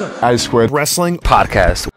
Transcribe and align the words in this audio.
I 0.00 0.36
Squared 0.36 0.70
Wrestling 0.70 1.18
Podcast. 1.18 1.88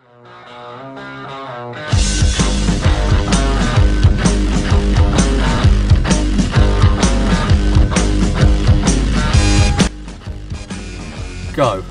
Go. 11.53 11.83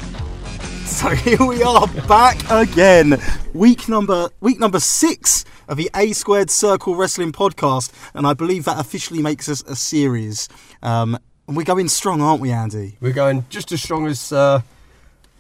So 0.85 1.11
here 1.15 1.39
we 1.47 1.63
are 1.63 1.87
back 2.09 2.39
again. 2.51 3.17
Week 3.55 3.89
number 3.89 4.31
week 4.41 4.59
number 4.59 4.81
six 4.81 5.45
of 5.69 5.77
the 5.77 5.91
A 5.95 6.13
Squared 6.13 6.51
Circle 6.51 6.97
Wrestling 6.97 7.31
Podcast, 7.31 7.93
and 8.15 8.27
I 8.27 8.35
believe 8.35 8.65
that 8.65 8.81
officially 8.81 9.23
makes 9.23 9.49
us 9.49 9.63
a 9.63 9.77
series. 9.77 10.49
Um, 10.83 11.17
and 11.47 11.57
we're 11.57 11.63
going 11.63 11.89
strong, 11.89 12.21
aren't 12.21 12.41
we, 12.41 12.51
Andy? 12.51 12.97
We're 13.01 13.13
going 13.13 13.45
just 13.49 13.71
as 13.71 13.81
strong 13.81 14.09
as 14.09 14.33
uh, 14.33 14.63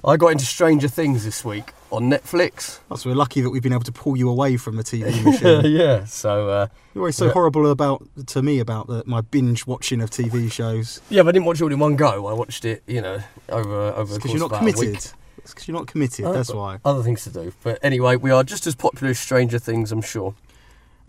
I 0.05 0.17
got 0.17 0.29
into 0.29 0.45
Stranger 0.47 0.89
Things 0.89 1.25
this 1.25 1.45
week 1.45 1.73
on 1.91 2.11
Netflix. 2.11 2.79
Oh, 2.91 2.97
so 2.97 3.11
we're 3.11 3.17
lucky 3.17 3.41
that 3.43 3.51
we've 3.51 3.63
been 3.63 3.73
able 3.73 3.85
to 3.85 3.93
pull 3.93 4.17
you 4.17 4.31
away 4.31 4.57
from 4.57 4.77
the 4.77 4.83
TV 4.83 5.23
machine. 5.25 5.73
yeah. 5.77 6.05
So 6.05 6.49
uh, 6.49 6.67
You're 6.95 7.03
always 7.03 7.17
so 7.17 7.27
Yeah. 7.27 7.33
horrible 7.33 7.71
about 7.71 8.07
to 8.29 8.43
me 8.43 8.61
about 8.61 8.87
the, 8.87 9.03
my 9.07 9.21
binge 9.21 9.67
watching 9.67 10.01
of 10.01 10.11
TV 10.11 10.51
shows 10.51 11.01
yeah, 11.11 11.23
but 11.23 11.31
I 11.31 11.33
didn't 11.33 11.45
watch 11.47 11.61
it 11.61 11.65
all 11.65 11.73
in 11.73 11.79
one 11.79 11.97
go. 11.97 12.27
I 12.27 12.33
watched 12.33 12.65
it, 12.65 12.83
you 12.87 13.03
know, 13.03 13.21
over 13.51 13.75
over 13.93 14.15
because 14.15 14.31
you're 14.33 14.41
not 14.41 14.47
of 14.53 14.53
about 14.63 14.69
a 14.69 14.73
committed. 14.73 14.95
It's 15.39 15.55
because 15.55 15.69
you're 15.69 15.77
not 15.77 15.87
committed. 15.87 16.25
Uh, 16.25 16.33
that's 16.33 16.53
why. 16.53 16.79
Other 16.85 17.03
things 17.03 17.25
to 17.25 17.31
do. 17.31 17.53
But 17.63 17.79
anyway, 17.83 18.17
we 18.17 18.31
are 18.31 18.45
just 18.45 18.67
as 18.67 18.75
popular 18.75 19.11
as 19.11 19.19
Stranger 19.19 19.59
Things, 19.59 19.91
I'm 19.93 20.03
sure. 20.03 20.35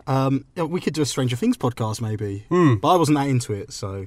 Um, 0.06 0.46
yeah, 0.56 0.64
we 0.64 0.80
could 0.80 0.94
do 0.94 1.02
a 1.02 1.06
Stranger 1.06 1.36
Things 1.36 1.56
podcast 1.56 2.00
maybe, 2.00 2.44
Hmm. 2.48 2.74
but 2.76 2.88
I 2.88 2.96
wasn't 2.96 3.18
that 3.18 3.28
into 3.28 3.52
it, 3.52 3.72
so 3.72 4.06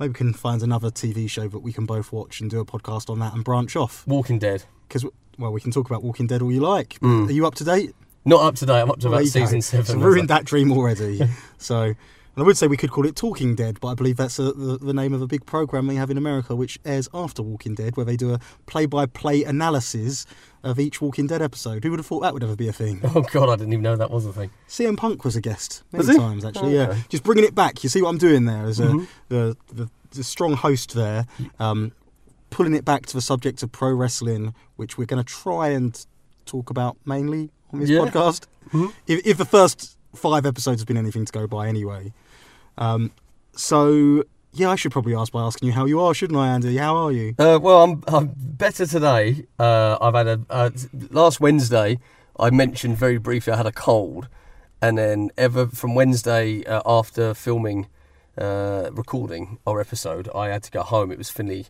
maybe 0.00 0.10
we 0.10 0.14
can 0.14 0.32
find 0.32 0.62
another 0.62 0.90
TV 0.90 1.28
show 1.28 1.46
that 1.46 1.58
we 1.58 1.72
can 1.72 1.84
both 1.84 2.10
watch 2.10 2.40
and 2.40 2.50
do 2.50 2.58
a 2.58 2.64
podcast 2.64 3.10
on 3.10 3.18
that 3.20 3.34
and 3.34 3.44
branch 3.44 3.76
off. 3.76 4.04
Walking 4.06 4.38
Dead. 4.38 4.64
Because 4.88 5.04
well, 5.38 5.52
we 5.52 5.60
can 5.60 5.70
talk 5.70 5.88
about 5.88 6.02
Walking 6.02 6.26
Dead 6.26 6.42
all 6.42 6.50
you 6.50 6.60
like. 6.60 6.98
Mm. 7.00 7.28
Are 7.28 7.32
you 7.32 7.46
up 7.46 7.54
to 7.56 7.64
date? 7.64 7.94
Not 8.24 8.42
up 8.42 8.56
to 8.56 8.66
date. 8.66 8.80
I'm 8.80 8.90
up 8.90 8.98
to 9.00 9.08
about 9.08 9.24
you 9.24 9.30
go. 9.30 9.40
season 9.40 9.62
seven. 9.62 9.86
So 9.86 9.98
ruined 9.98 10.28
that 10.28 10.44
dream 10.44 10.72
already. 10.72 11.20
so, 11.58 11.94
and 12.36 12.42
I 12.42 12.46
would 12.46 12.56
say 12.56 12.66
we 12.66 12.76
could 12.76 12.90
call 12.90 13.06
it 13.06 13.16
Talking 13.16 13.54
Dead, 13.54 13.78
but 13.80 13.88
I 13.88 13.94
believe 13.94 14.16
that's 14.16 14.38
a, 14.38 14.52
the, 14.52 14.78
the 14.78 14.94
name 14.94 15.12
of 15.12 15.20
a 15.22 15.26
big 15.26 15.44
program 15.46 15.86
they 15.86 15.96
have 15.96 16.10
in 16.10 16.16
America, 16.18 16.54
which 16.54 16.78
airs 16.84 17.08
after 17.12 17.42
Walking 17.42 17.74
Dead, 17.74 17.96
where 17.96 18.06
they 18.06 18.16
do 18.16 18.32
a 18.34 18.40
play-by-play 18.66 19.44
analysis 19.44 20.26
of 20.62 20.78
each 20.78 21.00
Walking 21.00 21.26
Dead 21.26 21.42
episode. 21.42 21.82
Who 21.84 21.90
would 21.90 21.98
have 21.98 22.06
thought 22.06 22.20
that 22.20 22.32
would 22.34 22.42
ever 22.44 22.56
be 22.56 22.68
a 22.68 22.72
thing? 22.72 23.00
Oh 23.14 23.22
god, 23.22 23.48
I 23.48 23.56
didn't 23.56 23.72
even 23.72 23.82
know 23.82 23.96
that 23.96 24.10
was 24.10 24.26
a 24.26 24.32
thing. 24.32 24.50
CM 24.68 24.96
Punk 24.96 25.24
was 25.24 25.34
a 25.36 25.40
guest 25.40 25.82
many 25.92 26.06
Was 26.06 26.16
times, 26.16 26.44
actually. 26.44 26.76
Oh, 26.78 26.82
Yeah, 26.82 26.88
okay. 26.90 27.00
just 27.08 27.24
bringing 27.24 27.44
it 27.44 27.54
back. 27.54 27.82
You 27.82 27.88
see 27.88 28.00
what 28.02 28.08
I'm 28.10 28.18
doing 28.18 28.44
there 28.44 28.64
as 28.64 28.78
a, 28.80 28.84
Mhm. 28.86 29.06
the, 29.28 29.56
the 29.72 29.90
the 30.12 30.24
strong 30.24 30.54
host 30.54 30.94
there, 30.94 31.24
um, 31.60 31.92
pulling 32.50 32.74
it 32.74 32.84
back 32.84 33.06
to 33.06 33.14
the 33.14 33.20
subject 33.20 33.62
of 33.62 33.70
pro 33.70 33.92
wrestling, 33.92 34.54
which 34.74 34.98
we're 34.98 35.04
going 35.04 35.22
to 35.22 35.32
try 35.32 35.68
and 35.68 36.04
talk 36.46 36.68
about 36.68 36.96
mainly 37.06 37.50
on 37.72 37.78
this 37.78 37.88
Yeah. 37.90 38.00
podcast. 38.00 38.46
Mhm. 38.72 38.92
If, 39.06 39.24
if 39.24 39.36
the 39.38 39.44
first 39.44 39.96
five 40.14 40.46
episodes 40.46 40.80
have 40.80 40.86
been 40.88 40.96
anything 40.96 41.24
to 41.24 41.32
go 41.32 41.46
by, 41.46 41.68
anyway. 41.68 42.12
Um, 42.78 43.12
so 43.52 44.24
yeah, 44.52 44.70
I 44.70 44.76
should 44.76 44.92
probably 44.92 45.14
ask 45.14 45.32
by 45.32 45.42
asking 45.42 45.68
you 45.68 45.72
how 45.72 45.84
you 45.86 46.00
are, 46.00 46.12
shouldn't 46.12 46.38
I, 46.38 46.48
Andy? 46.48 46.76
How 46.76 46.96
are 46.96 47.12
you? 47.12 47.34
Uh, 47.38 47.58
well, 47.62 47.84
I'm, 47.84 48.02
I'm 48.08 48.32
better 48.36 48.86
today. 48.86 49.46
Uh, 49.58 49.96
I've 50.00 50.14
had 50.14 50.26
a 50.26 50.40
uh, 50.50 50.70
last 51.10 51.40
Wednesday. 51.40 51.98
I 52.38 52.50
mentioned 52.50 52.96
very 52.96 53.18
briefly 53.18 53.52
I 53.52 53.56
had 53.56 53.66
a 53.66 53.72
cold, 53.72 54.28
and 54.82 54.98
then 54.98 55.30
ever 55.36 55.66
from 55.66 55.94
Wednesday 55.94 56.64
uh, 56.64 56.82
after 56.84 57.34
filming, 57.34 57.86
uh, 58.38 58.90
recording 58.92 59.58
our 59.66 59.80
episode, 59.80 60.28
I 60.34 60.48
had 60.48 60.62
to 60.64 60.70
go 60.70 60.82
home. 60.82 61.12
It 61.12 61.18
was 61.18 61.30
Finley, 61.30 61.66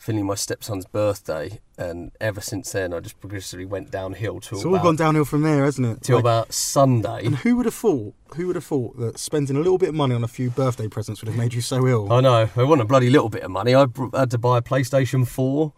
Finley, 0.00 0.22
my 0.22 0.34
stepson's 0.34 0.86
birthday, 0.86 1.60
and 1.76 2.10
ever 2.22 2.40
since 2.40 2.72
then 2.72 2.94
I 2.94 3.00
just 3.00 3.20
progressively 3.20 3.66
went 3.66 3.90
downhill 3.90 4.40
till 4.40 4.56
It's 4.56 4.64
all 4.64 4.74
about, 4.74 4.82
gone 4.84 4.96
downhill 4.96 5.26
from 5.26 5.42
there, 5.42 5.64
hasn't 5.64 5.86
it? 5.86 6.02
till 6.02 6.16
Like- 6.16 6.22
about 6.22 6.54
Sunday. 6.54 7.26
and 7.26 7.36
who 7.36 7.56
would 7.56 7.66
have 7.66 7.74
thought? 7.74 8.14
Who 8.36 8.46
would 8.46 8.56
have 8.56 8.64
thought 8.64 8.96
that 8.98 9.18
spending 9.18 9.56
a 9.56 9.58
little 9.58 9.76
bit 9.76 9.90
of 9.90 9.94
money 9.94 10.14
on 10.14 10.24
a 10.24 10.28
few 10.28 10.48
birthday 10.48 10.88
presents 10.88 11.20
would 11.20 11.28
have 11.28 11.36
made 11.36 11.52
you 11.52 11.60
so 11.60 11.86
ill? 11.86 12.10
I 12.10 12.22
know. 12.22 12.48
I 12.56 12.62
want 12.62 12.80
a 12.80 12.86
bloody 12.86 13.10
little 13.10 13.28
bit 13.28 13.42
of 13.42 13.50
money. 13.50 13.74
I 13.74 13.86
had 14.14 14.30
to 14.30 14.38
buy 14.38 14.56
a 14.56 14.62
PlayStation 14.62 15.28
4, 15.28 15.72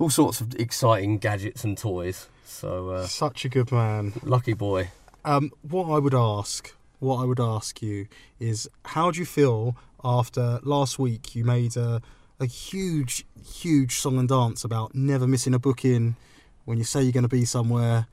all 0.00 0.10
sorts 0.10 0.40
of 0.40 0.52
exciting 0.56 1.18
gadgets 1.18 1.62
and 1.62 1.78
toys. 1.78 2.26
So, 2.44 2.88
uh, 2.90 3.06
Such 3.06 3.44
a 3.44 3.48
good 3.48 3.70
man. 3.70 4.14
lucky 4.24 4.54
boy. 4.54 4.90
Um, 5.24 5.52
what 5.62 5.84
I 5.94 6.00
would 6.00 6.14
ask, 6.14 6.74
what 6.98 7.18
I 7.22 7.24
would 7.24 7.38
ask 7.40 7.80
you 7.80 8.08
is, 8.40 8.68
how 8.86 9.12
do 9.12 9.20
you 9.20 9.26
feel 9.26 9.76
after 10.02 10.58
last 10.64 10.98
week 10.98 11.36
you 11.36 11.44
made 11.44 11.76
a, 11.76 12.02
a 12.40 12.46
huge, 12.46 13.26
huge 13.44 13.96
song 13.96 14.18
and 14.18 14.28
dance 14.28 14.64
about 14.64 14.94
never 14.94 15.26
missing 15.26 15.54
a 15.54 15.58
booking? 15.58 16.16
When 16.64 16.78
you 16.78 16.84
say 16.84 17.02
you're 17.02 17.12
going 17.12 17.22
to 17.24 17.28
be 17.28 17.44
somewhere, 17.44 18.06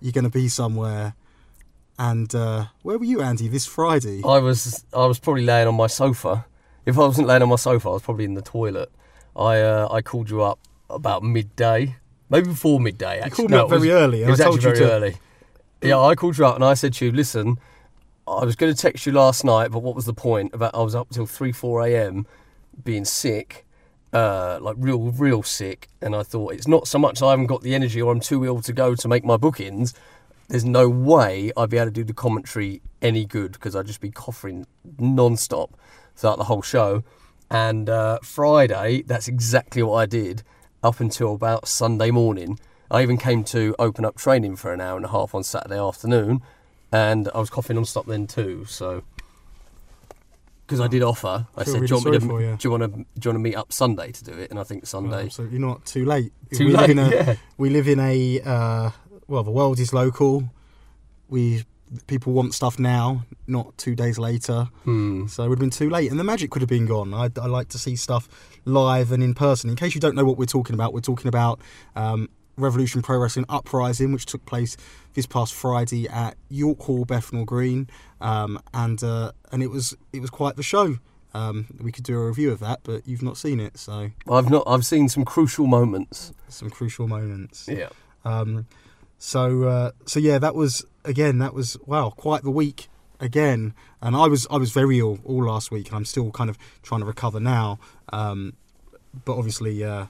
you're 0.00 0.12
going 0.12 0.24
to 0.24 0.30
be 0.30 0.48
somewhere. 0.48 1.14
And 1.98 2.32
uh, 2.34 2.66
where 2.82 2.98
were 2.98 3.04
you, 3.04 3.20
Andy, 3.22 3.48
this 3.48 3.66
Friday? 3.66 4.22
I 4.24 4.38
was 4.38 4.84
I 4.92 5.06
was 5.06 5.18
probably 5.18 5.44
laying 5.44 5.66
on 5.68 5.74
my 5.74 5.86
sofa. 5.86 6.44
If 6.84 6.96
I 6.98 7.00
wasn't 7.00 7.26
laying 7.26 7.42
on 7.42 7.48
my 7.48 7.56
sofa, 7.56 7.88
I 7.88 7.92
was 7.92 8.02
probably 8.02 8.24
in 8.24 8.34
the 8.34 8.42
toilet. 8.42 8.90
I 9.34 9.60
uh, 9.60 9.88
I 9.90 10.02
called 10.02 10.30
you 10.30 10.42
up 10.42 10.58
about 10.88 11.22
midday, 11.22 11.96
maybe 12.30 12.48
before 12.48 12.78
midday. 12.80 13.18
Actually, 13.20 13.30
called 13.48 13.50
me 13.50 13.56
up 13.56 13.70
was- 13.70 13.82
very 13.82 13.92
early, 13.92 14.22
It 14.22 14.30
was 14.30 14.40
actually 14.40 14.60
very 14.60 14.78
to- 14.78 14.92
early. 14.92 15.16
Yeah, 15.82 15.98
I 15.98 16.14
called 16.14 16.38
you 16.38 16.46
up 16.46 16.54
and 16.54 16.64
I 16.64 16.74
said 16.74 16.94
to 16.94 17.04
you, 17.06 17.12
listen, 17.12 17.58
I 18.26 18.44
was 18.44 18.56
going 18.56 18.74
to 18.74 18.78
text 18.80 19.04
you 19.06 19.12
last 19.12 19.44
night, 19.44 19.70
but 19.70 19.80
what 19.80 19.94
was 19.94 20.04
the 20.06 20.14
point? 20.14 20.54
About 20.54 20.74
I 20.74 20.82
was 20.82 20.94
up 20.94 21.10
till 21.10 21.26
three 21.26 21.52
four 21.52 21.84
a.m. 21.86 22.26
being 22.84 23.04
sick. 23.04 23.65
Uh, 24.16 24.58
like 24.62 24.76
real, 24.78 25.10
real 25.10 25.42
sick, 25.42 25.90
and 26.00 26.16
I 26.16 26.22
thought 26.22 26.54
it's 26.54 26.66
not 26.66 26.88
so 26.88 26.98
much 26.98 27.20
I 27.20 27.32
haven't 27.32 27.48
got 27.48 27.60
the 27.60 27.74
energy 27.74 28.00
or 28.00 28.10
I'm 28.10 28.20
too 28.20 28.46
ill 28.46 28.62
to 28.62 28.72
go 28.72 28.94
to 28.94 29.08
make 29.08 29.26
my 29.26 29.36
bookings. 29.36 29.92
There's 30.48 30.64
no 30.64 30.88
way 30.88 31.52
I'd 31.54 31.68
be 31.68 31.76
able 31.76 31.88
to 31.88 31.90
do 31.90 32.02
the 32.02 32.14
commentary 32.14 32.80
any 33.02 33.26
good 33.26 33.52
because 33.52 33.76
I'd 33.76 33.84
just 33.86 34.00
be 34.00 34.10
coughing 34.10 34.66
non-stop 34.98 35.78
throughout 36.14 36.38
the 36.38 36.44
whole 36.44 36.62
show. 36.62 37.04
And 37.50 37.90
uh, 37.90 38.20
Friday, 38.22 39.02
that's 39.02 39.28
exactly 39.28 39.82
what 39.82 39.96
I 39.96 40.06
did 40.06 40.42
up 40.82 40.98
until 40.98 41.34
about 41.34 41.68
Sunday 41.68 42.10
morning. 42.10 42.58
I 42.90 43.02
even 43.02 43.18
came 43.18 43.44
to 43.44 43.76
open 43.78 44.06
up 44.06 44.16
training 44.16 44.56
for 44.56 44.72
an 44.72 44.80
hour 44.80 44.96
and 44.96 45.04
a 45.04 45.10
half 45.10 45.34
on 45.34 45.42
Saturday 45.42 45.78
afternoon, 45.78 46.40
and 46.90 47.28
I 47.34 47.38
was 47.38 47.50
coughing 47.50 47.76
non-stop 47.76 48.06
then 48.06 48.26
too. 48.26 48.64
So, 48.66 49.02
because 50.66 50.80
I 50.80 50.88
did 50.88 51.02
offer, 51.02 51.46
I 51.56 51.64
Feel 51.64 51.74
said, 51.74 51.80
really 51.82 51.86
do, 51.86 51.94
you 51.94 52.10
want 52.10 52.22
me 52.22 52.28
to, 52.28 52.50
you." 52.50 52.56
do 52.56 52.66
you 52.66 52.70
want 52.70 52.82
to 52.82 52.88
do 52.88 52.94
you 52.96 53.30
want 53.30 53.36
to 53.36 53.38
meet 53.38 53.54
up 53.54 53.72
Sunday 53.72 54.12
to 54.12 54.24
do 54.24 54.32
it? 54.32 54.50
And 54.50 54.58
I 54.58 54.64
think 54.64 54.86
Sunday. 54.86 55.10
Well, 55.10 55.26
absolutely 55.26 55.58
not. 55.58 55.84
Too 55.84 56.04
late. 56.04 56.32
Too 56.52 56.66
we 56.66 56.72
late, 56.72 56.80
Live 56.80 56.90
in 56.90 56.98
a, 56.98 57.10
yeah. 57.14 57.36
We 57.56 57.70
live 57.70 57.88
in 57.88 58.00
a 58.00 58.40
uh, 58.40 58.90
well, 59.28 59.44
the 59.44 59.50
world 59.50 59.78
is 59.78 59.92
local. 59.92 60.50
We 61.28 61.64
people 62.08 62.32
want 62.32 62.52
stuff 62.52 62.80
now, 62.80 63.24
not 63.46 63.78
two 63.78 63.94
days 63.94 64.18
later. 64.18 64.68
Hmm. 64.84 65.26
So 65.28 65.44
it 65.44 65.48
would 65.48 65.58
have 65.58 65.60
been 65.60 65.70
too 65.70 65.88
late, 65.88 66.10
and 66.10 66.18
the 66.18 66.24
magic 66.24 66.50
could 66.50 66.62
have 66.62 66.68
been 66.68 66.86
gone. 66.86 67.14
I, 67.14 67.30
I 67.40 67.46
like 67.46 67.68
to 67.68 67.78
see 67.78 67.94
stuff 67.96 68.28
live 68.64 69.12
and 69.12 69.22
in 69.22 69.34
person. 69.34 69.70
In 69.70 69.76
case 69.76 69.94
you 69.94 70.00
don't 70.00 70.16
know 70.16 70.24
what 70.24 70.36
we're 70.36 70.46
talking 70.46 70.74
about, 70.74 70.92
we're 70.92 71.00
talking 71.00 71.28
about 71.28 71.60
um, 71.94 72.28
Revolution 72.56 73.02
Pro 73.02 73.18
Wrestling 73.18 73.46
Uprising, 73.48 74.12
which 74.12 74.26
took 74.26 74.44
place 74.46 74.76
this 75.14 75.26
past 75.26 75.54
Friday 75.54 76.08
at 76.08 76.36
York 76.48 76.80
Hall, 76.80 77.04
Bethnal 77.04 77.44
Green, 77.44 77.88
um, 78.20 78.60
and 78.72 79.02
uh, 79.02 79.32
and 79.52 79.62
it 79.62 79.70
was 79.70 79.96
it 80.12 80.20
was 80.20 80.30
quite 80.30 80.56
the 80.56 80.62
show. 80.62 80.98
Um, 81.34 81.66
we 81.80 81.92
could 81.92 82.04
do 82.04 82.18
a 82.18 82.26
review 82.26 82.50
of 82.50 82.60
that, 82.60 82.80
but 82.82 83.06
you've 83.06 83.22
not 83.22 83.36
seen 83.36 83.60
it, 83.60 83.76
so 83.78 84.10
I've 84.30 84.50
not. 84.50 84.62
I've 84.66 84.86
seen 84.86 85.08
some 85.08 85.24
crucial 85.24 85.66
moments. 85.66 86.32
some 86.48 86.70
crucial 86.70 87.08
moments. 87.08 87.68
Yeah. 87.70 87.88
Um, 88.24 88.66
so 89.18 89.64
uh, 89.64 89.90
so 90.06 90.18
yeah, 90.18 90.38
that 90.38 90.54
was 90.54 90.84
again 91.04 91.38
that 91.38 91.54
was 91.54 91.76
wow 91.86 92.10
quite 92.10 92.42
the 92.42 92.50
week 92.50 92.88
again, 93.20 93.74
and 94.00 94.16
I 94.16 94.26
was 94.26 94.46
I 94.50 94.56
was 94.56 94.70
very 94.70 94.98
ill 94.98 95.18
all 95.24 95.44
last 95.44 95.70
week, 95.70 95.88
and 95.88 95.96
I'm 95.96 96.04
still 96.04 96.30
kind 96.30 96.50
of 96.50 96.58
trying 96.82 97.00
to 97.00 97.06
recover 97.06 97.40
now. 97.40 97.78
Um, 98.12 98.54
but 99.24 99.36
obviously, 99.36 99.84
uh, 99.84 100.06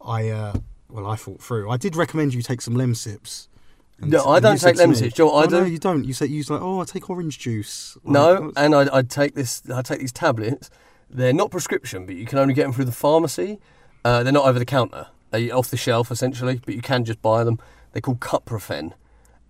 I 0.00 0.28
uh, 0.28 0.54
well 0.88 1.06
I 1.06 1.16
fought 1.16 1.42
through. 1.42 1.70
I 1.70 1.76
did 1.76 1.96
recommend 1.96 2.34
you 2.34 2.42
take 2.42 2.60
some 2.60 2.74
Lemsips. 2.74 3.48
No, 3.98 4.24
I 4.26 4.40
don't 4.40 4.60
take 4.60 4.76
lemon 4.76 4.96
me- 4.96 5.02
Lemsips. 5.08 5.14
Do 5.14 5.22
you 5.22 5.28
know 5.28 5.34
what 5.34 5.52
I 5.52 5.56
Oh, 5.56 5.60
No, 5.60 5.66
you 5.66 5.78
don't. 5.78 6.04
You 6.04 6.12
say 6.12 6.26
you 6.26 6.42
like, 6.48 6.60
oh, 6.60 6.80
I 6.80 6.84
take 6.84 7.08
orange 7.08 7.38
juice. 7.38 7.96
No, 8.04 8.52
and 8.56 8.74
I, 8.74 8.98
I 8.98 9.02
take 9.02 9.34
this. 9.34 9.62
I 9.72 9.82
take 9.82 10.00
these 10.00 10.12
tablets. 10.12 10.70
They're 11.08 11.32
not 11.32 11.50
prescription, 11.50 12.04
but 12.04 12.14
you 12.16 12.26
can 12.26 12.38
only 12.38 12.52
get 12.52 12.64
them 12.64 12.72
through 12.72 12.84
the 12.86 12.92
pharmacy. 12.92 13.58
Uh, 14.04 14.22
they're 14.22 14.32
not 14.32 14.44
over 14.46 14.58
the 14.58 14.64
counter. 14.64 15.06
They're 15.30 15.54
off 15.54 15.70
the 15.70 15.76
shelf 15.76 16.10
essentially, 16.10 16.60
but 16.64 16.74
you 16.74 16.82
can 16.82 17.04
just 17.04 17.22
buy 17.22 17.42
them. 17.44 17.58
They're 17.92 18.02
called 18.02 18.20
Cuprofen, 18.20 18.92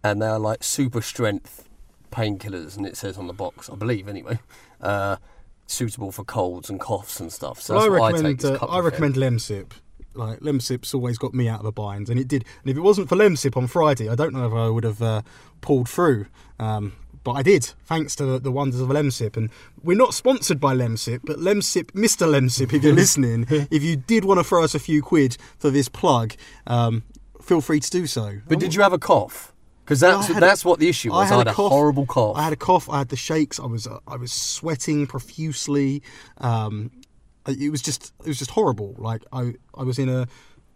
and 0.04 0.22
they 0.22 0.26
are 0.26 0.38
like 0.38 0.62
super 0.62 1.00
strength 1.02 1.68
painkillers, 2.12 2.76
and 2.76 2.86
it 2.86 2.96
says 2.96 3.18
on 3.18 3.26
the 3.26 3.32
box, 3.32 3.68
I 3.68 3.74
believe 3.74 4.06
anyway, 4.08 4.38
uh, 4.80 5.16
suitable 5.66 6.12
for 6.12 6.24
colds 6.24 6.70
and 6.70 6.78
coughs 6.78 7.18
and 7.20 7.32
stuff. 7.32 7.60
So 7.60 7.74
Well, 7.74 7.82
that's 7.90 7.92
I 7.92 8.04
I 8.04 8.10
recommend. 8.12 8.44
is 8.44 8.50
uh, 8.50 8.66
I 8.66 8.78
recommend 8.78 9.14
Lemsip. 9.16 9.70
Like 10.16 10.40
Lemsip's 10.40 10.94
always 10.94 11.18
got 11.18 11.34
me 11.34 11.48
out 11.48 11.60
of 11.60 11.64
the 11.64 11.72
bind, 11.72 12.08
and 12.10 12.18
it 12.18 12.28
did. 12.28 12.44
And 12.62 12.70
if 12.70 12.76
it 12.76 12.80
wasn't 12.80 13.08
for 13.08 13.16
Lemsip 13.16 13.56
on 13.56 13.66
Friday, 13.66 14.08
I 14.08 14.14
don't 14.14 14.32
know 14.32 14.46
if 14.46 14.52
I 14.52 14.68
would 14.68 14.84
have 14.84 15.02
uh, 15.02 15.22
pulled 15.60 15.88
through. 15.88 16.26
Um, 16.58 16.92
but 17.24 17.32
I 17.32 17.42
did, 17.42 17.64
thanks 17.84 18.14
to 18.16 18.24
the, 18.24 18.38
the 18.38 18.52
wonders 18.52 18.80
of 18.80 18.88
Lemsip. 18.88 19.36
And 19.36 19.50
we're 19.82 19.96
not 19.96 20.14
sponsored 20.14 20.60
by 20.60 20.76
Lemsip, 20.76 21.22
but 21.24 21.38
Lemsip, 21.38 21.86
Mr. 21.90 22.24
Lemsip, 22.24 22.72
if 22.72 22.84
you're 22.84 22.92
listening, 23.04 23.46
if 23.48 23.82
you 23.82 23.96
did 23.96 24.24
want 24.24 24.38
to 24.38 24.44
throw 24.44 24.62
us 24.62 24.76
a 24.76 24.78
few 24.78 25.02
quid 25.02 25.36
for 25.58 25.70
this 25.70 25.88
plug, 25.88 26.34
um, 26.68 27.02
feel 27.42 27.60
free 27.60 27.80
to 27.80 27.90
do 27.90 28.06
so. 28.06 28.38
But 28.46 28.60
did 28.60 28.76
you 28.76 28.82
have 28.82 28.92
a 28.92 28.98
cough? 28.98 29.52
Because 29.84 29.98
that's 29.98 30.30
I 30.30 30.36
a- 30.36 30.40
that's 30.40 30.64
what 30.64 30.78
the 30.78 30.88
issue 30.88 31.10
was. 31.10 31.26
I 31.30 31.34
had 31.34 31.38
had, 31.38 31.46
a 31.48 31.50
a, 31.50 31.54
cough. 31.54 31.72
horrible 31.72 32.06
cough. 32.06 32.36
I 32.36 32.42
had 32.42 32.52
a 32.52 32.56
cough. 32.56 32.88
I 32.88 32.98
had 32.98 33.08
the 33.08 33.16
shakes. 33.16 33.58
I 33.58 33.66
was 33.66 33.88
uh, 33.88 33.98
I 34.06 34.16
was 34.16 34.32
sweating 34.32 35.06
profusely. 35.08 36.02
Um, 36.38 36.90
it 37.48 37.70
was 37.70 37.82
just 37.82 38.12
it 38.20 38.28
was 38.28 38.38
just 38.38 38.50
horrible. 38.52 38.94
Like 38.98 39.22
I 39.32 39.54
I 39.74 39.82
was 39.84 39.98
in 39.98 40.08
a 40.08 40.22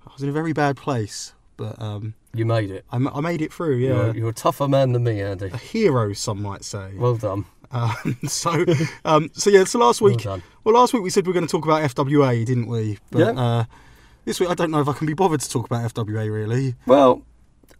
I 0.06 0.12
was 0.12 0.22
in 0.22 0.28
a 0.28 0.32
very 0.32 0.52
bad 0.52 0.76
place. 0.76 1.34
But 1.56 1.81
um, 1.82 2.14
you 2.32 2.46
made 2.46 2.70
it. 2.70 2.87
I, 2.90 2.96
I 2.96 3.20
made 3.20 3.43
it 3.43 3.52
through. 3.52 3.76
Yeah, 3.76 3.88
You're, 3.88 4.17
you're 4.17 4.28
a 4.31 4.32
tougher 4.32 4.67
man 4.67 4.93
than 4.93 5.05
me, 5.05 5.20
Andy. 5.20 5.50
a 5.52 5.58
hero, 5.58 6.14
some 6.14 6.40
might 6.40 6.64
say. 6.64 6.93
Well 6.96 7.17
done. 7.17 7.44
Um, 7.70 8.17
so, 8.26 8.64
um, 9.05 9.31
so 9.34 9.50
yeah. 9.50 9.64
So 9.64 9.78
last 9.78 10.00
Well 10.00 10.12
week, 10.12 10.22
done. 10.22 10.43
well, 10.64 10.75
last 10.75 10.94
week 10.94 11.02
we 11.02 11.11
said 11.11 11.26
we 11.26 11.31
were 11.31 11.34
going 11.34 11.46
to 11.46 11.50
talk 11.52 11.67
about 11.67 11.82
FWA, 11.94 12.46
didn't 12.46 12.67
we? 12.67 12.96
But 13.11 13.19
Yeah. 13.19 13.31
uh, 13.43 13.64
this 14.25 14.40
week 14.40 14.49
I 14.49 14.55
don't 14.55 14.70
know 14.70 14.81
if 14.81 14.88
I 14.88 14.94
can 14.94 15.06
be 15.06 15.12
bothered 15.12 15.40
to 15.40 15.50
talk 15.50 15.67
about 15.67 15.93
FWA 15.93 16.32
really. 16.32 16.76
Well, 16.87 17.22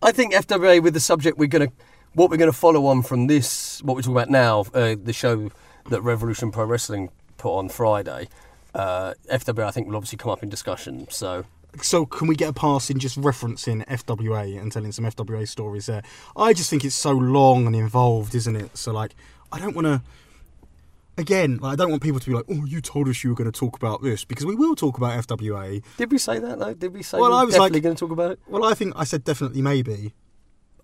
I 0.03 0.13
think 0.13 0.35
FWA 0.35 0.83
with 0.83 0.93
the 0.93 1.01
subject 1.01 1.39
we're 1.39 1.49
gonna, 1.49 1.69
what 2.13 2.29
we're 2.31 2.37
gonna 2.37 2.53
follow 2.53 2.85
on 2.85 3.01
from 3.03 3.29
this, 3.29 3.83
what 3.83 3.95
we're 3.97 4.03
talking 4.03 4.17
about 4.17 4.29
now, 4.29 4.61
uh, 4.75 4.95
the 5.03 5.15
show 5.15 5.51
that 5.89 6.03
Revolution 6.03 6.51
Pro 6.51 6.67
Wrestling 6.67 7.09
put 7.39 7.57
on 7.57 7.71
Friday. 7.71 8.29
Uh, 8.75 9.15
FWA, 9.33 9.65
I 9.67 9.71
think, 9.71 9.89
will 9.89 9.97
obviously 9.97 10.19
come 10.19 10.31
up 10.31 10.43
in 10.43 10.49
discussion. 10.49 11.07
So 11.11 11.45
So 11.83 12.07
can 12.07 12.27
we 12.29 12.35
get 12.37 12.49
a 12.51 12.53
pass 12.53 12.91
in 12.91 12.99
just 12.99 13.21
referencing 13.21 13.85
FWA 13.87 14.61
and 14.61 14.71
telling 14.73 14.93
some 14.93 15.05
FWA 15.05 15.47
stories 15.49 15.87
there? 15.87 16.03
I 16.37 16.53
just 16.53 16.71
think 16.71 16.85
it's 16.85 16.95
so 16.95 17.13
long 17.13 17.67
and 17.67 17.75
involved, 17.77 18.35
isn't 18.35 18.57
it? 18.57 18.77
So 18.77 18.93
like, 18.93 19.15
I 19.53 19.59
don't 19.59 19.75
want 19.75 19.87
to. 19.87 20.03
Again, 21.19 21.59
like, 21.59 21.75
I 21.75 21.77
don't 21.77 21.91
want 21.91 22.03
people 22.03 22.19
to 22.21 22.27
be 22.31 22.35
like, 22.35 22.47
"Oh, 22.49 22.65
you 22.65 22.81
told 22.81 23.07
us 23.09 23.23
you 23.23 23.31
were 23.31 23.37
going 23.37 23.51
to 23.51 23.59
talk 23.59 23.77
about 23.77 24.01
this," 24.03 24.25
because 24.25 24.47
we 24.47 24.55
will 24.55 24.75
talk 24.75 24.97
about 24.97 25.19
FWA. 25.27 25.83
did 25.99 26.11
we 26.11 26.17
say 26.19 26.39
that 26.39 26.59
though? 26.59 26.73
Did 26.73 26.95
we 26.95 27.03
say 27.03 27.19
Well, 27.19 27.31
we're 27.31 27.37
I 27.37 27.45
was 27.45 27.55
definitely 27.55 27.77
like- 27.79 27.83
going 27.83 27.97
to 27.97 28.01
talk 28.01 28.11
about 28.13 28.31
it? 28.31 28.39
Well, 28.49 28.65
I 28.65 28.73
think 28.75 28.95
I 28.97 29.05
said 29.05 29.25
definitely 29.25 29.61
maybe. 29.61 30.15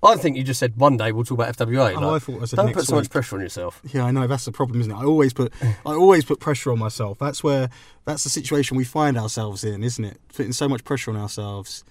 I 0.06 0.16
think 0.16 0.36
you 0.36 0.42
just 0.42 0.60
said 0.60 0.76
one 0.76 0.96
day 0.96 1.12
we'll 1.12 1.24
talk 1.24 1.38
about 1.38 1.56
FWA. 1.56 1.96
Oh, 1.96 2.00
like, 2.00 2.22
I 2.22 2.24
thought 2.24 2.42
I 2.42 2.44
said 2.46 2.56
don't 2.56 2.72
put 2.72 2.84
so 2.84 2.96
much 2.96 3.10
pressure 3.10 3.36
on 3.36 3.42
yourself. 3.42 3.80
Yeah, 3.84 4.04
I 4.04 4.10
know 4.10 4.26
that's 4.26 4.44
the 4.44 4.52
problem, 4.52 4.80
isn't 4.80 4.92
it? 4.92 4.96
I 4.96 5.04
always 5.04 5.32
put, 5.32 5.52
I 5.62 5.92
always 5.92 6.24
put 6.24 6.40
pressure 6.40 6.72
on 6.72 6.78
myself. 6.78 7.18
That's 7.18 7.42
where, 7.42 7.70
that's 8.04 8.24
the 8.24 8.30
situation 8.30 8.76
we 8.76 8.84
find 8.84 9.16
ourselves 9.18 9.64
in, 9.64 9.82
isn't 9.82 10.04
it? 10.04 10.20
Putting 10.34 10.52
so 10.52 10.68
much 10.68 10.84
pressure 10.84 11.10
on 11.10 11.16
ourselves. 11.16 11.84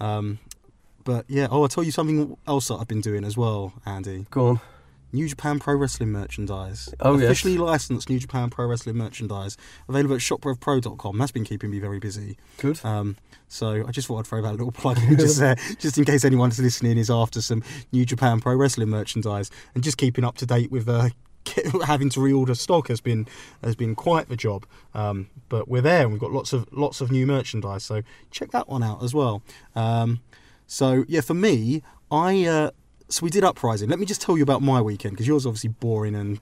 Um, 0.00 0.38
but 1.04 1.24
yeah, 1.28 1.48
oh, 1.50 1.62
I'll 1.62 1.68
tell 1.68 1.84
you 1.84 1.92
something 1.92 2.36
else 2.46 2.68
that 2.68 2.74
I've 2.74 2.88
been 2.88 3.00
doing 3.00 3.24
as 3.24 3.36
well, 3.36 3.72
Andy. 3.86 4.26
Go 4.30 4.46
on. 4.48 4.60
New 5.16 5.28
Japan 5.28 5.58
Pro 5.58 5.74
Wrestling 5.74 6.10
merchandise. 6.10 6.94
Oh, 7.00 7.14
yes. 7.14 7.24
Officially 7.24 7.56
licensed 7.56 8.10
New 8.10 8.18
Japan 8.18 8.50
Pro 8.50 8.66
Wrestling 8.66 8.96
merchandise. 8.96 9.56
Available 9.88 10.14
at 10.14 10.20
shoprevpro.com. 10.20 11.16
That's 11.16 11.32
been 11.32 11.44
keeping 11.44 11.70
me 11.70 11.78
very 11.78 11.98
busy. 11.98 12.36
Good. 12.58 12.78
Um, 12.84 13.16
so 13.48 13.82
I 13.86 13.92
just 13.92 14.08
thought 14.08 14.18
I'd 14.18 14.26
throw 14.26 14.42
that 14.42 14.52
little 14.52 14.72
plug 14.72 14.98
in 14.98 15.16
just 15.16 15.38
there, 15.40 15.56
just 15.78 15.96
in 15.96 16.04
case 16.04 16.22
anyone's 16.22 16.58
listening 16.58 16.98
is 16.98 17.10
after 17.10 17.40
some 17.40 17.64
New 17.92 18.04
Japan 18.04 18.40
Pro 18.40 18.54
Wrestling 18.56 18.90
merchandise 18.90 19.50
and 19.74 19.82
just 19.82 19.96
keeping 19.96 20.22
up 20.22 20.36
to 20.36 20.46
date 20.46 20.70
with 20.70 20.86
uh, 20.86 21.08
having 21.86 22.10
to 22.10 22.20
reorder 22.20 22.56
stock 22.56 22.88
has 22.88 23.00
been 23.00 23.26
has 23.64 23.74
been 23.74 23.94
quite 23.94 24.28
the 24.28 24.36
job. 24.36 24.66
Um, 24.92 25.30
but 25.48 25.66
we're 25.66 25.80
there 25.80 26.02
and 26.02 26.12
we've 26.12 26.20
got 26.20 26.32
lots 26.32 26.52
of 26.52 26.70
lots 26.72 27.00
of 27.00 27.10
new 27.10 27.26
merchandise. 27.26 27.84
So 27.84 28.02
check 28.30 28.50
that 28.50 28.68
one 28.68 28.82
out 28.82 29.02
as 29.02 29.14
well. 29.14 29.42
Um, 29.74 30.20
so 30.66 31.06
yeah, 31.08 31.22
for 31.22 31.34
me, 31.34 31.82
I 32.10 32.44
uh, 32.44 32.70
so 33.08 33.22
we 33.24 33.30
did 33.30 33.44
uprising. 33.44 33.88
Let 33.88 33.98
me 33.98 34.06
just 34.06 34.20
tell 34.20 34.36
you 34.36 34.42
about 34.42 34.62
my 34.62 34.80
weekend 34.80 35.12
because 35.14 35.26
yours 35.26 35.46
obviously 35.46 35.70
boring 35.70 36.14
and 36.14 36.40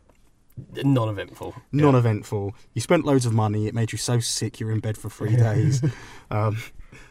Non-eventful. 0.84 1.52
non-eventful. 1.72 2.54
You 2.74 2.80
spent 2.80 3.04
loads 3.04 3.26
of 3.26 3.32
money. 3.32 3.66
It 3.66 3.74
made 3.74 3.90
you 3.90 3.98
so 3.98 4.20
sick 4.20 4.60
you're 4.60 4.70
in 4.70 4.78
bed 4.80 4.96
for 4.96 5.10
three 5.10 5.34
days. 5.48 5.82
um, 6.30 6.58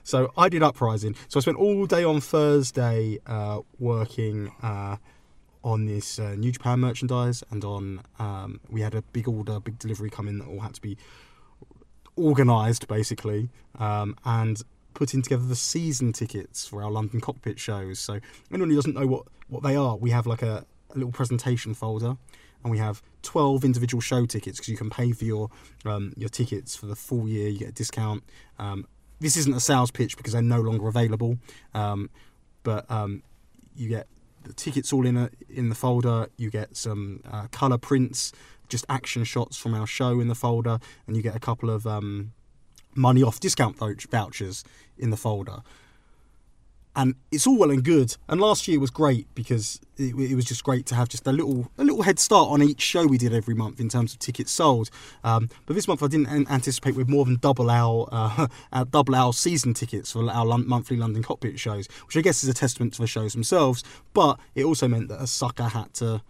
so 0.04 0.32
I 0.38 0.48
did 0.48 0.64
uprising. 0.64 1.16
So 1.28 1.40
I 1.40 1.42
spent 1.42 1.58
all 1.58 1.86
day 1.86 2.06
on 2.06 2.22
Thursday 2.22 3.20
uh, 3.28 3.60
working 3.80 4.50
uh, 4.62 4.96
on 5.62 5.86
this 5.86 6.20
uh, 6.20 6.36
New 6.36 6.52
Japan 6.54 6.80
merchandise, 6.80 7.44
and 7.52 7.66
on 7.66 8.02
um, 8.18 8.62
we 8.70 8.80
had 8.82 8.96
a 8.96 9.02
big 9.02 9.28
order, 9.28 9.60
big 9.60 9.78
delivery 9.78 10.10
come 10.10 10.28
in 10.30 10.40
that 10.40 10.48
all 10.48 10.62
had 10.62 10.74
to 10.76 10.82
be 10.82 10.98
organised 12.18 12.88
basically, 12.88 13.50
um, 13.80 14.16
and 14.26 14.62
putting 14.94 15.22
together 15.22 15.44
the 15.44 15.56
season 15.56 16.14
tickets 16.14 16.68
for 16.68 16.84
our 16.84 16.92
London 16.92 17.22
cockpit 17.22 17.60
shows. 17.60 18.00
So 18.00 18.20
anyone 18.52 18.70
who 18.70 18.76
doesn't 18.76 18.96
know 18.96 19.08
what 19.08 19.24
what 19.48 19.64
they 19.64 19.76
are, 19.76 19.98
we 19.98 20.12
have 20.12 20.26
like 20.26 20.42
a, 20.42 20.66
a 20.90 20.96
little 20.96 21.12
presentation 21.12 21.74
folder 21.74 22.18
and 22.64 22.72
we 22.72 22.78
have 22.78 23.02
12 23.24 23.64
individual 23.64 24.02
show 24.02 24.26
tickets 24.26 24.58
because 24.58 24.70
you 24.70 24.78
can 24.78 24.90
pay 24.90 25.12
for 25.12 25.26
your 25.26 25.50
um, 25.86 26.14
your 26.18 26.30
tickets 26.30 26.76
for 26.76 26.86
the 26.86 26.96
full 26.96 27.28
year 27.28 27.50
you 27.50 27.60
get 27.60 27.70
a 27.70 27.74
discount 27.74 28.24
um, 28.60 28.88
this 29.20 29.38
isn't 29.38 29.54
a 29.54 29.60
sales 29.60 29.92
pitch 29.92 30.18
because 30.18 30.34
they're 30.34 30.42
no 30.42 30.62
longer 30.62 30.88
available 30.88 31.38
um, 31.74 32.10
but 32.64 32.90
um, 32.90 33.22
you 33.76 33.90
get 33.90 34.08
the 34.44 34.54
tickets 34.54 34.92
all 34.92 35.06
in 35.06 35.18
a, 35.18 35.30
in 35.50 35.70
the 35.70 35.76
folder 35.76 36.28
you 36.38 36.50
get 36.50 36.76
some 36.76 37.22
uh, 37.32 37.48
color 37.52 37.78
prints 37.78 38.32
just 38.70 38.86
action 38.90 39.24
shots 39.24 39.58
from 39.58 39.74
our 39.74 39.88
show 39.88 40.20
in 40.20 40.28
the 40.28 40.36
folder 40.36 40.80
and 41.08 41.16
you 41.16 41.22
get 41.22 41.36
a 41.36 41.40
couple 41.40 41.70
of 41.70 41.86
um, 41.86 42.34
money 42.96 43.24
off 43.24 43.40
discount 43.40 43.78
vouch- 43.78 44.08
vouchers 44.10 44.64
in 44.98 45.10
the 45.10 45.18
folder 45.18 45.64
and 46.96 47.16
it's 47.32 47.48
all 47.48 47.58
well 47.58 47.72
and 47.72 47.84
good. 47.84 48.16
And 48.30 48.40
last 48.40 48.68
year 48.68 48.80
was 48.80 48.92
great 48.92 49.28
because 49.34 49.80
it, 49.98 50.16
it 50.16 50.36
was 50.36 50.46
just 50.46 50.64
great 50.64 50.86
to 50.88 50.96
have 50.96 51.10
just 51.10 51.26
a 51.26 51.32
little 51.32 51.72
a 51.78 51.84
little 51.84 52.04
head 52.04 52.20
start 52.20 52.50
on 52.50 52.62
each 52.62 52.82
show 52.82 53.06
we 53.06 53.18
did 53.18 53.34
every 53.34 53.56
month 53.56 53.80
in 53.80 53.90
terms 53.90 54.14
of 54.14 54.20
tickets 54.20 54.52
sold. 54.52 54.90
Um, 55.24 55.50
but 55.66 55.76
this 55.76 55.88
month 55.88 56.04
I 56.04 56.08
didn't 56.08 56.28
an- 56.28 56.48
anticipate 56.50 56.96
with 56.96 57.10
more 57.10 57.26
than 57.26 57.38
double 57.38 57.70
our, 57.70 58.08
uh, 58.12 58.48
our 58.74 58.86
double 58.86 59.16
our 59.16 59.34
season 59.34 59.74
tickets 59.74 60.12
for 60.12 60.30
our 60.30 60.58
monthly 60.58 60.98
London 60.98 61.24
cockpit 61.24 61.60
shows, 61.60 61.88
which 62.06 62.18
I 62.18 62.22
guess 62.22 62.44
is 62.44 62.50
a 62.50 62.54
testament 62.54 62.94
to 62.96 63.02
the 63.02 63.08
shows 63.08 63.34
themselves. 63.34 63.84
But 64.14 64.40
it 64.54 64.64
also 64.64 64.88
meant 64.88 65.08
that 65.10 65.22
a 65.22 65.28
sucker 65.28 65.64
had 65.64 65.94
to 65.96 66.22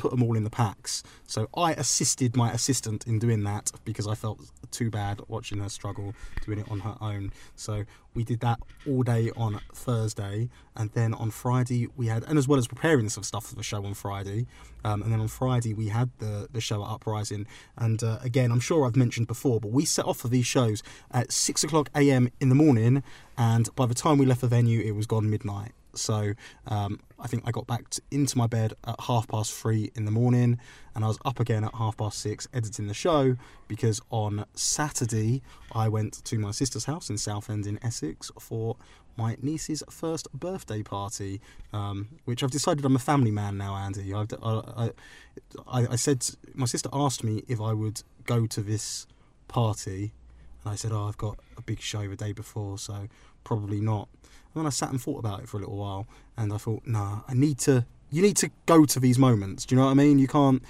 put 0.00 0.10
them 0.10 0.22
all 0.22 0.36
in 0.36 0.44
the 0.44 0.50
packs. 0.50 1.02
So 1.26 1.48
I 1.54 1.72
assisted 1.72 2.34
my 2.36 2.50
assistant 2.52 3.06
in 3.06 3.18
doing 3.18 3.44
that 3.44 3.70
because 3.84 4.06
I 4.06 4.14
felt 4.14 4.40
too 4.70 4.90
bad 4.90 5.20
watching 5.28 5.58
her 5.58 5.68
struggle 5.68 6.14
doing 6.46 6.58
it 6.58 6.70
on 6.70 6.80
her 6.80 6.96
own. 7.00 7.32
So 7.54 7.84
we 8.14 8.24
did 8.24 8.40
that 8.40 8.58
all 8.88 9.02
day 9.02 9.30
on 9.36 9.60
Thursday, 9.74 10.48
and 10.74 10.90
then 10.92 11.12
on 11.14 11.30
Friday 11.30 11.88
we 11.96 12.06
had, 12.06 12.24
and 12.24 12.38
as 12.38 12.48
well 12.48 12.58
as 12.58 12.66
preparing 12.66 13.08
some 13.08 13.22
stuff 13.22 13.46
for 13.46 13.54
the 13.54 13.62
show 13.62 13.84
on 13.84 13.94
Friday, 13.94 14.46
um, 14.84 15.02
and 15.02 15.12
then 15.12 15.20
on 15.20 15.28
Friday 15.28 15.74
we 15.74 15.88
had 15.88 16.10
the 16.18 16.48
the 16.50 16.60
show 16.60 16.82
at 16.82 16.90
Uprising. 16.90 17.46
And 17.76 18.02
uh, 18.02 18.18
again, 18.22 18.50
I'm 18.50 18.60
sure 18.60 18.86
I've 18.86 18.96
mentioned 18.96 19.26
before, 19.26 19.60
but 19.60 19.70
we 19.70 19.84
set 19.84 20.06
off 20.06 20.18
for 20.18 20.28
these 20.28 20.46
shows 20.46 20.82
at 21.10 21.30
six 21.30 21.62
o'clock 21.62 21.90
a.m. 21.94 22.30
in 22.40 22.48
the 22.48 22.54
morning, 22.54 23.02
and 23.36 23.72
by 23.76 23.86
the 23.86 23.94
time 23.94 24.18
we 24.18 24.26
left 24.26 24.40
the 24.40 24.48
venue, 24.48 24.80
it 24.80 24.92
was 24.92 25.06
gone 25.06 25.30
midnight. 25.30 25.72
So 25.94 26.32
um, 26.66 27.00
I 27.18 27.26
think 27.26 27.42
I 27.46 27.50
got 27.50 27.66
back 27.66 27.90
t 27.90 28.02
into 28.10 28.36
my 28.38 28.46
bed 28.46 28.74
at 28.84 29.00
half 29.00 29.28
past 29.28 29.52
three 29.52 29.90
in 29.94 30.04
the 30.04 30.10
morning, 30.10 30.58
and 30.94 31.04
I 31.04 31.08
was 31.08 31.18
up 31.24 31.40
again 31.40 31.64
at 31.64 31.74
half 31.74 31.96
past 31.96 32.18
six 32.18 32.48
editing 32.52 32.86
the 32.86 32.94
show 32.94 33.36
because 33.68 34.00
on 34.10 34.44
Saturday 34.54 35.42
I 35.72 35.88
went 35.88 36.24
to 36.24 36.38
my 36.38 36.50
sister's 36.50 36.84
house 36.84 37.10
in 37.10 37.18
Southend 37.18 37.66
in 37.66 37.78
Essex 37.82 38.30
for 38.38 38.76
my 39.16 39.36
niece's 39.42 39.82
first 39.90 40.32
birthday 40.32 40.82
party, 40.82 41.40
um, 41.72 42.08
which 42.24 42.42
I've 42.42 42.50
decided 42.50 42.84
I'm 42.84 42.96
a 42.96 43.00
family 43.00 43.30
man 43.30 43.58
now, 43.58 43.76
Andy. 43.76 44.14
I, 44.14 44.24
I, 44.42 44.90
I 45.66 45.96
said 45.96 46.26
my 46.54 46.66
sister 46.66 46.88
asked 46.92 47.22
me 47.22 47.44
if 47.48 47.60
I 47.60 47.72
would 47.72 48.02
go 48.24 48.46
to 48.46 48.62
this 48.62 49.06
party, 49.48 50.12
and 50.62 50.72
I 50.72 50.76
said, 50.76 50.92
"Oh, 50.92 51.06
I've 51.06 51.18
got 51.18 51.38
a 51.56 51.62
big 51.62 51.80
show 51.80 52.08
the 52.08 52.16
day 52.16 52.32
before, 52.32 52.78
so 52.78 53.08
probably 53.44 53.80
not." 53.80 54.08
And 54.54 54.60
then 54.62 54.66
I 54.66 54.70
sat 54.70 54.90
and 54.90 55.00
thought 55.00 55.18
about 55.18 55.40
it 55.40 55.48
for 55.48 55.56
a 55.58 55.60
little 55.60 55.76
while, 55.76 56.06
and 56.36 56.52
I 56.52 56.56
thought, 56.56 56.82
"Nah, 56.86 57.20
I 57.28 57.34
need 57.34 57.58
to. 57.60 57.84
You 58.10 58.22
need 58.22 58.36
to 58.38 58.50
go 58.66 58.84
to 58.84 58.98
these 59.00 59.18
moments. 59.18 59.64
Do 59.64 59.74
you 59.74 59.80
know 59.80 59.86
what 59.86 59.92
I 59.92 59.94
mean? 59.94 60.18
You 60.18 60.26
can't. 60.28 60.62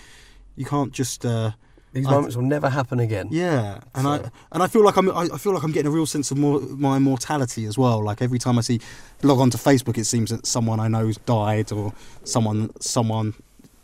You 0.57 0.65
can't 0.67 0.93
just." 0.93 1.25
Uh, 1.25 1.53
These 1.93 2.07
I- 2.07 2.11
moments 2.11 2.37
will 2.37 2.45
never 2.45 2.69
happen 2.69 3.01
again. 3.01 3.29
yeah, 3.33 3.81
and 3.95 4.07
I 4.07 4.31
and 4.53 4.63
I 4.63 4.67
feel 4.69 4.85
like 4.85 4.97
I'm 4.97 5.11
I 5.11 5.23
I 5.33 5.39
feel 5.39 5.53
like 5.55 5.65
I'm 5.65 5.73
getting 5.73 5.89
a 5.89 5.95
real 5.95 6.07
sense 6.07 6.31
of 6.31 6.37
more, 6.39 6.61
my 6.61 6.99
mortality 7.01 7.65
as 7.67 7.77
well. 7.79 8.05
Like 8.05 8.23
every 8.23 8.39
time 8.39 8.59
I 8.59 8.61
see 8.61 8.81
log 9.23 9.41
on 9.41 9.51
to 9.51 9.59
Facebook, 9.59 9.97
it 9.99 10.05
seems 10.05 10.31
that 10.31 10.47
someone 10.47 10.79
I 10.79 10.87
know's 10.89 11.17
died 11.19 11.73
or 11.73 11.93
someone 12.25 12.71
someone. 12.81 13.35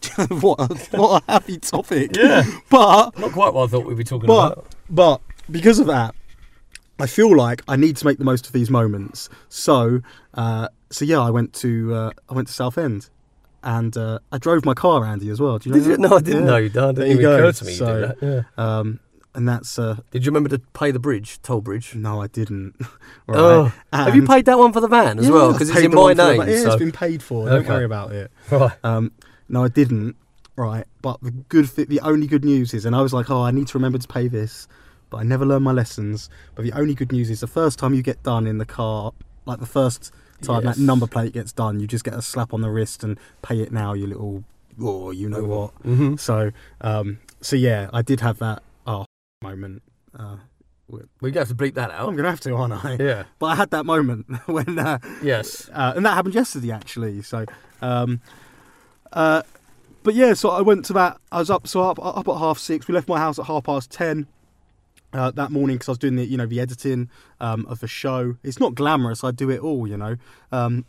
what 0.28 0.60
a, 0.60 0.66
what 0.96 1.22
a 1.26 1.32
happy 1.32 1.56
topic. 1.58 2.14
Yeah. 2.16 2.44
but 2.70 3.18
Not 3.18 3.32
quite 3.32 3.52
what 3.54 3.64
I 3.64 3.66
thought 3.72 3.86
we'd 3.86 3.96
be 3.96 4.04
talking 4.04 4.26
but 4.28 4.52
about. 4.52 4.66
but 4.88 5.20
because 5.50 5.80
of 5.80 5.86
that, 5.88 6.14
I 6.98 7.06
feel 7.06 7.36
like 7.36 7.62
I 7.68 7.76
need 7.76 7.96
to 7.98 8.06
make 8.06 8.18
the 8.18 8.24
most 8.24 8.46
of 8.46 8.52
these 8.52 8.70
moments. 8.70 9.28
So 9.48 10.00
uh, 10.34 10.68
so 10.90 11.04
yeah, 11.04 11.20
I 11.20 11.30
went 11.30 11.52
to 11.54 11.94
uh, 11.94 12.10
I 12.28 12.34
went 12.34 12.48
to 12.48 12.54
Southend. 12.54 13.10
And 13.62 13.96
uh, 13.96 14.20
I 14.30 14.38
drove 14.38 14.64
my 14.64 14.74
car, 14.74 15.04
Andy, 15.04 15.28
as 15.28 15.40
well. 15.40 15.58
Do 15.58 15.68
you 15.70 15.74
know 15.74 15.80
Did 15.82 15.90
you? 15.90 15.96
No, 15.98 16.16
I 16.16 16.20
didn't 16.20 16.42
Yeah. 16.44 16.50
know 16.50 16.56
you 16.58 16.68
did. 16.68 16.74
There 16.74 16.92
didn't 16.92 17.06
you 17.08 17.12
even 17.14 17.22
go. 17.22 17.34
occur 17.36 17.52
to 17.52 17.64
me 17.64 17.70
you 17.72 17.76
So, 17.78 17.86
did 18.00 18.20
that. 18.20 18.46
Yeah. 18.56 18.64
Um, 18.78 19.00
and 19.34 19.48
that's 19.48 19.76
uh, 19.76 19.96
Did 20.12 20.24
you 20.24 20.30
remember 20.30 20.50
to 20.50 20.60
pay 20.72 20.92
the 20.92 21.00
bridge, 21.00 21.42
toll 21.42 21.62
bridge? 21.62 21.92
No, 21.96 22.22
I 22.22 22.28
didn't. 22.28 22.76
right. 23.26 23.36
Oh, 23.36 23.72
have 23.92 24.14
you 24.14 24.24
paid 24.24 24.44
that 24.44 24.56
one 24.56 24.72
for 24.72 24.80
the 24.80 24.86
van 24.86 25.18
as 25.18 25.26
Yeah, 25.26 25.32
well? 25.32 25.52
Because 25.52 25.70
it's 25.70 25.80
in 25.80 25.92
my 25.92 26.14
the- 26.14 26.36
name. 26.36 26.48
Yeah, 26.48 26.62
so. 26.62 26.66
it's 26.68 26.76
been 26.76 26.92
paid 26.92 27.24
for. 27.24 27.48
Don't 27.48 27.66
worry 27.66 27.84
about 27.84 28.12
it. 28.12 28.30
Right. 28.52 28.70
Um, 28.84 29.10
no, 29.48 29.64
I 29.64 29.68
didn't. 29.68 30.14
Right, 30.54 30.86
but 31.02 31.20
the 31.20 31.32
good, 31.32 31.68
thi- 31.68 31.84
the 31.86 32.00
only 32.00 32.28
good 32.28 32.44
news 32.44 32.72
is, 32.72 32.84
and 32.86 32.94
I 32.94 33.02
was 33.02 33.12
like, 33.12 33.30
oh, 33.30 33.42
I 33.42 33.50
need 33.50 33.66
to 33.68 33.78
remember 33.78 33.98
to 33.98 34.06
pay 34.06 34.28
this, 34.28 34.68
but 35.16 35.20
I 35.20 35.24
never 35.24 35.46
learned 35.46 35.64
my 35.64 35.72
lessons. 35.72 36.28
But 36.54 36.66
the 36.66 36.72
only 36.72 36.94
good 36.94 37.10
news 37.10 37.30
is, 37.30 37.40
the 37.40 37.46
first 37.46 37.78
time 37.78 37.94
you 37.94 38.02
get 38.02 38.22
done 38.22 38.46
in 38.46 38.58
the 38.58 38.66
car 38.66 39.12
like 39.46 39.60
the 39.60 39.66
first 39.66 40.12
time 40.42 40.62
Yes. 40.62 40.76
that 40.76 40.82
number 40.82 41.06
plate 41.06 41.32
gets 41.32 41.52
done, 41.52 41.80
you 41.80 41.86
just 41.86 42.04
get 42.04 42.12
a 42.12 42.20
slap 42.20 42.52
on 42.52 42.60
the 42.60 42.68
wrist 42.68 43.02
and 43.02 43.18
pay 43.40 43.60
it 43.62 43.72
now, 43.72 43.94
you 43.94 44.06
little, 44.06 44.44
oh, 44.78 45.10
you 45.10 45.28
know 45.30 45.42
what. 45.44 45.74
Mm-hmm. 45.84 46.16
So, 46.16 46.50
um, 46.82 47.18
so 47.40 47.56
yeah, 47.56 47.88
I 47.94 48.02
did 48.02 48.20
have 48.20 48.38
that 48.40 48.62
oh 48.86 49.06
moment. 49.42 49.82
Uh, 50.18 50.36
We're 50.90 51.30
gonna 51.30 51.38
have 51.46 51.48
to 51.48 51.54
bleep 51.54 51.74
that 51.74 51.90
out. 51.92 52.06
I'm 52.08 52.14
gonna 52.16 52.28
have 52.28 52.40
to, 52.40 52.54
aren't 52.54 52.84
I? 52.84 52.96
Yeah. 53.00 53.24
But 53.38 53.46
I 53.46 53.54
had 53.54 53.70
that 53.70 53.86
moment 53.86 54.26
when, 54.46 54.78
uh, 54.78 54.98
Yes. 55.22 55.70
uh, 55.72 55.94
and 55.96 56.04
that 56.04 56.12
happened 56.12 56.34
yesterday 56.34 56.72
actually. 56.72 57.22
So, 57.22 57.46
um, 57.80 58.20
uh, 59.14 59.42
but 60.02 60.14
yeah, 60.14 60.34
so 60.34 60.50
I 60.50 60.60
went 60.60 60.84
to 60.86 60.92
that. 60.92 61.16
I 61.32 61.38
was 61.38 61.48
up, 61.50 61.66
so 61.66 61.82
up, 61.82 61.98
up 62.04 62.28
at 62.28 62.36
half 62.36 62.58
six. 62.58 62.86
We 62.88 62.94
left 62.94 63.08
my 63.08 63.18
house 63.18 63.38
at 63.38 63.46
half 63.46 63.64
past 63.64 63.90
ten. 63.90 64.26
Uh, 65.16 65.30
that 65.30 65.50
morning 65.50 65.76
because 65.76 65.88
I 65.88 65.92
was 65.92 65.98
doing 65.98 66.16
the 66.16 66.26
you 66.26 66.36
know 66.36 66.44
the 66.44 66.60
editing 66.60 67.08
um, 67.40 67.64
of 67.70 67.80
the 67.80 67.88
show. 67.88 68.36
It's 68.42 68.60
not 68.60 68.74
glamorous. 68.74 69.24
I 69.24 69.30
do 69.30 69.48
it 69.48 69.60
all, 69.60 69.86
you 69.86 69.96
know. 69.96 70.16
Um, 70.52 70.84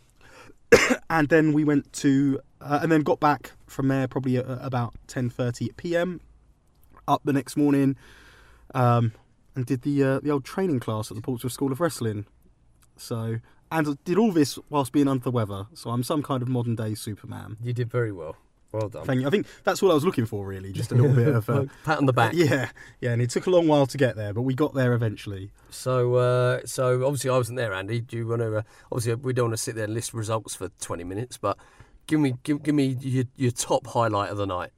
and 1.10 1.30
then 1.30 1.54
we 1.54 1.64
went 1.64 1.90
to 1.94 2.38
uh, 2.60 2.80
and 2.82 2.92
then 2.92 3.00
got 3.00 3.20
back 3.20 3.52
from 3.66 3.88
there 3.88 4.06
probably 4.06 4.36
at, 4.36 4.46
at 4.46 4.58
about 4.60 4.92
ten 5.06 5.30
thirty 5.30 5.70
p.m. 5.78 6.20
Up 7.06 7.22
the 7.24 7.32
next 7.32 7.56
morning, 7.56 7.96
um, 8.74 9.12
and 9.54 9.64
did 9.64 9.80
the 9.80 10.04
uh, 10.04 10.20
the 10.20 10.30
old 10.30 10.44
training 10.44 10.80
class 10.80 11.10
at 11.10 11.14
the 11.14 11.22
Portsmouth 11.22 11.54
School 11.54 11.72
of 11.72 11.80
Wrestling. 11.80 12.26
So 12.98 13.38
and 13.72 14.04
did 14.04 14.18
all 14.18 14.32
this 14.32 14.58
whilst 14.68 14.92
being 14.92 15.08
under 15.08 15.24
the 15.24 15.30
weather. 15.30 15.68
So 15.72 15.88
I'm 15.88 16.02
some 16.02 16.22
kind 16.22 16.42
of 16.42 16.48
modern 16.48 16.74
day 16.74 16.94
Superman. 16.94 17.56
You 17.62 17.72
did 17.72 17.90
very 17.90 18.12
well. 18.12 18.36
Well 18.72 18.88
done. 18.88 19.06
Thank 19.06 19.22
you. 19.22 19.26
I 19.26 19.30
think 19.30 19.46
that's 19.64 19.80
what 19.80 19.90
I 19.90 19.94
was 19.94 20.04
looking 20.04 20.26
for, 20.26 20.46
really. 20.46 20.72
Just 20.72 20.92
a 20.92 20.94
little 20.94 21.14
bit 21.14 21.28
of. 21.28 21.48
a 21.48 21.68
Pat 21.84 21.98
on 21.98 22.06
the 22.06 22.12
back. 22.12 22.34
yeah, 22.34 22.70
yeah, 23.00 23.12
and 23.12 23.22
it 23.22 23.30
took 23.30 23.46
a 23.46 23.50
long 23.50 23.66
while 23.66 23.86
to 23.86 23.96
get 23.96 24.16
there, 24.16 24.34
but 24.34 24.42
we 24.42 24.54
got 24.54 24.74
there 24.74 24.92
eventually. 24.92 25.50
So, 25.70 26.16
uh, 26.16 26.60
so 26.66 27.06
obviously 27.06 27.30
I 27.30 27.36
wasn't 27.38 27.56
there, 27.56 27.72
Andy. 27.72 28.00
Do 28.00 28.16
you 28.18 28.26
want 28.26 28.42
to? 28.42 28.58
Uh, 28.58 28.62
obviously, 28.92 29.14
we 29.14 29.32
don't 29.32 29.46
want 29.46 29.56
to 29.56 29.62
sit 29.62 29.74
there 29.74 29.84
and 29.84 29.94
list 29.94 30.12
results 30.12 30.54
for 30.54 30.68
twenty 30.80 31.04
minutes, 31.04 31.38
but 31.38 31.56
give 32.08 32.20
me, 32.20 32.34
give, 32.42 32.62
give 32.62 32.74
me 32.74 32.96
your, 33.00 33.24
your 33.36 33.52
top 33.52 33.86
highlight 33.86 34.30
of 34.30 34.36
the 34.36 34.46
night. 34.46 34.70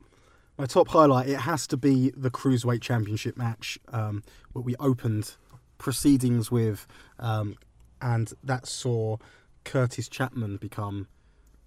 My 0.59 0.67
top 0.67 0.89
highlight, 0.89 1.27
it 1.27 1.41
has 1.41 1.67
to 1.69 1.79
be 1.79 2.13
the 2.15 2.31
Cruiserweight 2.31 2.83
Championship 2.83 3.39
match, 3.39 3.79
um, 3.93 4.23
what 4.53 4.65
we 4.65 4.77
opened 4.77 5.37
proceedings 5.79 6.51
with, 6.51 6.87
um, 7.19 7.57
and 8.03 8.31
that 8.45 8.67
saw 8.67 9.17
Kurtis 9.65 10.11
Chapman 10.11 10.59
become 10.59 11.09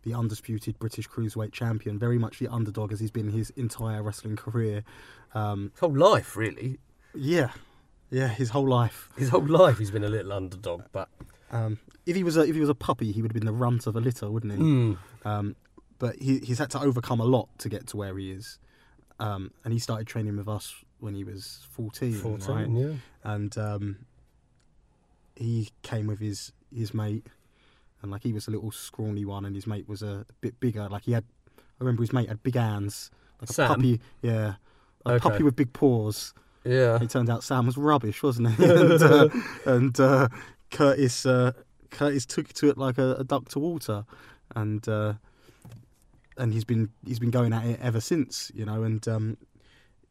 the 0.03 0.13
undisputed 0.13 0.77
British 0.79 1.07
Cruiserweight 1.07 1.51
Champion, 1.51 1.97
very 1.99 2.17
much 2.17 2.39
the 2.39 2.47
underdog 2.47 2.91
as 2.91 2.99
he's 2.99 3.11
been 3.11 3.29
his 3.29 3.49
entire 3.51 4.03
wrestling 4.03 4.35
career. 4.35 4.83
Um, 5.33 5.71
His 5.73 5.79
whole 5.79 5.95
life, 5.97 6.35
really. 6.35 6.77
yeah, 7.15 7.51
yeah, 8.11 8.27
his 8.27 8.49
whole 8.49 8.67
life. 8.67 9.09
His 9.17 9.29
whole 9.29 9.45
life, 9.45 9.77
he's 9.79 9.91
been 9.91 10.03
a 10.03 10.09
little 10.09 10.33
underdog. 10.33 10.83
But 10.91 11.09
Um, 11.51 11.79
if 12.05 12.15
he 12.15 12.23
was 12.23 12.37
a, 12.37 12.41
if 12.41 12.53
he 12.53 12.59
was 12.59 12.69
a 12.69 12.75
puppy, 12.75 13.11
he 13.11 13.21
would 13.21 13.31
have 13.31 13.39
been 13.39 13.45
the 13.45 13.53
runt 13.53 13.87
of 13.87 13.95
a 13.95 13.99
litter, 13.99 14.29
wouldn't 14.29 14.53
he? 14.53 14.59
mm, 14.59 14.97
Um, 15.25 15.55
but 15.99 16.17
he, 16.17 16.39
he's 16.39 16.59
had 16.59 16.69
to 16.71 16.79
overcome 16.81 17.19
a 17.21 17.25
lot 17.25 17.47
to 17.59 17.69
get 17.69 17.87
to 17.87 17.97
where 17.97 18.17
he 18.17 18.31
is. 18.31 18.59
Um, 19.19 19.51
and 19.63 19.71
he 19.73 19.79
started 19.79 20.05
training 20.07 20.35
with 20.37 20.47
us 20.49 20.75
when 20.99 21.15
he 21.15 21.23
was 21.23 21.65
14, 21.71 22.11
right? 22.13 22.21
fourteen, 22.21 22.75
yeah. 22.75 22.93
And 23.23 23.57
um, 23.57 24.05
he 25.35 25.69
came 25.81 26.07
with 26.07 26.19
his, 26.19 26.51
his 26.75 26.93
mate, 26.93 27.25
and 28.03 28.11
like 28.11 28.21
he 28.23 28.33
was 28.33 28.47
a 28.47 28.51
little 28.51 28.71
scrawny 28.71 29.25
one, 29.25 29.45
and 29.45 29.55
his 29.55 29.65
mate 29.65 29.87
was 29.89 30.03
a 30.03 30.25
bit 30.41 30.59
bigger. 30.59 30.87
Like 30.89 31.03
he 31.05 31.13
had, 31.13 31.23
I 31.57 31.61
remember 31.79 32.03
his 32.03 32.13
mate 32.13 32.27
had 32.29 32.43
big 32.43 32.55
hands, 32.55 33.09
like 33.41 33.49
a 33.49 33.53
puppy, 33.67 33.99
yeah, 34.21 34.55
a 35.05 35.13
Okay. 35.13 35.19
puppy 35.29 35.43
with 35.43 35.55
big 35.55 35.73
paws. 35.73 36.33
Yeah. 36.63 37.01
It 37.01 37.09
turned 37.09 37.29
out 37.29 37.43
Sam 37.43 37.65
was 37.65 37.75
rubbish, 37.77 38.21
wasn't 38.23 38.49
he? 38.55 38.63
and 38.69 39.01
uh, 39.01 39.29
and 39.65 39.99
uh, 39.99 40.27
Kurtis 40.71 41.25
uh, 41.25 41.53
Kurtis 41.89 42.25
took 42.25 42.53
to 42.53 42.69
it 42.69 42.77
like 42.77 42.97
a, 42.97 43.15
a 43.15 43.23
duck 43.23 43.49
to 43.49 43.59
water, 43.59 44.05
and 44.55 44.87
uh, 44.87 45.13
and 46.37 46.53
he's 46.53 46.63
been 46.65 46.89
he's 47.05 47.19
been 47.19 47.31
going 47.31 47.53
at 47.53 47.65
it 47.65 47.79
ever 47.81 47.99
since, 48.01 48.51
you 48.53 48.65
know. 48.65 48.83
And 48.83 49.05
um, 49.07 49.37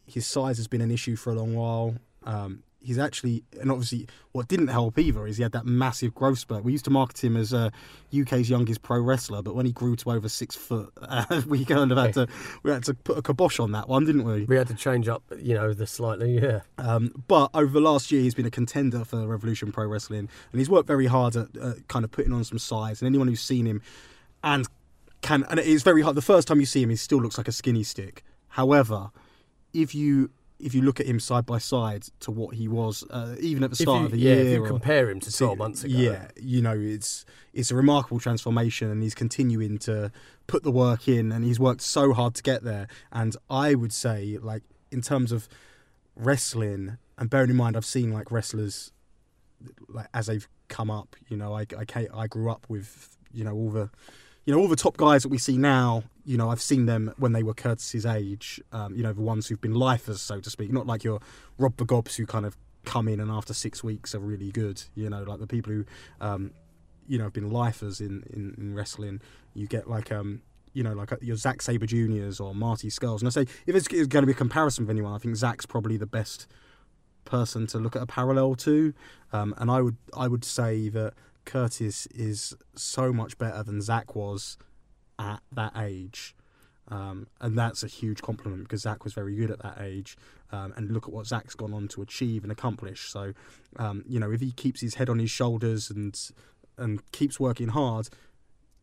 his 0.06 0.26
size 0.26 0.56
has 0.58 0.68
been 0.68 0.80
an 0.80 0.90
issue 0.90 1.16
for 1.16 1.30
a 1.30 1.34
long 1.34 1.54
while. 1.54 1.94
Um, 2.24 2.62
he's 2.82 2.98
actually, 2.98 3.44
and 3.60 3.70
obviously, 3.70 4.06
what 4.32 4.48
didn't 4.48 4.68
help 4.68 4.98
either 4.98 5.26
is 5.26 5.36
he 5.36 5.42
had 5.42 5.52
that 5.52 5.66
massive 5.66 6.14
growth 6.14 6.38
spurt. 6.38 6.64
We 6.64 6.72
used 6.72 6.84
to 6.86 6.90
market 6.90 7.22
him 7.22 7.36
as 7.36 7.52
uh, 7.52 7.70
UK's 8.18 8.50
youngest 8.50 8.82
pro 8.82 9.00
wrestler, 9.00 9.42
but 9.42 9.54
when 9.54 9.66
he 9.66 9.72
grew 9.72 9.96
to 9.96 10.10
over 10.10 10.28
six 10.28 10.56
foot, 10.56 10.92
uh, 11.00 11.42
we 11.46 11.64
kind 11.64 11.92
of 11.92 11.98
had 11.98 12.14
to 12.14 12.26
we 12.62 12.70
had 12.70 12.84
to 12.84 12.94
put 12.94 13.18
a 13.18 13.22
kibosh 13.22 13.60
on 13.60 13.72
that 13.72 13.88
one, 13.88 14.04
didn't 14.04 14.24
we? 14.24 14.44
We 14.44 14.56
had 14.56 14.68
to 14.68 14.74
change 14.74 15.08
up, 15.08 15.22
you 15.38 15.54
know, 15.54 15.72
the 15.72 15.86
slightly, 15.86 16.40
yeah. 16.40 16.60
Um, 16.78 17.12
but 17.28 17.50
over 17.54 17.72
the 17.72 17.80
last 17.80 18.10
year, 18.10 18.22
he's 18.22 18.34
been 18.34 18.46
a 18.46 18.50
contender 18.50 19.04
for 19.04 19.26
Revolution 19.26 19.72
Pro 19.72 19.86
Wrestling, 19.86 20.28
and 20.52 20.60
he's 20.60 20.70
worked 20.70 20.88
very 20.88 21.06
hard 21.06 21.36
at 21.36 21.48
uh, 21.60 21.74
kind 21.88 22.04
of 22.04 22.10
putting 22.10 22.32
on 22.32 22.44
some 22.44 22.58
size. 22.58 23.00
And 23.00 23.06
anyone 23.06 23.28
who's 23.28 23.42
seen 23.42 23.66
him, 23.66 23.82
and 24.42 24.66
can, 25.20 25.44
and 25.48 25.60
it's 25.60 25.82
very 25.82 26.02
hard. 26.02 26.16
The 26.16 26.22
first 26.22 26.48
time 26.48 26.60
you 26.60 26.66
see 26.66 26.82
him, 26.82 26.90
he 26.90 26.96
still 26.96 27.18
looks 27.18 27.38
like 27.38 27.48
a 27.48 27.52
skinny 27.52 27.84
stick. 27.84 28.24
However, 28.48 29.10
if 29.72 29.94
you 29.94 30.30
if 30.62 30.74
you 30.74 30.82
look 30.82 31.00
at 31.00 31.06
him 31.06 31.18
side 31.20 31.44
by 31.44 31.58
side 31.58 32.04
to 32.20 32.30
what 32.30 32.54
he 32.54 32.68
was, 32.68 33.04
uh, 33.10 33.34
even 33.40 33.64
at 33.64 33.70
the 33.70 33.76
start 33.76 34.00
you, 34.00 34.04
of 34.06 34.12
the 34.12 34.18
yeah, 34.18 34.34
year, 34.34 34.40
if 34.44 34.52
you 34.52 34.64
or- 34.64 34.68
compare 34.68 35.10
him 35.10 35.20
to 35.20 35.30
See, 35.30 35.44
twelve 35.44 35.58
months 35.58 35.84
ago, 35.84 35.94
Yeah, 35.98 36.28
you 36.40 36.62
know, 36.62 36.78
it's 36.78 37.24
it's 37.52 37.70
a 37.70 37.74
remarkable 37.76 38.20
transformation, 38.20 38.90
and 38.90 39.02
he's 39.02 39.14
continuing 39.14 39.78
to 39.78 40.12
put 40.46 40.62
the 40.62 40.70
work 40.70 41.08
in, 41.08 41.32
and 41.32 41.44
he's 41.44 41.58
worked 41.60 41.82
so 41.82 42.12
hard 42.12 42.34
to 42.36 42.42
get 42.42 42.62
there. 42.62 42.86
And 43.10 43.36
I 43.50 43.74
would 43.74 43.92
say, 43.92 44.38
like 44.40 44.62
in 44.90 45.02
terms 45.02 45.32
of 45.32 45.48
wrestling, 46.16 46.98
and 47.18 47.28
bearing 47.30 47.50
in 47.50 47.56
mind, 47.56 47.76
I've 47.76 47.84
seen 47.84 48.12
like 48.12 48.30
wrestlers 48.30 48.92
like 49.88 50.06
as 50.14 50.26
they've 50.26 50.48
come 50.68 50.90
up. 50.90 51.16
You 51.28 51.36
know, 51.36 51.54
I 51.54 51.66
I, 51.96 52.06
I 52.14 52.26
grew 52.26 52.50
up 52.50 52.66
with 52.68 53.16
you 53.32 53.44
know 53.44 53.54
all 53.54 53.70
the 53.70 53.90
you 54.44 54.54
know 54.54 54.60
all 54.60 54.68
the 54.68 54.76
top 54.76 54.96
guys 54.96 55.22
that 55.22 55.28
we 55.28 55.38
see 55.38 55.56
now. 55.56 56.04
You 56.24 56.36
know, 56.36 56.50
I've 56.50 56.62
seen 56.62 56.86
them 56.86 57.12
when 57.18 57.32
they 57.32 57.42
were 57.42 57.54
Kurtis's 57.54 58.06
age. 58.06 58.60
Um, 58.72 58.94
you 58.94 59.02
know, 59.02 59.12
the 59.12 59.22
ones 59.22 59.48
who've 59.48 59.60
been 59.60 59.74
lifers, 59.74 60.20
so 60.20 60.40
to 60.40 60.50
speak, 60.50 60.72
not 60.72 60.86
like 60.86 61.04
your 61.04 61.20
Rob 61.58 61.76
Begobs 61.76 62.16
who 62.16 62.26
kind 62.26 62.46
of 62.46 62.56
come 62.84 63.08
in 63.08 63.20
and 63.20 63.30
after 63.30 63.54
six 63.54 63.82
weeks 63.82 64.14
are 64.14 64.20
really 64.20 64.50
good. 64.50 64.82
You 64.94 65.10
know, 65.10 65.22
like 65.22 65.40
the 65.40 65.46
people 65.46 65.72
who, 65.72 65.84
um, 66.20 66.52
you 67.06 67.18
know, 67.18 67.24
have 67.24 67.32
been 67.32 67.50
lifers 67.50 68.00
in, 68.00 68.22
in, 68.32 68.54
in 68.58 68.74
wrestling. 68.74 69.20
You 69.54 69.66
get 69.66 69.88
like, 69.88 70.12
um, 70.12 70.42
you 70.72 70.82
know, 70.82 70.92
like 70.92 71.12
uh, 71.12 71.16
your 71.20 71.36
Zack 71.36 71.60
Sabre 71.62 71.86
Juniors 71.86 72.40
or 72.40 72.54
Marty 72.54 72.88
Scurlls. 72.88 73.22
And 73.22 73.28
I 73.28 73.30
say, 73.30 73.46
if 73.66 73.74
it's, 73.74 73.86
it's 73.88 74.06
going 74.06 74.22
to 74.22 74.26
be 74.26 74.32
a 74.32 74.36
comparison 74.36 74.84
with 74.84 74.90
anyone, 74.90 75.12
I 75.12 75.18
think 75.18 75.36
Zack's 75.36 75.66
probably 75.66 75.96
the 75.96 76.06
best 76.06 76.46
person 77.24 77.66
to 77.68 77.78
look 77.78 77.96
at 77.96 78.02
a 78.02 78.06
parallel 78.06 78.54
to. 78.56 78.94
Um, 79.32 79.54
and 79.58 79.70
I 79.70 79.80
would 79.80 79.96
I 80.16 80.28
would 80.28 80.44
say 80.44 80.88
that 80.90 81.14
Kurtis 81.44 82.06
is 82.14 82.54
so 82.74 83.12
much 83.12 83.38
better 83.38 83.62
than 83.62 83.80
Zack 83.80 84.14
was 84.14 84.56
at 85.22 85.40
that 85.52 85.72
age. 85.76 86.34
Um, 86.88 87.28
and 87.40 87.56
that's 87.56 87.82
a 87.82 87.86
huge 87.86 88.20
compliment 88.22 88.64
because 88.64 88.82
Zach 88.82 89.04
was 89.04 89.14
very 89.14 89.36
good 89.36 89.50
at 89.50 89.62
that 89.62 89.80
age. 89.80 90.16
Um, 90.50 90.74
and 90.76 90.90
look 90.90 91.06
at 91.06 91.12
what 91.12 91.26
Zach's 91.26 91.54
gone 91.54 91.72
on 91.72 91.88
to 91.88 92.02
achieve 92.02 92.42
and 92.42 92.52
accomplish. 92.52 93.08
So, 93.08 93.32
um, 93.76 94.04
you 94.06 94.18
know, 94.18 94.30
if 94.30 94.40
he 94.40 94.52
keeps 94.52 94.80
his 94.80 94.96
head 94.96 95.08
on 95.08 95.18
his 95.18 95.30
shoulders 95.30 95.90
and 95.90 96.18
and 96.78 97.00
keeps 97.12 97.38
working 97.38 97.68
hard, 97.68 98.08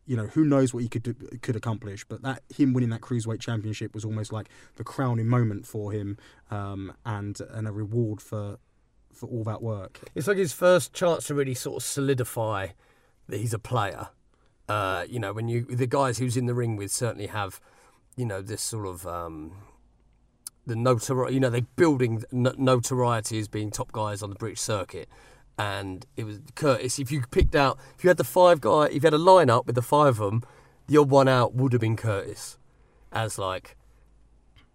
you 0.06 0.16
know, 0.16 0.26
who 0.26 0.44
knows 0.44 0.72
what 0.72 0.82
he 0.82 0.88
could 0.88 1.02
do, 1.02 1.14
could 1.42 1.56
accomplish. 1.56 2.04
But 2.04 2.22
that 2.22 2.42
him 2.56 2.72
winning 2.72 2.90
that 2.90 3.00
cruiserweight 3.00 3.40
championship 3.40 3.94
was 3.94 4.04
almost 4.04 4.32
like 4.32 4.48
the 4.76 4.84
crowning 4.84 5.28
moment 5.28 5.66
for 5.66 5.92
him, 5.92 6.16
um, 6.50 6.94
and 7.04 7.38
and 7.52 7.68
a 7.68 7.72
reward 7.72 8.20
for 8.20 8.58
for 9.12 9.28
all 9.28 9.44
that 9.44 9.62
work. 9.62 10.00
It's 10.14 10.26
like 10.26 10.38
his 10.38 10.52
first 10.52 10.92
chance 10.92 11.26
to 11.26 11.34
really 11.34 11.54
sort 11.54 11.76
of 11.76 11.82
solidify 11.86 12.68
that 13.28 13.38
he's 13.38 13.54
a 13.54 13.58
player. 13.58 14.08
Uh, 14.70 15.04
you 15.08 15.18
know, 15.18 15.32
when 15.32 15.48
you 15.48 15.64
the 15.64 15.88
guys 15.88 16.18
who's 16.18 16.36
in 16.36 16.46
the 16.46 16.54
ring 16.54 16.76
with 16.76 16.92
certainly 16.92 17.26
have, 17.26 17.60
you 18.14 18.24
know, 18.24 18.40
this 18.40 18.62
sort 18.62 18.86
of 18.86 19.04
um, 19.04 19.52
the 20.64 20.76
notoriety. 20.76 21.34
You 21.34 21.40
know, 21.40 21.50
they're 21.50 21.66
building 21.74 22.22
notoriety 22.30 23.40
as 23.40 23.48
being 23.48 23.72
top 23.72 23.90
guys 23.90 24.22
on 24.22 24.30
the 24.30 24.36
British 24.36 24.60
circuit. 24.60 25.08
And 25.58 26.06
it 26.16 26.22
was 26.22 26.38
Kurtis. 26.54 27.00
If 27.00 27.10
you 27.10 27.22
picked 27.32 27.56
out, 27.56 27.78
if 27.98 28.04
you 28.04 28.08
had 28.08 28.16
the 28.16 28.22
five 28.24 28.60
guy, 28.60 28.86
if 28.86 29.02
you 29.02 29.06
had 29.08 29.14
a 29.14 29.18
lineup 29.18 29.66
with 29.66 29.74
the 29.74 29.82
five 29.82 30.20
of 30.20 30.30
them, 30.30 30.44
the 30.86 30.96
odd 30.98 31.10
one 31.10 31.26
out 31.26 31.52
would 31.52 31.72
have 31.72 31.80
been 31.80 31.96
Kurtis, 31.96 32.56
as 33.12 33.38
like, 33.38 33.76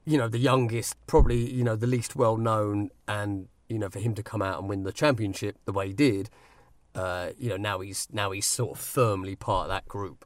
you 0.04 0.18
know, 0.18 0.28
the 0.28 0.40
youngest, 0.40 0.98
probably 1.08 1.50
you 1.52 1.64
know 1.64 1.78
the 1.78 1.88
least 1.88 2.18
well 2.18 2.36
known, 2.36 2.90
and 3.08 3.48
you 3.70 3.80
know 3.80 3.90
for 3.90 4.00
him 4.00 4.14
to 4.16 4.22
come 4.22 4.42
out 4.42 4.60
and 4.60 4.68
win 4.68 4.84
the 4.84 4.92
championship 4.92 5.56
the 5.64 5.72
way 5.72 5.88
he 5.88 5.94
did, 5.94 6.30
uh, 6.96 7.30
you 7.38 7.50
know 7.50 7.58
now 7.58 7.80
he's 7.80 8.08
now 8.12 8.32
he's 8.32 8.46
sort 8.46 8.78
of 8.78 8.84
firmly 8.84 9.36
part 9.36 9.66
of 9.66 9.70
that 9.70 9.88
group. 9.88 10.25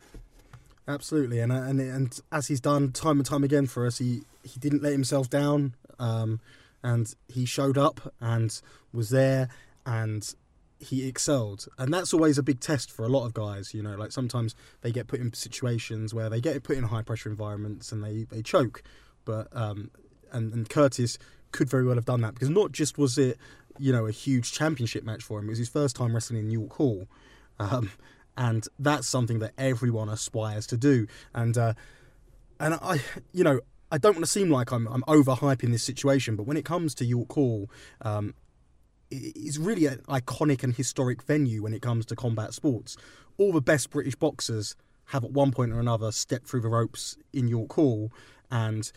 Absolutely, 0.87 1.39
and 1.39 1.51
uh, 1.51 1.55
and 1.55 1.79
and 1.79 2.19
as 2.31 2.47
he's 2.47 2.61
done 2.61 2.91
time 2.91 3.17
and 3.17 3.25
time 3.25 3.43
again 3.43 3.67
for 3.67 3.85
us, 3.85 3.97
he 3.97 4.21
he 4.43 4.59
didn't 4.59 4.81
let 4.81 4.91
himself 4.91 5.29
down, 5.29 5.75
um, 5.99 6.39
and 6.83 7.13
he 7.27 7.45
showed 7.45 7.77
up 7.77 8.13
and 8.19 8.61
was 8.91 9.09
there, 9.09 9.49
and 9.85 10.33
he 10.79 11.07
excelled, 11.07 11.67
and 11.77 11.93
that's 11.93 12.13
always 12.13 12.37
a 12.37 12.43
big 12.43 12.59
test 12.59 12.89
for 12.89 13.03
a 13.03 13.09
lot 13.09 13.25
of 13.25 13.33
guys. 13.33 13.73
You 13.73 13.83
know, 13.83 13.95
like 13.95 14.11
sometimes 14.11 14.55
they 14.81 14.91
get 14.91 15.07
put 15.07 15.19
in 15.19 15.33
situations 15.33 16.13
where 16.13 16.29
they 16.29 16.41
get 16.41 16.63
put 16.63 16.77
in 16.77 16.85
high 16.85 17.03
pressure 17.03 17.29
environments 17.29 17.91
and 17.91 18.03
they 18.03 18.23
they 18.23 18.41
choke, 18.41 18.81
but 19.25 19.47
um, 19.51 19.91
and 20.31 20.53
and 20.53 20.69
Kurtis 20.69 21.17
could 21.51 21.69
very 21.69 21.85
well 21.85 21.95
have 21.95 22.05
done 22.05 22.21
that 22.21 22.33
because 22.33 22.49
not 22.49 22.71
just 22.71 22.97
was 22.97 23.17
it 23.17 23.37
you 23.79 23.91
know 23.91 24.05
a 24.05 24.11
huge 24.11 24.51
championship 24.51 25.03
match 25.03 25.23
for 25.23 25.39
him, 25.39 25.45
it 25.45 25.49
was 25.49 25.59
his 25.59 25.69
first 25.69 25.95
time 25.95 26.13
wrestling 26.13 26.39
in 26.39 26.51
York 26.51 26.73
Hall. 26.73 27.07
um, 27.59 27.91
and 28.39 28.67
that's 28.79 29.07
something 29.07 29.39
that 29.39 29.51
everyone 29.57 30.07
aspires 30.07 30.65
to 30.67 30.77
do. 30.77 31.07
And 31.35 31.57
uh, 31.57 31.73
and 32.59 32.75
I, 32.75 33.01
you 33.33 33.43
know, 33.43 33.59
I 33.91 33.97
don't 33.97 34.13
want 34.13 34.25
to 34.25 34.31
seem 34.31 34.49
like 34.49 34.71
I'm 34.71 34.87
I'm 34.87 35.03
overhyping 35.03 35.71
this 35.71 35.83
situation, 35.83 36.35
but 36.35 36.43
when 36.43 36.57
it 36.57 36.65
comes 36.65 36.95
to 36.95 37.05
York 37.05 37.31
Hall, 37.33 37.69
um, 38.01 38.33
it's 39.11 39.57
really 39.57 39.87
an 39.87 39.99
iconic 40.07 40.63
and 40.63 40.73
historic 40.73 41.23
venue 41.23 41.63
when 41.63 41.73
it 41.73 41.81
comes 41.81 42.05
to 42.07 42.15
combat 42.15 42.53
sports. 42.53 42.95
All 43.37 43.51
the 43.51 43.61
best 43.61 43.89
British 43.89 44.15
boxers 44.15 44.75
have 45.05 45.23
at 45.23 45.31
one 45.31 45.51
point 45.51 45.71
or 45.71 45.79
another 45.79 46.11
stepped 46.11 46.47
through 46.47 46.61
the 46.61 46.69
ropes 46.69 47.17
in 47.33 47.47
York 47.47 47.73
Hall, 47.73 48.11
and 48.49 48.91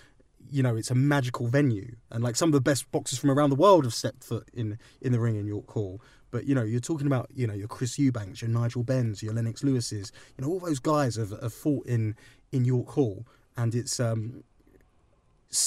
you 0.50 0.62
know 0.62 0.76
it's 0.76 0.90
a 0.90 0.94
magical 0.94 1.46
venue. 1.46 1.96
And 2.10 2.22
like 2.22 2.36
some 2.36 2.48
of 2.48 2.52
the 2.52 2.60
best 2.60 2.90
boxers 2.92 3.18
from 3.18 3.30
around 3.30 3.50
the 3.50 3.56
world 3.56 3.84
have 3.84 3.94
stepped 3.94 4.24
foot 4.24 4.48
in 4.52 4.78
in 5.00 5.12
the 5.12 5.20
ring 5.20 5.36
in 5.36 5.46
York 5.46 5.70
Hall. 5.70 6.00
But 6.30 6.46
you 6.46 6.54
know, 6.54 6.62
you're 6.62 6.80
talking 6.80 7.06
about 7.06 7.30
you 7.34 7.46
know 7.46 7.54
your 7.54 7.68
Chris 7.68 7.98
Eubanks, 7.98 8.42
your 8.42 8.50
Nigel 8.50 8.82
Benns, 8.82 9.22
your 9.22 9.34
Lennox 9.34 9.62
Lewises. 9.62 10.12
You 10.36 10.44
know, 10.44 10.50
all 10.50 10.60
those 10.60 10.78
guys 10.78 11.16
have, 11.16 11.30
have 11.30 11.54
fought 11.54 11.86
in 11.86 12.16
in 12.50 12.64
York 12.64 12.88
Hall, 12.88 13.26
and 13.56 13.74
it's 13.74 14.00
um, 14.00 14.42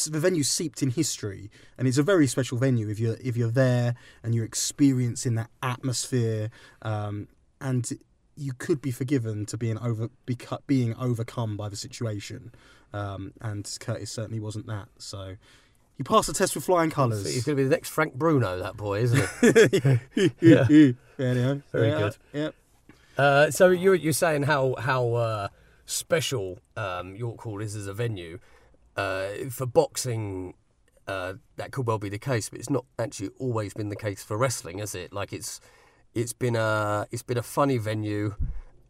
the 0.10 0.20
venue's 0.20 0.50
seeped 0.50 0.82
in 0.82 0.89
history, 0.89 1.51
and 1.77 1.88
it's 1.88 2.00
a 2.00 2.03
very 2.03 2.25
special 2.25 2.58
venue 2.58 2.89
if 2.89 3.00
you're 3.00 3.17
if 3.24 3.38
you're 3.38 3.51
there 3.51 3.96
and 4.24 4.34
you're 4.34 4.46
experiencing 4.46 5.36
that 5.36 5.51
atmosphere, 5.62 6.50
um, 6.82 7.27
and 7.62 7.91
you 8.36 8.54
could 8.54 8.82
be 8.82 8.92
forgiven 8.92 9.46
to 9.48 9.58
being 9.58 9.77
over 9.80 10.10
being 10.68 10.96
overcome 10.96 11.56
by 11.58 11.70
the 11.70 11.75
situation, 11.75 12.51
um, 12.94 13.34
and 13.42 13.63
Kurtis 13.65 14.10
certainly 14.10 14.39
wasn't 14.39 14.68
that. 14.68 14.88
So 14.98 15.36
he 15.98 16.04
passed 16.04 16.27
the 16.27 16.34
test 16.34 16.56
with 16.56 16.65
flying 16.65 16.89
So 16.89 16.96
colours. 16.96 17.25
he's 17.34 17.46
going 17.46 17.56
to 17.58 17.63
be 17.63 17.68
the 17.68 17.74
next 17.75 17.89
Frank 17.89 18.13
Bruno, 18.15 18.60
that 18.60 18.75
boy, 18.77 19.01
isn't 19.01 19.30
he? 19.42 20.00
Yeah. 20.42 20.65
yeah. 20.70 20.92
Anyway, 21.18 21.62
Very 21.72 21.88
yeah, 21.89 21.98
good. 22.00 22.18
Yeah. 22.34 22.50
Uh, 23.18 23.50
so 23.51 23.70
you're 23.70 23.96
you're 23.96 24.12
saying 24.13 24.44
how 24.44 24.75
how 24.77 25.13
uh, 25.13 25.48
special 25.86 26.60
um, 26.75 27.15
York 27.15 27.39
Hall 27.42 27.62
is 27.62 27.75
as 27.75 27.88
a 27.88 27.94
venue 27.94 28.39
uh, 28.98 29.27
for 29.50 29.65
boxing. 29.65 30.54
Uh, 31.08 31.36
that 31.58 31.72
could 31.72 31.86
well 31.86 32.00
be 32.00 32.10
the 32.10 32.18
case, 32.18 32.50
but 32.50 32.58
it's 32.60 32.70
not 32.70 32.84
actually 32.98 33.30
always 33.38 33.75
been 33.75 33.89
the 33.89 33.96
case 33.96 34.24
for 34.24 34.36
wrestling, 34.38 34.80
has 34.80 34.96
it? 34.96 35.13
Like 35.13 35.32
it's 35.32 35.62
it's 36.15 36.34
been 36.34 36.55
a 36.55 37.05
it's 37.12 37.24
been 37.24 37.38
a 37.38 37.43
funny 37.43 37.77
venue. 37.77 38.36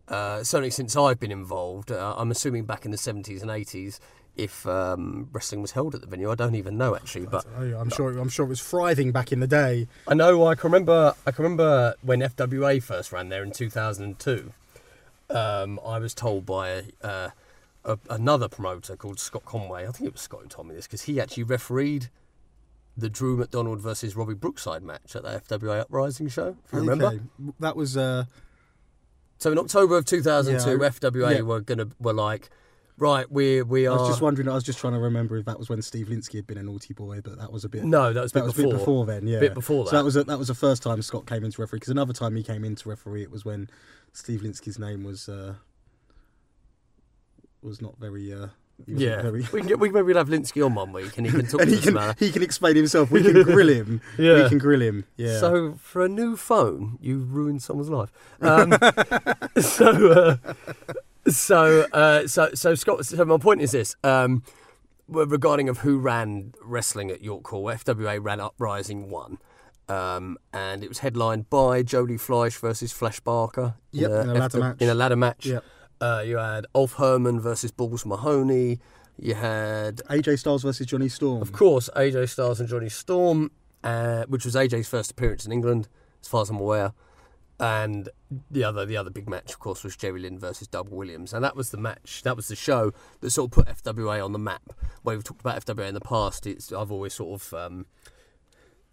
Uh, 0.07 0.43
certainly 0.43 0.69
since 0.69 0.95
I've 0.95 1.19
been 1.19 1.31
involved, 1.31 1.91
uh, 1.91 2.13
I'm 2.15 2.29
assuming 2.29 2.65
back 2.65 2.85
in 2.85 2.91
the 2.91 2.97
70s 2.97 3.41
and 3.41 3.49
80s, 3.49 3.99
if 4.37 4.67
um, 4.67 5.29
wrestling 5.31 5.63
was 5.63 5.71
held 5.71 5.95
at 5.95 6.01
the 6.01 6.07
venue, 6.07 6.29
I 6.29 6.35
don't 6.35 6.53
even 6.53 6.77
know 6.77 6.95
actually, 6.95 7.25
but 7.25 7.43
yeah, 7.59 7.79
I'm 7.79 7.89
sure. 7.89 8.17
I'm 8.17 8.29
sure 8.29 8.45
it 8.45 8.49
was 8.49 8.61
thriving 8.61 9.11
back 9.11 9.31
in 9.31 9.39
the 9.39 9.47
day. 9.47 9.87
I 10.07 10.13
know. 10.13 10.45
I 10.45 10.55
can 10.55 10.71
remember. 10.71 11.15
I 11.25 11.31
can 11.31 11.43
remember 11.43 11.95
when 12.01 12.19
FWA 12.19 12.81
first 12.81 13.11
ran 13.11 13.29
there 13.29 13.43
in 13.43 13.51
2002. 13.51 14.53
Um, 15.27 15.79
I 15.83 15.97
was 15.97 16.13
told 16.13 16.45
by 16.45 16.83
uh, 17.01 17.29
a, 17.83 17.97
another 18.09 18.47
promoter 18.47 18.95
called 18.95 19.19
Scott 19.19 19.45
Conway. 19.45 19.87
I 19.87 19.91
think 19.91 20.07
it 20.07 20.13
was 20.13 20.21
Scott 20.21 20.41
who 20.43 20.47
told 20.47 20.67
me 20.67 20.75
this 20.75 20.85
because 20.85 21.03
he 21.03 21.19
actually 21.19 21.43
refereed 21.43 22.09
the 22.97 23.09
Drew 23.09 23.35
McDonald 23.37 23.81
versus 23.81 24.15
Robbie 24.15 24.33
Brookside 24.35 24.83
match 24.83 25.15
at 25.15 25.23
the 25.23 25.29
FWA 25.47 25.81
Uprising 25.81 26.27
show. 26.29 26.55
If 26.65 26.73
you 26.73 26.79
remember. 26.79 27.05
Okay. 27.07 27.19
That 27.59 27.75
was. 27.75 27.97
Uh, 27.97 28.25
So 29.37 29.51
in 29.51 29.57
October 29.59 29.97
of 29.97 30.05
2002, 30.05 30.69
Yeah, 30.71 30.89
FWA 30.89 31.35
yeah. 31.35 31.41
were 31.41 31.59
gonna 31.59 31.87
were 31.99 32.13
like, 32.13 32.49
right, 32.97 33.29
we 33.29 33.61
we 33.61 33.85
are. 33.85 33.97
I 33.97 34.01
was 34.01 34.09
just 34.09 34.21
wondering. 34.21 34.47
I 34.47 34.53
was 34.53 34.63
just 34.63 34.79
trying 34.79 34.93
to 34.93 34.99
remember 34.99 35.35
if 35.35 35.45
that 35.45 35.59
was 35.59 35.67
when 35.67 35.81
Steve 35.81 36.07
Lynskey 36.07 36.35
had 36.35 36.47
been 36.47 36.57
a 36.57 36.63
naughty 36.63 36.93
boy, 36.93 37.19
but 37.21 37.37
that 37.39 37.51
was 37.51 37.65
a 37.65 37.69
bit. 37.69 37.83
no, 37.83 38.13
that 38.13 38.21
was 38.21 38.31
a 38.31 38.33
that 38.35 38.39
bit 38.39 38.45
was 38.45 38.53
before. 38.53 38.69
a 38.71 38.73
bit 38.73 38.79
before 38.79 39.05
then. 39.05 39.27
Yeah, 39.27 39.39
Bit 39.41 39.53
before 39.53 39.83
that. 39.83 39.89
So 39.89 39.97
that. 39.97 40.05
was 40.05 40.15
a, 40.15 40.23
that 40.23 40.39
was 40.39 40.47
the 40.47 40.55
first 40.55 40.81
time 40.83 41.01
Scott 41.01 41.27
came 41.27 41.43
into 41.43 41.59
referee. 41.61 41.79
Because 41.79 41.91
another 41.91 42.13
time 42.13 42.33
he 42.37 42.43
came 42.43 42.63
into 42.63 42.87
referee, 42.87 43.23
it 43.23 43.31
was 43.31 43.43
when 43.43 43.69
Steve 44.13 44.39
Lynskey's 44.39 44.79
name 44.79 45.03
was 45.03 45.27
uh, 45.27 45.55
was 47.61 47.81
not 47.81 47.97
very. 47.99 48.33
Uh, 48.33 48.47
Yeah, 48.87 49.21
very- 49.21 49.47
we 49.53 49.59
can 49.59 49.67
get, 49.67 49.79
we 49.79 49.89
maybe 49.89 50.03
we'll 50.07 50.17
have 50.17 50.27
Lynskey 50.29 50.65
on 50.65 50.75
one 50.75 50.91
week 50.91 51.17
and 51.17 51.25
he 51.25 51.31
can 51.31 51.45
talk 51.47 51.61
and 51.61 51.69
to 51.69 51.75
he 51.75 51.81
can 51.81 51.93
about 51.97 52.19
he 52.19 52.31
can 52.31 52.43
explain 52.43 52.75
himself. 52.75 53.09
We 53.09 53.23
can 53.23 53.41
grill 53.43 53.69
him. 53.69 54.01
Yeah. 54.17 54.43
We 54.43 54.49
can 54.49 54.57
grill 54.57 54.81
him. 54.81 55.05
Yeah. 55.17 55.39
So 55.39 55.75
for 55.79 56.03
a 56.03 56.09
new 56.09 56.35
phone, 56.35 56.97
you 57.01 57.19
ruined 57.19 57.61
someone's 57.63 57.89
life. 57.89 58.11
Um, 58.41 58.71
so, 59.59 60.11
uh, 60.11 60.53
so, 61.29 61.81
uh, 61.93 62.27
so, 62.27 62.49
so 62.53 62.75
Scott. 62.75 63.05
So 63.05 63.23
my 63.25 63.37
point 63.37 63.61
is 63.61 63.71
this: 63.71 63.95
um, 64.03 64.43
regarding 65.07 65.69
of 65.69 65.79
who 65.79 65.97
ran 65.97 66.53
wrestling 66.63 67.09
at 67.11 67.21
York 67.21 67.47
Hall, 67.47 67.65
FWA 67.65 68.23
ran 68.23 68.39
Uprising 68.39 69.09
one. 69.09 69.37
Um, 69.87 70.37
and 70.51 70.83
it 70.83 70.89
was 70.89 70.99
headlined 70.99 71.47
by 71.51 71.83
Jody 71.83 72.17
Fleisch 72.17 72.57
versus 72.59 72.91
Flash 72.91 73.19
Barker 73.19 73.75
Yep, 73.91 74.09
in 74.09 74.29
a 74.29 74.33
ladder 74.33 74.59
match. 74.59 74.81
In 74.81 74.89
a 74.89 74.93
ladder 74.95 75.15
match. 75.15 75.45
Yep. 75.45 75.63
Uh, 76.01 76.23
you 76.25 76.37
had 76.37 76.65
Ulf 76.75 76.93
Herman 76.93 77.39
versus 77.39 77.71
Balls 77.71 78.05
Mahoney. 78.05 78.79
You 79.17 79.35
had 79.35 79.97
AJ 80.09 80.39
Styles 80.39 80.63
versus 80.63 80.85
Johnny 80.87 81.07
Storm. 81.09 81.41
of 81.41 81.53
course, 81.53 81.89
AJ 81.95 82.29
Styles 82.29 82.59
and 82.59 82.67
Johnny 82.67 82.89
Storm, 82.89 83.51
uh, 83.83 84.25
which 84.27 84.43
was 84.43 84.55
AJ's 84.55 84.89
first 84.89 85.11
appearance 85.11 85.45
in 85.45 85.51
England, 85.51 85.87
as 86.21 86.27
far 86.27 86.41
as 86.41 86.49
I'm 86.49 86.59
aware. 86.59 86.93
And 87.57 88.09
the 88.51 88.65
other, 88.65 88.85
the 88.85 88.97
other 88.97 89.09
big 89.09 89.29
match, 89.29 89.53
of 89.53 89.59
course, 89.59 89.83
was 89.85 89.95
Jerry 89.95 90.19
Lynn 90.19 90.37
versus 90.37 90.67
Doug 90.67 90.89
Williams, 90.89 91.33
and 91.33 91.41
that 91.45 91.55
was 91.55 91.69
the 91.69 91.77
match. 91.77 92.21
That 92.23 92.35
was 92.35 92.49
the 92.49 92.55
show 92.55 92.91
that 93.21 93.29
sort 93.29 93.51
of 93.51 93.65
put 93.65 93.67
FWA 93.67 94.23
on 94.23 94.33
the 94.33 94.39
map. 94.39 94.73
Where 95.03 95.15
we've 95.15 95.23
talked 95.23 95.39
about 95.39 95.65
FWA 95.65 95.87
in 95.87 95.93
the 95.93 96.01
past, 96.01 96.45
it's 96.45 96.73
I've 96.73 96.91
always 96.91 97.13
sort 97.13 97.41
of 97.41 97.53
um, 97.53 97.85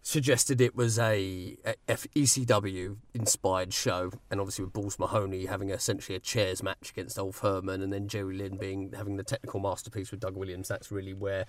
suggested 0.02 0.60
it 0.60 0.74
was 0.74 0.98
a 0.98 1.56
ECW 1.88 2.96
inspired 3.14 3.72
show, 3.72 4.10
and 4.30 4.40
obviously 4.40 4.64
with 4.64 4.72
Balls 4.74 4.98
Mahoney 4.98 5.46
having 5.46 5.70
essentially 5.70 6.16
a 6.16 6.20
chairs 6.20 6.62
match 6.62 6.90
against 6.90 7.18
Ulf 7.18 7.38
Herman, 7.38 7.80
and 7.82 7.92
then 7.92 8.08
Jerry 8.08 8.36
Lynn 8.36 8.56
being 8.56 8.92
having 8.96 9.16
the 9.16 9.24
technical 9.24 9.60
masterpiece 9.60 10.10
with 10.10 10.20
Doug 10.20 10.36
Williams. 10.36 10.68
That's 10.68 10.90
really 10.90 11.14
where 11.14 11.46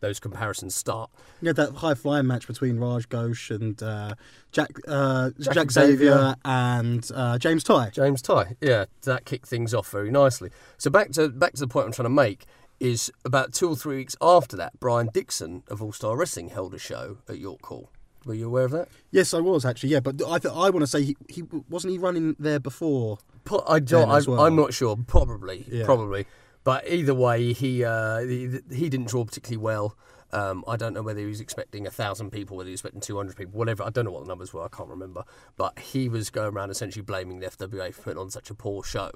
those 0.00 0.20
comparisons 0.20 0.74
start. 0.74 1.10
You 1.40 1.48
had 1.48 1.56
that 1.56 1.76
high 1.76 1.94
flying 1.94 2.26
match 2.26 2.46
between 2.46 2.78
Raj 2.78 3.08
Ghosh 3.08 3.54
and 3.54 3.82
uh, 3.82 4.14
Jack 4.52 4.72
uh, 4.86 5.30
Jack 5.40 5.54
Jack, 5.54 5.70
Xavier. 5.70 5.96
Xavier 5.96 6.36
and 6.44 7.10
uh, 7.14 7.38
James 7.38 7.64
Tighe. 7.64 7.90
James 7.90 8.20
Tighe, 8.20 8.56
yeah, 8.60 8.84
that 9.02 9.24
kicked 9.24 9.48
things 9.48 9.72
off 9.72 9.90
very 9.90 10.10
nicely. 10.10 10.50
So 10.76 10.90
back 10.90 11.10
to 11.12 11.30
back 11.30 11.54
to 11.54 11.60
the 11.60 11.68
point 11.68 11.86
I'm 11.86 11.92
trying 11.92 12.04
to 12.04 12.10
make 12.10 12.44
is 12.80 13.10
about 13.24 13.54
two 13.54 13.68
or 13.68 13.76
three 13.76 13.96
weeks 13.96 14.16
after 14.20 14.56
that, 14.56 14.78
Brian 14.78 15.08
Dixon 15.14 15.62
of 15.68 15.80
All 15.82 15.92
Star 15.92 16.16
Wrestling 16.16 16.50
held 16.50 16.74
a 16.74 16.78
show 16.78 17.18
at 17.28 17.38
York 17.38 17.64
Hall. 17.66 17.90
Were 18.26 18.34
you 18.34 18.46
aware 18.46 18.64
of 18.64 18.70
that? 18.72 18.88
Yes, 19.10 19.34
I 19.34 19.40
was 19.40 19.64
actually. 19.64 19.90
Yeah, 19.90 20.00
but 20.00 20.20
I 20.26 20.38
th- 20.38 20.52
I 20.54 20.70
want 20.70 20.80
to 20.80 20.86
say 20.86 21.02
he, 21.02 21.16
he 21.28 21.42
wasn't 21.68 21.92
he 21.92 21.98
running 21.98 22.36
there 22.38 22.60
before. 22.60 23.18
Po- 23.44 23.64
I 23.68 23.78
don't. 23.80 24.08
I, 24.10 24.20
well? 24.26 24.40
I'm 24.40 24.56
not 24.56 24.72
sure. 24.74 24.96
Probably, 25.06 25.66
Yeah. 25.70 25.84
probably. 25.84 26.26
But 26.64 26.88
either 26.88 27.14
way, 27.14 27.52
he, 27.52 27.84
uh, 27.84 28.20
he 28.20 28.58
he 28.72 28.88
didn't 28.88 29.08
draw 29.08 29.24
particularly 29.24 29.62
well. 29.62 29.96
Um, 30.32 30.64
I 30.66 30.76
don't 30.76 30.94
know 30.94 31.02
whether 31.02 31.20
he 31.20 31.26
was 31.26 31.40
expecting 31.40 31.86
a 31.86 31.90
thousand 31.90 32.30
people, 32.30 32.56
whether 32.56 32.66
he 32.68 32.72
was 32.72 32.80
expecting 32.80 33.00
200 33.02 33.36
people, 33.36 33.52
whatever. 33.58 33.84
I 33.84 33.90
don't 33.90 34.04
know 34.06 34.10
what 34.10 34.22
the 34.22 34.28
numbers 34.28 34.52
were. 34.52 34.64
I 34.64 34.68
can't 34.68 34.88
remember. 34.88 35.22
But 35.56 35.78
he 35.78 36.08
was 36.08 36.30
going 36.30 36.54
around 36.54 36.70
essentially 36.70 37.02
blaming 37.02 37.38
the 37.40 37.46
FWA 37.48 37.94
for 37.94 38.02
putting 38.02 38.18
on 38.18 38.30
such 38.30 38.50
a 38.50 38.54
poor 38.54 38.82
show, 38.82 39.10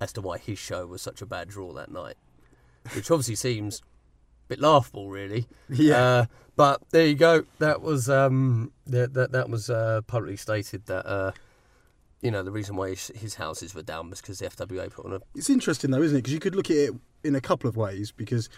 as 0.00 0.12
to 0.12 0.20
why 0.20 0.38
his 0.38 0.58
show 0.58 0.86
was 0.86 1.02
such 1.02 1.20
a 1.22 1.26
bad 1.26 1.48
draw 1.48 1.72
that 1.72 1.90
night, 1.90 2.14
which 2.94 3.10
obviously 3.10 3.34
seems 3.36 3.82
bit 4.52 4.60
laughable, 4.60 5.08
really. 5.08 5.46
Yeah. 5.68 6.02
Uh, 6.02 6.26
but 6.54 6.82
there 6.90 7.06
you 7.06 7.14
go. 7.14 7.44
That 7.58 7.80
was 7.80 8.10
um, 8.10 8.72
that 8.86 9.14
that, 9.14 9.32
that 9.32 9.48
was 9.48 9.70
uh, 9.70 10.02
publicly 10.06 10.36
stated 10.36 10.86
that. 10.86 11.06
Uh, 11.06 11.32
you 12.20 12.30
know, 12.30 12.44
the 12.44 12.52
reason 12.52 12.76
why 12.76 12.90
his, 12.90 13.08
his 13.16 13.34
houses 13.34 13.74
were 13.74 13.82
down 13.82 14.08
was 14.08 14.20
because 14.20 14.38
the 14.38 14.46
FWA 14.48 14.88
put 14.92 15.06
on 15.06 15.14
a. 15.14 15.20
It's 15.34 15.50
interesting 15.50 15.90
though, 15.90 16.02
isn't 16.02 16.16
it? 16.16 16.20
Because 16.20 16.32
you 16.32 16.38
could 16.38 16.54
look 16.54 16.70
at 16.70 16.76
it 16.76 16.94
in 17.24 17.34
a 17.34 17.40
couple 17.40 17.68
of 17.68 17.76
ways. 17.76 18.12
Because 18.12 18.48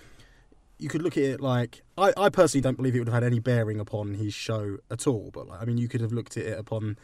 you 0.79 0.89
could 0.91 1.01
look 1.01 1.17
at 1.17 1.23
it 1.23 1.41
like 1.41 1.83
I, 1.97 2.13
I 2.17 2.29
personally 2.29 2.61
don't 2.61 2.77
believe 2.77 2.95
it 2.95 2.99
would 2.99 3.09
have 3.09 3.23
had 3.23 3.25
any 3.25 3.39
bearing 3.39 3.81
upon 3.81 4.15
his 4.15 4.35
show 4.35 4.77
at 4.91 5.07
all. 5.07 5.31
But 5.33 5.49
like, 5.49 5.63
I 5.63 5.65
mean, 5.65 5.79
you 5.79 5.89
could 5.89 6.03
have 6.03 6.13
looked 6.13 6.37
at 6.37 6.45
it 6.45 6.59
upon. 6.59 6.99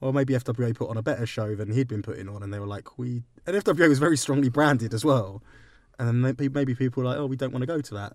Well, 0.00 0.12
maybe 0.12 0.34
FWA 0.34 0.74
put 0.74 0.90
on 0.90 0.96
a 0.96 1.02
better 1.02 1.24
show 1.24 1.54
than 1.54 1.72
he'd 1.72 1.88
been 1.88 2.02
putting 2.02 2.28
on, 2.28 2.42
and 2.42 2.52
they 2.52 2.58
were 2.58 2.66
like, 2.66 2.98
"We." 2.98 3.22
And 3.46 3.56
FWA 3.56 3.88
was 3.88 3.98
very 3.98 4.16
strongly 4.16 4.50
branded 4.50 4.92
as 4.92 5.04
well, 5.04 5.42
and 5.98 6.08
then 6.08 6.20
maybe, 6.20 6.48
maybe 6.48 6.74
people 6.74 7.02
were 7.02 7.08
like, 7.08 7.18
"Oh, 7.18 7.26
we 7.26 7.36
don't 7.36 7.52
want 7.52 7.62
to 7.62 7.66
go 7.66 7.80
to 7.80 7.94
that." 7.94 8.12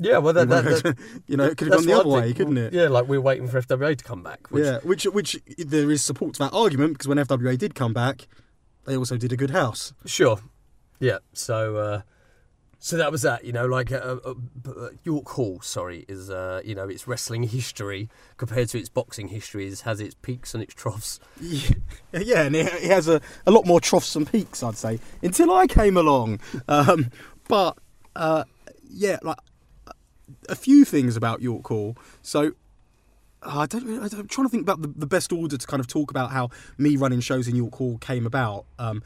Yeah, 0.00 0.18
well, 0.18 0.32
that, 0.32 0.48
that, 0.48 0.64
that, 0.64 0.84
to- 0.84 0.96
you 1.26 1.36
know, 1.36 1.44
it 1.44 1.56
could 1.56 1.68
have 1.68 1.78
gone 1.78 1.86
the 1.86 1.98
other 1.98 2.08
way, 2.08 2.22
think. 2.26 2.36
couldn't 2.36 2.58
it? 2.58 2.72
Yeah, 2.72 2.88
like 2.88 3.08
we're 3.08 3.20
waiting 3.20 3.48
for 3.48 3.60
FWA 3.60 3.96
to 3.96 4.04
come 4.04 4.22
back. 4.22 4.46
Which, 4.50 4.64
yeah, 4.64 4.78
which 4.84 5.04
which 5.04 5.36
there 5.58 5.90
is 5.90 6.02
support 6.02 6.34
to 6.34 6.38
that 6.40 6.52
argument 6.52 6.92
because 6.94 7.08
when 7.08 7.18
FWA 7.18 7.58
did 7.58 7.74
come 7.74 7.92
back, 7.92 8.28
they 8.84 8.96
also 8.96 9.16
did 9.16 9.32
a 9.32 9.36
good 9.36 9.50
house. 9.50 9.92
Sure. 10.06 10.38
Yeah. 11.00 11.18
So, 11.32 11.76
uh, 11.76 12.02
so 12.78 12.96
that 12.96 13.10
was 13.10 13.22
that. 13.22 13.44
You 13.44 13.52
know, 13.52 13.66
like 13.66 13.90
uh, 13.90 13.96
uh, 14.24 14.34
uh, 14.66 14.88
York 15.02 15.28
Hall. 15.30 15.60
Sorry, 15.62 16.04
is 16.08 16.30
uh, 16.30 16.62
you 16.64 16.76
know 16.76 16.88
its 16.88 17.08
wrestling 17.08 17.42
history 17.42 18.08
compared 18.36 18.68
to 18.68 18.78
its 18.78 18.88
boxing 18.88 19.28
history 19.28 19.66
is, 19.66 19.80
has 19.80 20.00
its 20.00 20.14
peaks 20.14 20.54
and 20.54 20.62
its 20.62 20.74
troughs. 20.74 21.18
Yeah, 21.40 21.70
yeah, 22.12 22.42
and 22.42 22.54
it, 22.56 22.66
it 22.66 22.90
has 22.90 23.08
a, 23.08 23.20
a 23.46 23.50
lot 23.50 23.66
more 23.66 23.80
troughs 23.80 24.14
and 24.16 24.30
peaks, 24.30 24.62
I'd 24.62 24.76
say, 24.76 24.98
until 25.22 25.52
I 25.52 25.66
came 25.66 25.96
along. 25.96 26.40
Um, 26.68 27.10
but 27.48 27.76
uh, 28.16 28.44
yeah, 28.88 29.18
like 29.22 29.38
a 30.48 30.54
few 30.54 30.84
things 30.84 31.16
about 31.16 31.40
York 31.42 31.66
Hall. 31.66 31.96
So 32.22 32.52
I 33.42 33.66
don't. 33.66 33.84
I 34.02 34.08
don't- 34.08 34.20
I'm 34.20 34.28
trying 34.28 34.46
to 34.46 34.50
think 34.50 34.62
about 34.62 34.82
the, 34.82 34.88
the 34.88 35.06
best 35.06 35.32
order 35.32 35.56
to 35.56 35.66
kind 35.66 35.80
of 35.80 35.86
talk 35.86 36.10
about 36.10 36.30
how 36.32 36.50
me 36.76 36.96
running 36.96 37.20
shows 37.20 37.46
in 37.48 37.54
York 37.56 37.74
Hall 37.74 37.98
came 37.98 38.26
about. 38.26 38.64
Um, 38.78 39.02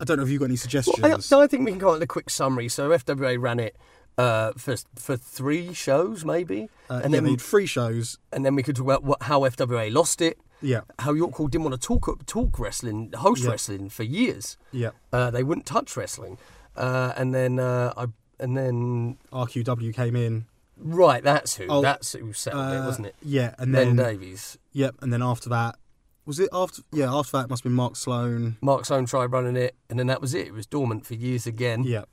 I 0.00 0.04
don't 0.04 0.16
know 0.16 0.22
if 0.22 0.30
you've 0.30 0.40
got 0.40 0.46
any 0.46 0.56
suggestions. 0.56 0.98
Well, 1.00 1.16
I, 1.16 1.20
so 1.20 1.40
I 1.40 1.46
think 1.46 1.64
we 1.64 1.72
can 1.72 1.78
go 1.78 1.90
on 1.90 2.02
a 2.02 2.06
quick 2.06 2.30
summary. 2.30 2.68
So 2.68 2.90
FWA 2.90 3.40
ran 3.40 3.58
it 3.60 3.76
uh, 4.16 4.52
for 4.56 4.76
for 4.96 5.16
three 5.16 5.72
shows, 5.74 6.24
maybe, 6.24 6.68
Uh, 6.90 7.00
and 7.04 7.12
yeah, 7.14 7.20
then 7.20 7.36
free 7.38 7.66
shows. 7.66 8.18
and 8.32 8.44
then 8.44 8.54
we 8.54 8.62
could 8.62 8.76
talk 8.76 8.84
about 8.84 9.04
what, 9.04 9.22
how 9.24 9.40
FWA 9.40 9.92
lost 9.92 10.20
it, 10.20 10.38
Yeah, 10.60 10.80
how 10.98 11.12
York 11.12 11.34
Hall 11.34 11.48
didn't 11.48 11.64
want 11.64 11.80
to 11.80 11.86
talk 11.86 12.26
talk 12.26 12.58
wrestling, 12.58 13.12
host 13.16 13.44
Yeah. 13.44 13.50
wrestling 13.50 13.88
for 13.90 14.02
years. 14.02 14.56
yeah. 14.72 14.90
Uh, 15.12 15.30
they 15.30 15.42
wouldn't 15.42 15.66
touch 15.66 15.96
wrestling, 15.96 16.38
uh, 16.76 17.12
and 17.16 17.34
then 17.34 17.58
uh, 17.58 17.92
I 17.96 18.06
and 18.40 18.56
then 18.56 19.18
RQW 19.32 19.92
came 19.94 20.14
in. 20.16 20.46
right, 20.76 21.22
that's 21.24 21.56
who 21.56 21.66
Oh, 21.68 21.82
that's 21.82 22.12
who 22.12 22.32
settled 22.32 22.72
it, 22.72 22.76
Uh, 22.78 22.86
wasn't 22.86 23.06
it? 23.08 23.16
Yeah, 23.22 23.54
and 23.58 23.72
Ben 23.72 23.96
then 23.96 24.04
Davies. 24.04 24.58
yep, 24.72 24.94
and 25.02 25.12
then 25.12 25.22
after 25.22 25.48
that, 25.50 25.76
was 26.24 26.38
it 26.38 26.48
after? 26.52 26.82
Yeah, 26.92 27.12
after 27.12 27.36
that 27.38 27.44
it 27.44 27.50
must 27.50 27.62
have 27.64 27.70
been 27.70 27.76
Mark 27.76 27.96
Sloan. 27.96 28.56
Mark 28.60 28.84
Sloan 28.84 29.06
tried 29.06 29.32
running 29.32 29.56
it, 29.56 29.74
and 29.90 29.98
then 29.98 30.06
that 30.08 30.20
was 30.20 30.34
it. 30.34 30.46
It 30.48 30.52
was 30.54 30.66
dormant 30.66 31.04
for 31.06 31.14
years 31.14 31.46
again. 31.46 31.82
Yeah, 31.84 32.04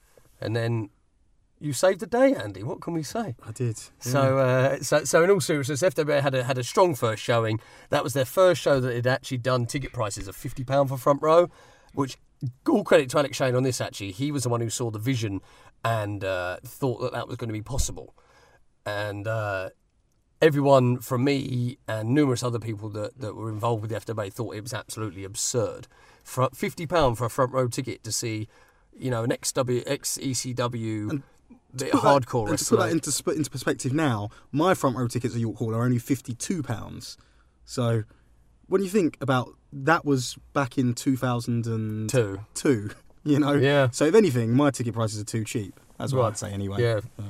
And 0.41 0.55
then 0.55 0.89
you 1.60 1.74
saved 1.74 2.02
the 2.02 2.08
day, 2.08 2.34
Andy. 2.34 2.63
What 2.63 2.82
can 2.82 2.94
we 2.94 3.04
say? 3.04 3.36
I 3.46 3.52
did. 3.52 3.80
So, 4.00 4.38
uh, 4.39 4.80
so, 4.80 5.04
so 5.04 5.24
in 5.24 5.32
all 5.32 5.39
seriousness, 5.39 5.82
FWA 5.82 6.22
had 6.22 6.36
a 6.36 6.44
had 6.44 6.58
a 6.58 6.63
strong 6.63 6.96
first 6.96 7.24
showing. 7.24 7.60
That 7.89 8.04
was 8.04 8.13
their 8.13 8.26
first 8.26 8.62
show 8.62 8.80
that 8.80 8.94
had 8.94 9.08
actually 9.08 9.38
done 9.38 9.65
ticket 9.65 9.94
prices 9.94 10.28
of 10.28 10.36
fifty 10.36 10.63
pound 10.63 10.89
for 10.89 10.98
front 10.98 11.22
row, 11.22 11.50
which 11.94 12.18
all 12.68 12.84
credit 12.84 13.10
to 13.12 13.20
Alex 13.20 13.38
Shane 13.38 13.56
on 13.56 13.63
this. 13.63 13.80
Actually, 13.80 14.12
he 14.12 14.32
was 14.32 14.44
the 14.44 14.50
one 14.50 14.62
who 14.62 14.70
saw 14.70 14.91
the 14.91 15.00
vision 15.00 15.41
and 15.84 16.24
uh, 16.24 16.58
thought 16.63 17.00
that 17.02 17.13
that 17.13 17.28
was 17.28 17.38
going 17.38 17.50
to 17.50 17.54
be 17.54 17.62
possible. 17.62 18.15
And 18.86 19.28
uh, 19.28 19.70
everyone 20.41 21.00
from 21.00 21.24
me 21.24 21.78
and 21.88 22.10
numerous 22.10 22.44
other 22.44 22.60
people 22.60 22.89
that, 22.89 23.20
that 23.20 23.36
were 23.36 23.50
involved 23.50 23.82
with 23.82 23.91
the 23.91 24.00
FWA 24.00 24.32
thought 24.32 24.56
it 24.56 24.62
was 24.62 24.74
absolutely 24.74 25.24
absurd. 25.24 25.88
For 26.24 26.50
fifty 26.54 26.86
pound 26.86 27.18
for 27.18 27.26
a 27.26 27.30
front 27.30 27.54
row 27.54 27.68
ticket 27.68 28.04
to 28.04 28.12
see, 28.12 28.48
you 28.98 29.10
know, 29.10 29.24
an 29.24 29.32
XW 29.32 29.84
ex 29.86 30.18
ECW. 30.18 31.24
Bit 31.77 31.91
put 31.91 32.01
that- 32.03 32.07
hardcore 32.27 32.49
and 32.49 32.57
to 32.59 32.65
put 32.65 32.79
that 32.79 32.91
into 32.91 33.11
sp- 33.11 33.35
into 33.35 33.49
perspective 33.49 33.93
now, 33.93 34.29
my 34.51 34.73
front 34.73 34.95
row 34.97 35.07
tickets 35.07 35.35
at 35.35 35.41
York 35.41 35.57
Hall 35.57 35.73
are 35.75 35.83
only 35.83 35.99
fifty 35.99 36.33
two 36.33 36.63
pounds. 36.63 37.17
So 37.65 38.03
when 38.67 38.81
you 38.81 38.89
think 38.89 39.17
about 39.21 39.49
that 39.73 40.05
was 40.05 40.38
back 40.53 40.77
in 40.77 40.93
two 40.93 41.15
thousand 41.17 41.65
and 41.67 42.09
Two. 42.09 42.39
two, 42.53 42.91
you 43.23 43.39
know. 43.39 43.53
Yeah. 43.53 43.89
So 43.91 44.05
if 44.05 44.15
anything, 44.15 44.53
my 44.53 44.71
ticket 44.71 44.93
prices 44.93 45.19
are 45.21 45.25
too 45.25 45.43
cheap. 45.43 45.79
That's 45.97 46.13
what 46.13 46.21
Right. 46.21 46.27
I'd 46.29 46.38
say 46.38 46.51
anyway. 46.51 46.81
Yeah. 46.81 46.99
Yeah. 47.17 47.25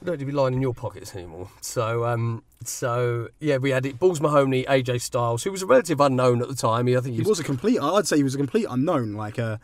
You 0.00 0.04
don't 0.04 0.12
need 0.14 0.18
to 0.20 0.26
be 0.26 0.32
lying 0.32 0.52
in 0.54 0.60
your 0.60 0.74
pockets 0.74 1.14
anymore. 1.16 1.48
So, 1.62 2.04
um, 2.04 2.42
so 2.62 3.28
yeah, 3.40 3.56
we 3.56 3.70
had 3.70 3.86
it. 3.86 3.98
Balls 3.98 4.20
Mahoney, 4.20 4.64
AJ 4.64 5.00
Styles, 5.00 5.42
who 5.42 5.50
was 5.50 5.62
a 5.62 5.66
relative 5.66 6.00
unknown 6.00 6.42
at 6.42 6.48
the 6.48 6.54
time. 6.54 6.86
He, 6.86 6.94
I 6.96 7.00
think 7.00 7.12
he 7.12 7.16
He 7.16 7.20
was, 7.22 7.28
was 7.30 7.40
a 7.40 7.44
complete. 7.44 7.80
I'd 7.80 8.06
say 8.06 8.18
he 8.18 8.22
was 8.22 8.34
a 8.34 8.38
complete 8.38 8.66
unknown. 8.68 9.14
Like 9.14 9.38
uh, 9.38 9.56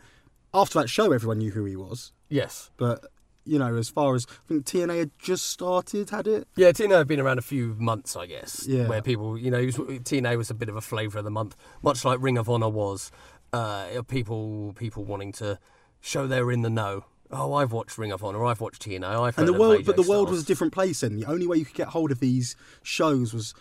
after 0.53 0.79
that 0.79 0.89
show, 0.89 1.11
everyone 1.11 1.37
knew 1.37 1.51
who 1.51 1.65
he 1.65 1.75
was. 1.75 2.11
yes, 2.29 2.71
But 2.77 3.05
you 3.45 3.59
know, 3.59 3.75
as 3.75 3.89
far 3.89 4.15
as 4.15 4.25
I 4.29 4.47
think 4.47 4.65
TNA 4.65 4.99
had 4.99 5.11
just 5.19 5.49
started, 5.49 6.09
had 6.09 6.27
it. 6.27 6.47
yeah. 6.55 6.69
TNA 6.71 6.97
had 6.97 7.07
been 7.07 7.19
around 7.19 7.39
a 7.39 7.43
few 7.43 7.75
months, 7.77 8.15
I 8.15 8.25
guess. 8.25 8.65
Yeah. 8.67 8.87
where 8.87 9.01
people, 9.01 9.37
you 9.37 9.51
know, 9.51 9.63
was, 9.63 9.75
TNA 9.75 10.37
was 10.37 10.49
a 10.49 10.53
bit 10.53 10.69
of 10.69 10.75
a 10.75 10.81
flavour 10.81 11.19
of 11.19 11.25
the 11.25 11.31
month, 11.31 11.55
much 11.81 12.05
like 12.05 12.19
Ring 12.21 12.37
of 12.37 12.49
Honor 12.49 12.69
was. 12.69 13.11
Uh, 13.51 14.01
people, 14.07 14.73
people 14.75 15.03
wanting 15.03 15.31
to 15.33 15.59
show 16.01 16.25
they're 16.27 16.51
in 16.51 16.61
the 16.63 16.69
know. 16.69 17.05
Oh, 17.31 17.53
I've 17.53 17.71
watched 17.71 17.97
Ring 17.97 18.11
of 18.11 18.23
Honor. 18.23 18.45
I've 18.45 18.61
watched 18.61 18.83
TNA. 18.85 19.03
I've 19.03 19.37
And 19.37 19.47
the 19.47 19.53
world, 19.53 19.85
but 19.85 19.95
the 19.95 20.03
world 20.03 20.29
was 20.29 20.43
a 20.43 20.45
different 20.45 20.71
place 20.71 21.01
then. 21.01 21.15
The 21.15 21.25
only 21.25 21.47
way 21.47 21.57
you 21.57 21.65
could 21.65 21.75
get 21.75 21.87
hold 21.87 22.11
of 22.11 22.19
these 22.19 22.55
shows 22.83 23.33
was 23.33 23.53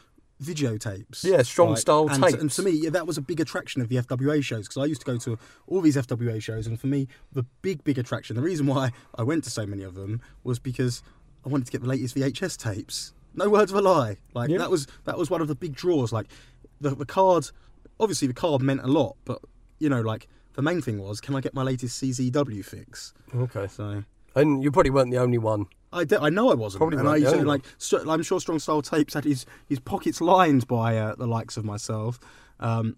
videotapes. 0.42 1.24
Yeah, 1.24 1.42
strong 1.42 1.76
style 1.76 2.08
and, 2.08 2.22
tapes. 2.22 2.34
And 2.40 2.50
to 2.52 2.62
me, 2.62 2.70
yeah, 2.72 2.90
that 2.90 3.06
was 3.06 3.18
a 3.18 3.20
big 3.22 3.40
attraction 3.40 3.80
of 3.82 3.88
the 3.88 3.96
FWA 3.96 4.42
shows 4.42 4.68
because 4.68 4.82
I 4.82 4.86
used 4.86 5.00
to 5.02 5.06
go 5.06 5.18
to 5.18 5.38
all 5.66 5.80
these 5.80 5.96
FWA 5.96 6.42
shows, 6.42 6.66
and 6.66 6.80
for 6.80 6.86
me, 6.86 7.08
the 7.32 7.44
big, 7.62 7.84
big 7.84 7.98
attraction, 7.98 8.36
the 8.36 8.42
reason 8.42 8.66
why 8.66 8.92
I 9.14 9.22
went 9.22 9.44
to 9.44 9.50
so 9.50 9.66
many 9.66 9.82
of 9.82 9.94
them 9.94 10.20
was 10.44 10.58
because 10.58 11.02
I 11.44 11.48
wanted 11.48 11.66
to 11.66 11.72
get 11.72 11.80
the 11.82 11.88
latest 11.88 12.14
VHS 12.16 12.56
tapes. 12.56 13.12
No 13.34 13.48
words 13.48 13.72
of 13.72 13.78
a 13.78 13.82
lie. 13.82 14.18
Like 14.34 14.50
Yeah. 14.50 14.58
that 14.58 14.70
was 14.70 14.86
that 15.04 15.16
was 15.16 15.30
one 15.30 15.40
of 15.40 15.48
the 15.48 15.54
big 15.54 15.74
draws. 15.74 16.12
Like 16.12 16.26
the 16.80 16.90
the 16.94 17.06
card, 17.06 17.50
obviously 17.98 18.28
the 18.28 18.34
card 18.34 18.60
meant 18.62 18.80
a 18.82 18.86
lot, 18.88 19.16
but 19.24 19.40
you 19.78 19.88
know, 19.88 20.00
like 20.02 20.28
the 20.54 20.62
main 20.62 20.82
thing 20.82 20.98
was, 20.98 21.20
can 21.20 21.34
I 21.34 21.40
get 21.40 21.54
my 21.54 21.62
latest 21.62 22.02
CZW 22.02 22.62
fix? 22.64 23.14
Okay, 23.34 23.66
So. 23.68 24.04
and 24.34 24.62
you 24.62 24.70
probably 24.70 24.90
weren't 24.90 25.10
the 25.10 25.16
only 25.18 25.38
one. 25.38 25.64
I, 25.92 26.04
de- 26.04 26.20
I 26.20 26.30
know 26.30 26.50
I 26.50 26.54
wasn't, 26.54 26.78
Probably 26.80 26.98
and 26.98 27.08
I 27.08 27.16
used 27.16 27.34
to, 27.34 27.44
like 27.44 27.62
st- 27.78 28.06
I'm 28.08 28.22
sure 28.22 28.40
Strong 28.40 28.60
Style 28.60 28.82
Tapes 28.82 29.14
had 29.14 29.24
his 29.24 29.44
his 29.66 29.78
pockets 29.80 30.20
lined 30.20 30.66
by 30.66 30.96
uh, 30.96 31.14
the 31.14 31.26
likes 31.26 31.56
of 31.56 31.64
myself, 31.64 32.18
um, 32.60 32.96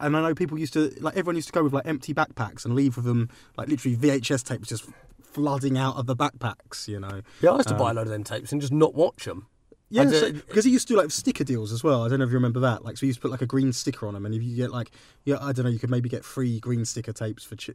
and 0.00 0.16
I 0.16 0.22
know 0.22 0.34
people 0.34 0.58
used 0.58 0.72
to 0.72 0.92
like 1.00 1.16
everyone 1.16 1.36
used 1.36 1.48
to 1.48 1.52
go 1.52 1.62
with 1.62 1.72
like 1.72 1.86
empty 1.86 2.12
backpacks 2.14 2.64
and 2.64 2.74
leave 2.74 2.96
with 2.96 3.04
them 3.04 3.28
like 3.56 3.68
literally 3.68 3.96
VHS 3.96 4.44
tapes 4.44 4.68
just 4.68 4.88
flooding 5.20 5.78
out 5.78 5.96
of 5.96 6.06
the 6.06 6.16
backpacks. 6.16 6.88
You 6.88 7.00
know, 7.00 7.22
Yeah, 7.40 7.50
I 7.52 7.56
used 7.56 7.68
to 7.68 7.74
buy 7.74 7.90
a 7.90 7.94
load 7.94 8.02
of 8.06 8.08
them 8.12 8.24
tapes 8.24 8.52
and 8.52 8.60
just 8.60 8.72
not 8.72 8.94
watch 8.94 9.24
them. 9.24 9.46
yeah, 9.90 10.08
so- 10.10 10.32
because 10.32 10.64
he 10.64 10.70
used 10.70 10.88
to 10.88 10.94
do 10.94 10.98
like 11.00 11.10
sticker 11.10 11.44
deals 11.44 11.72
as 11.72 11.84
well. 11.84 12.04
I 12.04 12.08
don't 12.08 12.18
know 12.18 12.24
if 12.24 12.30
you 12.30 12.36
remember 12.36 12.60
that. 12.60 12.84
Like, 12.84 12.96
so 12.96 13.02
he 13.02 13.08
used 13.08 13.18
to 13.18 13.22
put 13.22 13.30
like 13.30 13.42
a 13.42 13.46
green 13.46 13.72
sticker 13.72 14.06
on 14.06 14.14
them, 14.14 14.24
and 14.26 14.34
if 14.34 14.42
you 14.42 14.56
get 14.56 14.70
like, 14.70 14.90
yeah, 15.24 15.36
I 15.40 15.52
don't 15.52 15.64
know, 15.64 15.70
you 15.70 15.78
could 15.78 15.90
maybe 15.90 16.08
get 16.08 16.24
free 16.24 16.60
green 16.60 16.84
sticker 16.84 17.12
tapes 17.12 17.44
for 17.44 17.56
ch- 17.56 17.70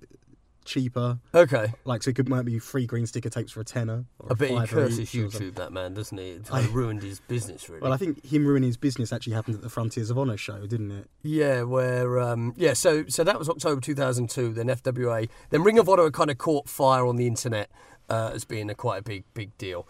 cheaper. 0.68 1.18
Okay. 1.34 1.74
Like, 1.86 2.04
so 2.04 2.10
it 2.10 2.16
could 2.16 2.30
might 2.30 2.46
be 2.46 2.60
free 2.60 2.86
green 2.86 3.08
sticker 3.08 3.30
tapes 3.30 3.52
for 3.52 3.62
a 3.62 3.66
tenner. 3.66 4.06
Or 4.20 4.32
I 4.32 4.36
bet 4.36 4.50
he 4.50 4.68
curses 4.68 5.00
each 5.00 5.16
or 5.16 5.32
something. 5.32 5.52
YouTube, 5.52 5.56
that 5.56 5.74
man, 5.74 5.94
doesn't 5.94 6.18
he? 6.18 6.32
It's 6.32 6.52
like 6.52 6.72
ruined 6.72 7.02
his 7.02 7.20
business, 7.22 7.68
really. 7.70 7.82
Well, 7.82 7.94
I 7.94 7.98
think 7.98 8.24
him 8.26 8.46
ruining 8.46 8.68
his 8.68 8.78
business 8.78 9.12
actually 9.12 9.34
happened 9.34 9.56
at 9.56 9.62
the 9.62 9.70
Frontiers 9.70 10.10
of 10.12 10.18
Honor 10.18 10.38
show, 10.38 10.68
didn't 10.68 10.92
it? 10.92 11.10
yeah, 11.24 11.64
where 11.64 12.20
um, 12.20 12.54
yeah, 12.58 12.74
so 12.74 13.06
so 13.08 13.24
that 13.24 13.40
was 13.40 13.50
October 13.50 13.82
2002. 13.82 14.54
Then 14.54 14.68
FWA, 14.68 15.30
then 15.50 15.64
Ring 15.64 15.80
of 15.80 15.90
Honor 15.90 16.12
kind 16.12 16.30
of 16.30 16.38
caught 16.38 16.70
fire 16.70 17.08
on 17.08 17.16
the 17.16 17.26
internet 17.26 17.72
uh, 18.10 18.32
as 18.34 18.46
being 18.46 18.70
a 18.70 18.76
quite 18.76 19.00
a 19.00 19.04
big 19.04 19.24
big 19.34 19.58
deal, 19.58 19.88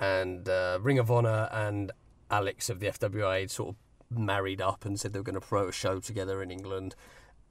and 0.00 0.48
uh, 0.48 0.78
Ring 0.80 0.98
of 0.98 1.10
Honor 1.10 1.48
and 1.52 1.92
Alex 2.30 2.70
of 2.70 2.80
the 2.80 2.86
FWA 2.86 3.40
had 3.40 3.50
sort 3.50 3.70
of 3.70 4.18
married 4.18 4.60
up 4.60 4.84
and 4.84 4.98
said 4.98 5.12
they 5.12 5.18
were 5.18 5.24
going 5.24 5.34
to 5.34 5.40
promote 5.40 5.68
a 5.68 5.72
show 5.72 6.00
together 6.00 6.42
in 6.42 6.50
England, 6.50 6.94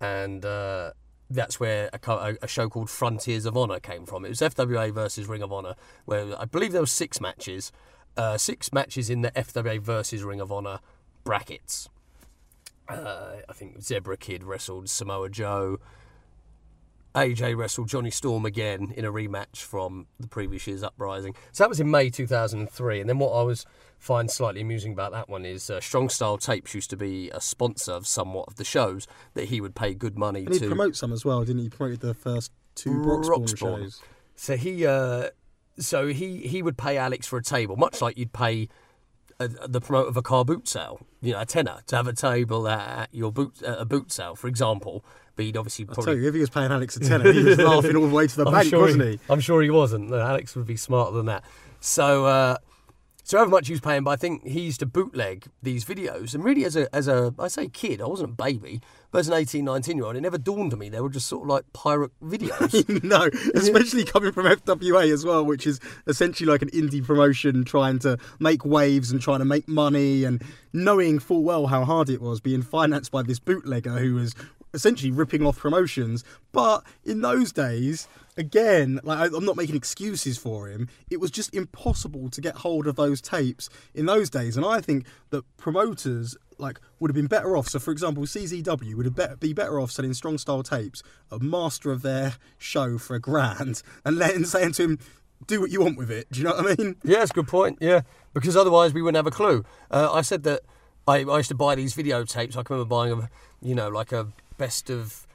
and. 0.02 0.44
Uh, 0.44 0.92
that's 1.30 1.60
where 1.60 1.90
a, 1.94 2.38
a, 2.42 2.48
show 2.48 2.70
called 2.70 2.90
Frontiers 2.90 3.46
of 3.46 3.58
Honor 3.58 3.80
came 3.80 4.06
from. 4.06 4.26
It 4.26 4.30
was 4.30 4.40
FWA 4.40 4.92
versus 4.94 5.28
Ring 5.28 5.42
of 5.42 5.52
Honor, 5.52 5.76
where 6.06 6.40
I 6.40 6.46
believe 6.46 6.72
there 6.72 6.82
were 6.82 6.88
six 6.88 7.20
matches, 7.20 7.72
uh, 8.18 8.38
six 8.38 8.72
matches 8.72 9.10
in 9.10 9.22
the 9.22 9.32
FWA 9.32 9.80
versus 9.80 10.24
Ring 10.24 10.42
of 10.42 10.52
Honor 10.52 10.80
brackets. 11.24 11.90
Uh, 12.88 13.38
I 13.48 13.54
think 13.54 13.82
Zebra 13.82 14.18
Kid 14.18 14.44
wrestled 14.44 14.90
Samoa 14.90 15.30
Joe. 15.30 15.80
AJ 17.16 17.56
wrestled 17.56 17.90
Johnny 17.90 18.10
Storm 18.10 18.46
again 18.46 18.92
in 18.98 19.06
a 19.06 19.12
rematch 19.12 19.58
from 19.58 20.08
the 20.20 20.28
previous 20.28 20.66
year's 20.66 20.84
Uprising. 20.84 21.36
So 21.52 21.64
that 21.64 21.70
was 21.70 21.80
in 21.80 21.90
May 21.92 22.10
2003. 22.10 23.00
And 23.00 23.10
then 23.10 23.20
what 23.20 23.32
I 23.32 23.44
was 23.44 23.66
find 24.04 24.30
slightly 24.30 24.60
amusing 24.62 24.92
about 24.92 25.14
that 25.14 25.30
one 25.30 25.46
is 25.46 25.70
uh, 25.70 25.80
Strong 25.80 26.10
Style 26.10 26.38
Tapes 26.38 26.76
used 26.76 26.90
to 26.90 26.98
be 26.98 27.30
a 27.30 27.40
sponsor 27.40 27.94
of 27.94 28.06
somewhat 28.06 28.48
of 28.50 28.58
the 28.58 28.66
shows 28.66 29.08
that 29.34 29.46
he 29.46 29.62
would 29.62 29.76
pay 29.76 29.94
good 29.94 30.18
money 30.18 30.44
And 30.46 30.54
he 30.54 30.60
to. 30.60 30.68
promote 30.68 30.96
some 30.98 31.14
as 31.14 31.24
well, 31.24 31.40
didn't 31.46 31.60
he? 31.60 31.64
He 31.64 31.70
promoted 31.70 32.02
the 32.02 32.14
first 32.14 32.52
two 32.76 32.90
Rockspawn. 32.90 33.24
Brockspawn 33.48 33.58
shows. 33.58 34.02
So 34.36 34.58
he, 34.58 34.86
uh, 34.86 35.30
so 35.80 36.08
he 36.08 36.40
he 36.40 36.62
would 36.62 36.78
pay 36.78 36.98
Alex 36.98 37.28
for 37.28 37.38
a 37.38 37.44
table, 37.44 37.78
much 37.78 38.02
like 38.02 38.18
you'd 38.18 38.34
pay 38.34 38.68
a, 39.40 39.48
the 39.48 39.80
promoter 39.80 40.10
of 40.10 40.18
a 40.18 40.22
car 40.22 40.44
boot 40.44 40.68
sale, 40.68 41.00
you 41.22 41.32
know, 41.32 41.40
a 41.40 41.46
tenner 41.46 41.80
to 41.88 41.96
have 41.96 42.08
a 42.08 42.14
table 42.14 42.68
at 42.68 43.08
your 43.14 43.32
boot 43.32 43.62
at 43.64 43.80
a 43.80 43.86
boot 43.86 44.12
sale, 44.12 44.36
for 44.36 44.48
example. 44.48 45.04
But 45.36 45.46
he'd 45.46 45.58
obviously 45.58 45.86
I 45.90 45.94
probably 45.94 46.14
tell 46.14 46.22
you, 46.22 46.28
if 46.28 46.34
he 46.34 46.42
was 46.42 46.50
paying 46.50 46.72
Alex 46.72 46.98
a 46.98 47.00
tenner, 47.00 47.32
he 47.32 47.42
was 47.44 47.58
laughing 47.58 47.96
all 47.96 48.08
the 48.08 48.14
way 48.14 48.28
to 48.28 48.36
the 48.36 48.46
I'm 48.48 48.52
bank, 48.54 48.70
sure 48.70 48.82
wasn't 48.82 49.04
he? 49.04 49.20
I'm 49.30 49.40
sure 49.40 49.62
he 49.62 49.70
wasn't. 49.70 50.10
No, 50.10 50.20
Alex 50.20 50.56
would 50.56 50.68
be 50.68 50.76
smarter 50.76 51.16
than 51.16 51.26
that. 51.28 51.44
So, 51.80 52.26
uh, 52.26 52.58
so 53.24 53.38
however 53.38 53.52
much 53.52 53.68
he 53.68 53.74
was 53.74 53.80
paying, 53.80 54.04
but 54.04 54.12
I 54.12 54.16
think 54.18 54.46
he 54.46 54.62
used 54.62 54.82
to 54.82 54.86
bootleg 54.86 55.46
these 55.62 55.86
videos. 55.86 56.36
And 56.36 56.44
really, 56.44 56.66
as 56.66 56.76
a, 56.76 56.94
as 56.94 57.08
a, 57.08 57.34
I 57.40 57.48
say 57.48 57.70
kid, 57.70 58.02
I 58.02 58.06
wasn't 58.06 58.32
a 58.32 58.34
baby, 58.34 58.82
but 59.12 59.20
as 59.20 59.30
an 59.30 59.34
18, 59.34 59.64
19 59.64 59.96
year 59.96 60.06
old, 60.06 60.18
it 60.18 60.22
never 60.22 60.38
dawned 60.38 60.74
on 60.74 60.80
me 60.80 60.90
they 60.90 61.00
were 61.00 61.10
just 61.10 61.28
sort 61.28 61.44
of 61.44 61.48
like 61.48 61.72
pirate 61.72 62.12
videos. 62.22 63.04
no, 63.04 63.30
especially 63.56 64.04
coming 64.04 64.34
from 64.34 64.46
FWA 64.46 65.12
as 65.12 65.26
well, 65.26 65.46
which 65.46 65.66
is 65.66 65.80
essentially 66.06 66.52
like 66.52 66.62
an 66.62 66.70
indie 66.72 67.04
promotion 67.04 67.64
trying 67.64 68.00
to 68.00 68.18
make 68.40 68.66
waves 68.66 69.12
and 69.12 69.22
trying 69.22 69.40
to 69.40 69.46
make 69.46 69.70
money 69.70 70.26
and 70.26 70.44
knowing 70.74 71.18
full 71.18 71.44
well 71.44 71.68
how 71.68 71.86
hard 71.86 72.10
it 72.10 72.22
was 72.22 72.42
being 72.42 72.62
financed 72.62 73.12
by 73.12 73.22
this 73.24 73.40
bootlegger 73.40 74.00
who 74.00 74.16
was 74.16 74.36
essentially 74.74 75.12
ripping 75.12 75.46
off 75.46 75.58
promotions. 75.58 76.24
But 76.52 76.84
in 77.06 77.22
those 77.22 77.52
days, 77.52 78.08
again, 78.38 79.00
like 79.04 79.32
I'm 79.34 79.46
not 79.46 79.56
making 79.56 79.76
excuses 79.76 80.38
for 80.38 80.68
him, 80.68 80.88
it 81.10 81.20
was 81.20 81.32
just 81.32 81.54
impossible 81.54 82.30
to 82.30 82.42
get 82.42 82.58
hold 82.58 82.88
of 82.88 82.96
those 82.96 83.22
tapes 83.22 83.70
in 83.94 84.06
those 84.06 84.30
days. 84.30 84.58
And 84.58 84.66
I 84.66 84.82
think 84.82 85.06
that 85.30 85.44
promoters 85.58 86.38
like 86.58 86.80
would 87.00 87.10
have 87.10 87.16
been 87.16 87.28
better 87.28 87.56
off. 87.58 87.70
So, 87.70 87.80
for 87.80 87.92
example, 87.92 88.24
CZW 88.24 88.96
would 88.96 89.06
have 89.06 89.40
be 89.40 89.54
better 89.54 89.80
off 89.80 89.92
selling 89.92 90.14
strong 90.14 90.38
style 90.38 90.64
tapes, 90.64 91.04
a 91.32 91.40
master 91.40 91.92
of 91.92 92.02
their 92.02 92.36
show 92.58 92.98
for 92.98 93.16
a 93.16 93.20
grand, 93.20 93.82
and 94.06 94.18
letting 94.18 94.46
saying 94.46 94.74
to 94.74 94.84
him, 94.84 95.00
"Do 95.46 95.62
what 95.62 95.72
you 95.72 95.82
want 95.82 95.98
with 95.98 96.12
it." 96.12 96.32
Do 96.32 96.40
you 96.40 96.46
know 96.46 96.56
what 96.56 96.80
I 96.80 96.84
mean? 96.84 96.96
Yeah, 97.04 97.24
a 97.24 97.28
good 97.28 97.48
point. 97.48 97.80
Yeah, 97.82 98.02
because 98.34 98.56
otherwise 98.56 98.94
we 98.94 99.02
wouldn't 99.02 99.18
have 99.18 99.28
a 99.28 99.32
clue. 99.32 99.64
Uh, 99.92 100.12
I 100.12 100.22
said 100.22 100.44
that 100.44 100.62
I, 101.08 101.24
I 101.24 101.38
used 101.38 101.50
to 101.50 101.56
buy 101.56 101.76
these 101.76 101.96
videotapes. 101.96 102.52
I 102.52 102.64
can 102.64 102.76
remember 102.76 102.86
buying 102.86 103.14
a, 103.14 103.30
you 103.62 103.76
know, 103.76 103.90
like 103.90 104.12
a 104.12 104.28
best 104.58 104.90
of 104.90 105.28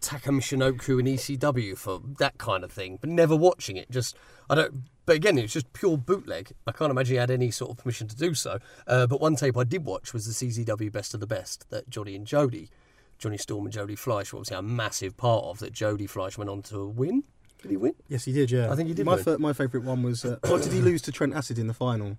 Taka 0.00 0.30
Michinoku 0.30 0.98
and 0.98 1.08
ECW 1.08 1.76
for 1.76 2.00
that 2.18 2.38
kind 2.38 2.64
of 2.64 2.70
thing, 2.72 2.98
but 3.00 3.10
never 3.10 3.34
watching 3.36 3.76
it. 3.76 3.90
Just 3.90 4.16
I 4.48 4.54
don't. 4.54 4.84
But 5.04 5.16
again, 5.16 5.36
it 5.36 5.42
was 5.42 5.52
just 5.52 5.72
pure 5.72 5.96
bootleg. 5.98 6.52
I 6.66 6.72
can't 6.72 6.90
imagine 6.90 7.14
he 7.14 7.18
had 7.18 7.30
any 7.30 7.50
sort 7.50 7.72
of 7.72 7.78
permission 7.78 8.06
to 8.08 8.16
do 8.16 8.34
so. 8.34 8.58
Uh, 8.86 9.06
but 9.08 9.20
one 9.20 9.34
tape 9.34 9.56
I 9.56 9.64
did 9.64 9.84
watch 9.84 10.12
was 10.12 10.26
the 10.26 10.32
CZW 10.46 10.92
Best 10.92 11.12
of 11.14 11.20
the 11.20 11.26
Best 11.26 11.68
that 11.70 11.90
Johnny 11.90 12.14
and 12.14 12.24
Jody, 12.26 12.70
Johnny 13.18 13.36
Storm 13.36 13.64
and 13.64 13.72
Jody 13.72 13.96
Fleisch 13.96 14.32
were 14.32 14.38
obviously 14.38 14.56
a 14.56 14.62
massive 14.62 15.16
part 15.16 15.44
of. 15.44 15.58
That 15.58 15.72
Jody 15.72 16.06
Fleisch 16.06 16.38
went 16.38 16.48
on 16.50 16.62
to 16.62 16.86
win. 16.86 17.24
Did 17.60 17.70
he 17.72 17.76
win? 17.76 17.94
Yes, 18.08 18.24
he 18.24 18.32
did. 18.32 18.50
Yeah, 18.52 18.70
I 18.72 18.76
think 18.76 18.88
he 18.88 18.94
did 18.94 19.06
My 19.06 19.16
win. 19.16 19.24
fir- 19.24 19.38
my 19.38 19.52
favourite 19.52 19.84
one 19.84 20.02
was. 20.04 20.24
Uh, 20.24 20.38
oh, 20.44 20.58
did 20.58 20.72
he 20.72 20.80
lose 20.80 21.02
to 21.02 21.12
Trent 21.12 21.34
Acid 21.34 21.58
in 21.58 21.66
the 21.66 21.74
final? 21.74 22.18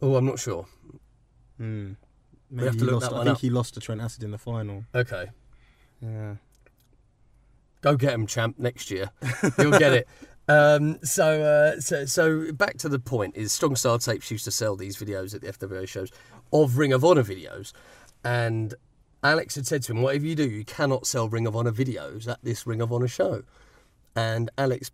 Oh, 0.00 0.16
I'm 0.16 0.24
not 0.26 0.38
sure. 0.38 0.66
Hmm. 1.58 1.92
Maybe 2.50 2.66
have 2.66 2.76
to 2.78 2.84
look 2.84 2.94
lost. 2.94 3.10
that 3.10 3.16
I 3.16 3.24
think 3.24 3.36
up. 3.36 3.40
he 3.40 3.50
lost 3.50 3.74
to 3.74 3.80
Trent 3.80 4.00
Acid 4.00 4.22
in 4.24 4.30
the 4.30 4.38
final. 4.38 4.84
Okay. 4.94 5.26
Yeah. 6.02 6.34
Go 7.82 7.96
get 7.96 8.14
him, 8.14 8.26
champ. 8.26 8.58
Next 8.58 8.90
year, 8.90 9.10
you'll 9.58 9.78
get 9.78 9.92
it. 9.92 10.08
Um, 10.48 10.98
so, 11.04 11.40
uh, 11.40 11.80
so, 11.80 12.04
so 12.04 12.52
back 12.52 12.76
to 12.78 12.88
the 12.88 12.98
point: 12.98 13.36
is 13.36 13.52
Strong 13.52 13.76
Style 13.76 13.98
Tapes 14.00 14.28
used 14.28 14.44
to 14.44 14.50
sell 14.50 14.74
these 14.74 14.96
videos 14.96 15.36
at 15.36 15.40
the 15.40 15.52
FWA 15.52 15.86
shows 15.86 16.10
of 16.52 16.78
Ring 16.78 16.92
of 16.92 17.04
Honor 17.04 17.22
videos, 17.22 17.72
and 18.24 18.74
Alex 19.22 19.54
had 19.54 19.68
said 19.68 19.84
to 19.84 19.92
him, 19.92 20.02
"Whatever 20.02 20.26
you 20.26 20.34
do, 20.34 20.50
you 20.50 20.64
cannot 20.64 21.06
sell 21.06 21.28
Ring 21.28 21.46
of 21.46 21.54
Honor 21.54 21.70
videos 21.70 22.26
at 22.26 22.38
this 22.42 22.66
Ring 22.66 22.80
of 22.80 22.92
Honor 22.92 23.06
show." 23.06 23.44
And 24.16 24.50
Alex, 24.58 24.90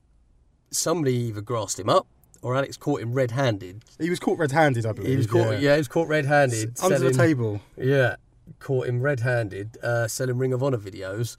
somebody 0.70 1.14
either 1.14 1.40
grassed 1.40 1.78
him 1.78 1.88
up, 1.88 2.06
or 2.42 2.54
Alex 2.54 2.76
caught 2.76 3.00
him 3.00 3.12
red-handed. 3.14 3.84
He 3.98 4.10
was 4.10 4.20
caught 4.20 4.38
red-handed, 4.38 4.84
I 4.86 4.92
believe. 4.92 5.10
He 5.10 5.16
was 5.16 5.26
caught, 5.26 5.60
yeah, 5.60 5.72
he 5.72 5.78
was 5.78 5.88
caught 5.88 6.08
red-handed 6.08 6.78
Under 6.82 6.98
the 6.98 7.12
table. 7.12 7.60
yeah, 7.76 8.16
caught 8.60 8.86
him 8.86 9.00
red-handed 9.00 9.78
uh, 9.82 10.06
selling 10.06 10.38
Ring 10.38 10.52
of 10.52 10.62
Honor 10.62 10.78
videos 10.78 11.36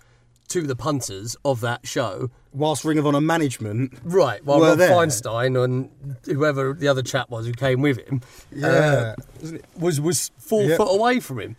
to 0.50 0.62
the 0.68 0.76
punters 0.76 1.36
of 1.46 1.62
that 1.62 1.88
show. 1.88 2.30
Whilst 2.52 2.84
Ring 2.84 2.98
of 2.98 3.06
Honor 3.06 3.22
management. 3.22 3.94
Right, 4.04 4.44
while 4.44 4.60
Rob 4.62 4.78
there. 4.78 4.90
Feinstein 4.90 5.64
and 5.64 5.90
whoever 6.26 6.74
the 6.74 6.88
other 6.88 7.02
chap 7.04 7.30
was 7.30 7.46
who 7.46 7.54
came 7.54 7.82
with 7.82 7.98
him 8.00 8.22
Yeah. 8.52 9.14
Wasn't 9.42 9.62
uh, 9.62 9.68
was 9.78 10.02
was 10.02 10.32
four 10.40 10.64
Yeah. 10.64 10.78
foot 10.78 10.94
away 10.94 11.20
from 11.20 11.40
him. 11.40 11.56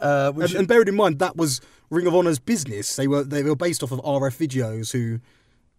Uh, 0.00 0.30
which, 0.30 0.50
And, 0.52 0.60
and 0.60 0.68
bearing 0.68 0.86
in 0.88 0.94
mind 0.94 1.18
that 1.18 1.36
was 1.36 1.60
Ring 1.90 2.06
of 2.06 2.14
Honor's 2.14 2.38
business. 2.38 2.94
They 2.94 3.08
were 3.08 3.24
they 3.24 3.42
were 3.42 3.56
based 3.56 3.82
off 3.82 3.90
of 3.90 3.98
RF 4.00 4.36
Videos, 4.46 4.92
who 4.92 5.18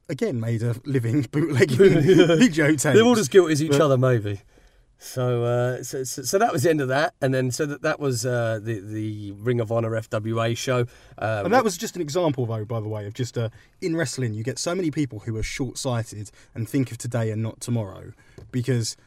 again 0.09 0.39
made 0.41 0.61
a 0.61 0.75
living 0.85 1.21
bootlegging 1.31 1.77
videotapes. 1.79 2.81
they're 2.81 3.03
all 3.03 3.17
as 3.17 3.29
guilty 3.29 3.53
as 3.53 3.63
each 3.63 3.71
But- 3.71 3.81
other, 3.81 3.97
maybe. 3.97 4.41
So, 5.01 5.45
uh, 5.45 5.81
so, 5.81 6.03
so, 6.03 6.23
so 6.23 6.37
that 6.37 6.51
was 6.51 6.63
the 6.63 6.69
end 6.69 6.81
of 6.81 6.89
that, 6.89 7.13
and 7.21 7.33
then 7.33 7.51
so 7.51 7.65
that 7.65 7.81
that 7.83 8.01
was 8.01 8.25
uh, 8.25 8.59
the 8.61 8.81
the 8.81 9.31
Ring 9.31 9.61
of 9.61 9.71
Honor 9.71 9.91
FWA 9.91 10.55
show. 10.57 10.81
Um, 11.17 11.45
And 11.45 11.53
that 11.53 11.63
was 11.63 11.77
just 11.77 11.95
an 11.95 12.01
example, 12.01 12.45
though, 12.45 12.65
by 12.65 12.81
the 12.81 12.89
way, 12.89 13.05
of 13.07 13.13
just 13.13 13.37
uh, 13.37 13.47
in 13.79 13.95
wrestling, 13.95 14.33
you 14.33 14.43
get 14.43 14.59
so 14.59 14.75
many 14.75 14.91
people 14.91 15.19
who 15.19 15.37
are 15.37 15.43
short 15.43 15.77
sighted 15.77 16.31
and 16.53 16.67
think 16.67 16.91
of 16.91 16.97
today 16.97 17.31
and 17.31 17.41
not 17.41 17.61
tomorrow. 17.61 18.11
Because 18.51 18.97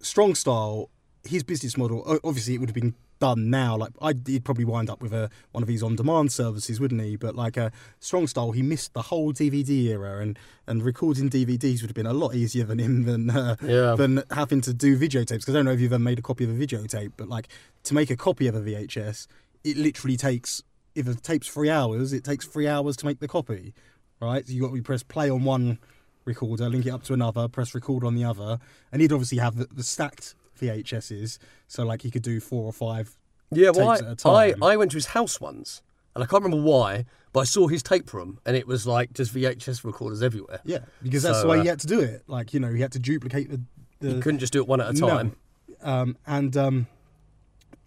Strong 0.00 0.36
Style, 0.36 0.90
his 1.24 1.42
business 1.42 1.76
model, 1.76 2.04
obviously, 2.22 2.54
it 2.54 2.58
would 2.58 2.68
have 2.68 2.74
been 2.74 2.94
done 3.18 3.50
now. 3.50 3.76
Like, 3.76 3.92
I'd, 4.00 4.26
he'd 4.26 4.44
probably 4.44 4.64
wind 4.64 4.90
up 4.90 5.00
with 5.02 5.12
a, 5.12 5.30
one 5.52 5.62
of 5.62 5.68
these 5.68 5.82
on 5.82 5.96
demand 5.96 6.32
services, 6.32 6.78
wouldn't 6.80 7.00
he? 7.00 7.16
But 7.16 7.34
like 7.34 7.56
a 7.56 7.72
Strong 8.00 8.26
Style, 8.28 8.52
he 8.52 8.62
missed 8.62 8.92
the 8.94 9.02
whole 9.02 9.32
DVD 9.32 9.68
era, 9.84 10.20
and, 10.20 10.38
and 10.66 10.82
recording 10.82 11.30
DVDs 11.30 11.80
would 11.82 11.90
have 11.90 11.94
been 11.94 12.06
a 12.06 12.12
lot 12.12 12.34
easier 12.34 12.64
than 12.64 12.78
him 12.78 13.04
than, 13.04 13.30
uh, 13.30 13.56
Yeah. 13.62 13.94
than 13.96 14.22
having 14.30 14.60
to 14.62 14.74
do 14.74 14.98
videotapes. 14.98 15.28
Because 15.40 15.50
I 15.50 15.52
don't 15.54 15.64
know 15.64 15.72
if 15.72 15.80
you've 15.80 15.92
ever 15.92 15.98
made 16.02 16.18
a 16.18 16.22
copy 16.22 16.44
of 16.44 16.50
a 16.50 16.54
videotape, 16.54 17.12
but 17.16 17.28
like 17.28 17.48
to 17.84 17.94
make 17.94 18.10
a 18.10 18.16
copy 18.16 18.46
of 18.46 18.54
a 18.54 18.60
VHS, 18.60 19.26
it 19.64 19.76
literally 19.76 20.16
takes 20.16 20.62
if 20.94 21.06
a 21.08 21.14
tape's 21.14 21.48
three 21.48 21.68
hours, 21.68 22.12
it 22.12 22.24
takes 22.24 22.46
three 22.46 22.66
hours 22.66 22.96
to 22.96 23.04
make 23.06 23.20
the 23.20 23.28
copy, 23.28 23.74
right? 24.20 24.46
So 24.46 24.52
you 24.54 24.62
got 24.62 24.74
to 24.74 24.82
press 24.82 25.02
play 25.02 25.28
on 25.28 25.44
one 25.44 25.78
recorder, 26.24 26.68
link 26.70 26.86
it 26.86 26.90
up 26.90 27.02
to 27.04 27.12
another, 27.12 27.48
press 27.48 27.74
record 27.74 28.02
on 28.02 28.14
the 28.14 28.24
other, 28.24 28.58
and 28.90 29.02
he'd 29.02 29.12
obviously 29.12 29.38
have 29.38 29.56
the, 29.56 29.66
the 29.66 29.82
stacked 29.82 30.34
VHSs, 30.58 31.38
so 31.68 31.84
like 31.84 32.02
he 32.02 32.10
could 32.10 32.22
do 32.22 32.40
four 32.40 32.64
or 32.64 32.72
five. 32.72 33.16
Yeah, 33.52 33.70
well, 33.70 33.90
I, 33.90 33.94
at 33.96 34.02
a 34.24 34.28
I, 34.28 34.50
time. 34.52 34.62
I 34.62 34.76
went 34.76 34.90
to 34.92 34.96
his 34.96 35.06
house 35.06 35.40
once, 35.40 35.82
and 36.14 36.22
I 36.24 36.26
can't 36.26 36.42
remember 36.42 36.64
why, 36.64 37.04
but 37.32 37.40
I 37.40 37.44
saw 37.44 37.68
his 37.68 37.82
tape 37.82 38.12
room, 38.12 38.38
and 38.44 38.56
it 38.56 38.66
was 38.66 38.86
like 38.86 39.12
just 39.12 39.32
VHS 39.34 39.84
recorders 39.84 40.22
everywhere. 40.22 40.60
Yeah, 40.64 40.78
because 41.02 41.22
that's 41.22 41.38
So, 41.38 41.42
the 41.42 41.48
way 41.48 41.58
uh, 41.58 41.62
he 41.62 41.68
had 41.68 41.80
to 41.80 41.86
do 41.86 42.00
it. 42.00 42.22
Like 42.26 42.52
you 42.54 42.60
know, 42.60 42.72
he 42.72 42.80
had 42.80 42.92
to 42.92 42.98
duplicate 42.98 43.50
the. 43.50 43.60
the 44.00 44.14
You 44.14 44.20
couldn't 44.20 44.40
just 44.40 44.52
do 44.52 44.60
it 44.60 44.66
one 44.68 44.80
at 44.80 44.88
a 44.88 44.92
No. 44.98 45.08
time. 45.08 45.36
um, 45.82 46.16
and 46.26 46.56
um, 46.56 46.86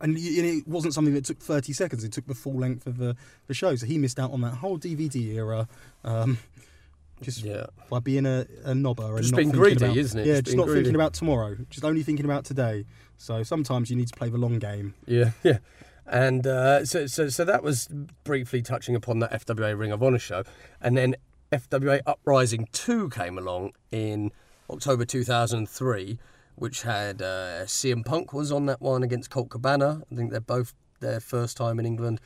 and 0.01 0.15
and 0.15 0.45
it 0.45 0.65
wasn't 0.67 0.93
something 0.93 1.13
that 1.13 1.25
took 1.25 1.39
30 1.39 1.73
seconds. 1.73 2.03
It 2.05 2.13
took 2.13 2.25
the 2.27 2.34
full 2.36 2.53
length 2.53 2.88
of 2.88 2.97
the, 2.97 3.17
the 3.47 3.53
show. 3.53 3.75
So 3.75 3.86
he 3.86 3.97
missed 3.97 4.17
out 4.17 4.32
on 4.32 4.39
that 4.41 4.53
whole 4.55 4.79
DVD 4.79 5.34
era. 5.36 5.67
Um, 6.05 6.38
just 7.21 7.43
Yeah. 7.43 7.65
by 7.89 7.99
being 7.99 8.25
a, 8.25 8.45
a 8.63 8.71
knobber 8.73 9.10
and 9.10 9.17
Just 9.19 9.32
not 9.32 9.38
being 9.38 9.51
greedy, 9.51 9.86
about, 9.86 9.97
isn't 9.97 10.19
it? 10.19 10.25
Yeah, 10.25 10.34
Just 10.36 10.45
just, 10.45 10.58
not 10.58 10.65
greedy. 10.67 10.79
thinking 10.82 10.95
about 10.95 11.13
tomorrow. 11.13 11.58
Just 11.69 11.84
only 11.86 12.03
thinking 12.03 12.25
about 12.25 12.45
today. 12.45 12.86
So 13.17 13.43
sometimes 13.43 13.89
you 13.89 13.95
need 13.95 14.08
to 14.08 14.15
play 14.15 14.29
the 14.29 14.38
long 14.38 14.60
game. 14.60 14.93
Yeah, 15.05 15.32
yeah. 15.43 15.58
And 16.05 16.47
uh, 16.47 16.86
so, 16.86 17.05
so, 17.05 17.29
so 17.29 17.45
that 17.45 17.62
was 17.62 17.88
briefly 18.23 18.62
touching 18.62 18.95
upon 18.95 19.19
that 19.19 19.32
FWA 19.32 19.77
Ring 19.77 19.91
of 19.91 20.01
Honor 20.01 20.17
show, 20.19 20.43
and 20.82 20.97
then 20.97 21.15
FWA 21.51 22.01
Uprising 22.08 22.67
Two 22.71 23.10
came 23.10 23.38
along 23.38 23.73
in 23.91 24.32
October 24.69 25.05
2003, 25.05 26.17
which 26.55 26.82
had 26.84 27.21
uh, 27.21 27.65
CM 27.65 28.03
Punk 28.05 28.34
was 28.34 28.51
on 28.51 28.65
that 28.67 28.82
one 28.82 29.03
against 29.03 29.29
Colt 29.29 29.49
Cabana. 29.49 30.01
I 30.12 30.15
think 30.15 30.32
they're 30.32 30.39
both 30.41 30.73
their 30.99 31.19
first 31.19 31.58
time 31.58 31.79
in 31.79 31.86
England, 31.86 32.19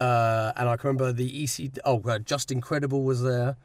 uh, 0.00 0.52
and 0.56 0.68
I 0.68 0.76
can 0.76 0.88
remember 0.88 1.12
the 1.12 1.44
EC. 1.44 1.70
Oh, 1.84 2.00
uh, 2.08 2.18
Just 2.18 2.50
Incredible 2.50 3.02
was 3.04 3.22
there. 3.22 3.56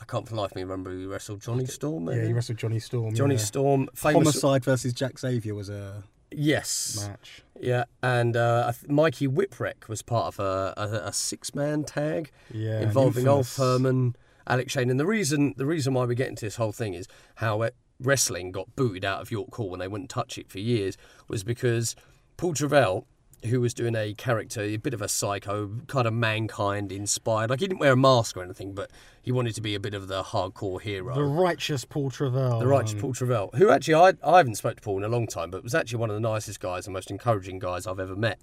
I 0.00 0.04
can't 0.04 0.28
for 0.28 0.34
life 0.36 0.50
of 0.52 0.56
me 0.56 0.62
remember 0.62 0.90
who 0.90 1.08
wrestled 1.08 1.40
Johnny 1.40 1.66
Storm. 1.66 2.06
Maybe? 2.06 2.20
Yeah, 2.20 2.26
he 2.26 2.32
wrestled 2.32 2.58
Johnny 2.58 2.78
Storm. 2.80 3.14
Johnny 3.14 3.34
yeah. 3.36 3.40
Storm, 3.40 3.88
famous. 3.94 4.14
Homicide 4.16 4.64
versus 4.64 4.92
Jack 4.92 5.18
Xavier 5.18 5.54
was 5.54 5.68
a 5.68 6.02
Yes. 6.30 7.06
match. 7.08 7.42
Yeah, 7.60 7.84
and 8.02 8.36
uh, 8.36 8.72
Mikey 8.88 9.28
Whipwreck 9.28 9.88
was 9.88 10.02
part 10.02 10.26
of 10.26 10.40
a, 10.40 10.74
a, 10.76 11.08
a 11.08 11.12
six-man 11.12 11.84
tag 11.84 12.30
Yeah, 12.52 12.80
involving 12.80 13.28
Ulf. 13.28 13.56
Herman, 13.56 14.16
Alex 14.46 14.72
Shane, 14.72 14.90
and 14.90 14.98
the 14.98 15.06
reason 15.06 15.54
the 15.56 15.66
reason 15.66 15.94
why 15.94 16.04
we 16.04 16.14
get 16.14 16.28
into 16.28 16.44
this 16.44 16.56
whole 16.56 16.72
thing 16.72 16.94
is 16.94 17.06
how 17.36 17.62
it, 17.62 17.76
wrestling 18.00 18.50
got 18.50 18.74
booted 18.74 19.04
out 19.04 19.22
of 19.22 19.30
York 19.30 19.54
Hall 19.54 19.72
and 19.72 19.80
they 19.80 19.88
wouldn't 19.88 20.10
touch 20.10 20.36
it 20.36 20.50
for 20.50 20.58
years 20.58 20.96
was 21.28 21.44
because 21.44 21.94
Paul 22.36 22.52
Travell, 22.54 23.06
who 23.46 23.60
was 23.60 23.74
doing 23.74 23.94
a 23.94 24.14
character, 24.14 24.62
a 24.62 24.76
bit 24.76 24.94
of 24.94 25.02
a 25.02 25.08
psycho, 25.08 25.70
kind 25.86 26.06
of 26.06 26.14
mankind 26.14 26.90
inspired. 26.90 27.50
Like 27.50 27.60
he 27.60 27.66
didn't 27.66 27.80
wear 27.80 27.92
a 27.92 27.96
mask 27.96 28.36
or 28.36 28.42
anything, 28.42 28.74
but 28.74 28.90
he 29.20 29.32
wanted 29.32 29.54
to 29.54 29.60
be 29.60 29.74
a 29.74 29.80
bit 29.80 29.94
of 29.94 30.08
the 30.08 30.22
hardcore 30.22 30.80
hero. 30.80 31.14
The 31.14 31.24
righteous 31.24 31.84
Paul 31.84 32.10
Travell. 32.10 32.58
The 32.58 32.66
righteous 32.66 32.94
um, 32.94 33.00
Paul 33.00 33.12
Travell, 33.14 33.50
who 33.54 33.70
actually 33.70 33.94
I, 33.94 34.12
I 34.24 34.38
haven't 34.38 34.56
spoken 34.56 34.76
to 34.76 34.82
Paul 34.82 34.98
in 34.98 35.04
a 35.04 35.08
long 35.08 35.26
time, 35.26 35.50
but 35.50 35.62
was 35.62 35.74
actually 35.74 35.98
one 35.98 36.10
of 36.10 36.16
the 36.16 36.20
nicest 36.20 36.60
guys 36.60 36.86
and 36.86 36.94
most 36.94 37.10
encouraging 37.10 37.58
guys 37.58 37.86
I've 37.86 38.00
ever 38.00 38.16
met. 38.16 38.38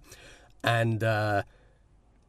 And 0.64 1.04
uh, 1.04 1.44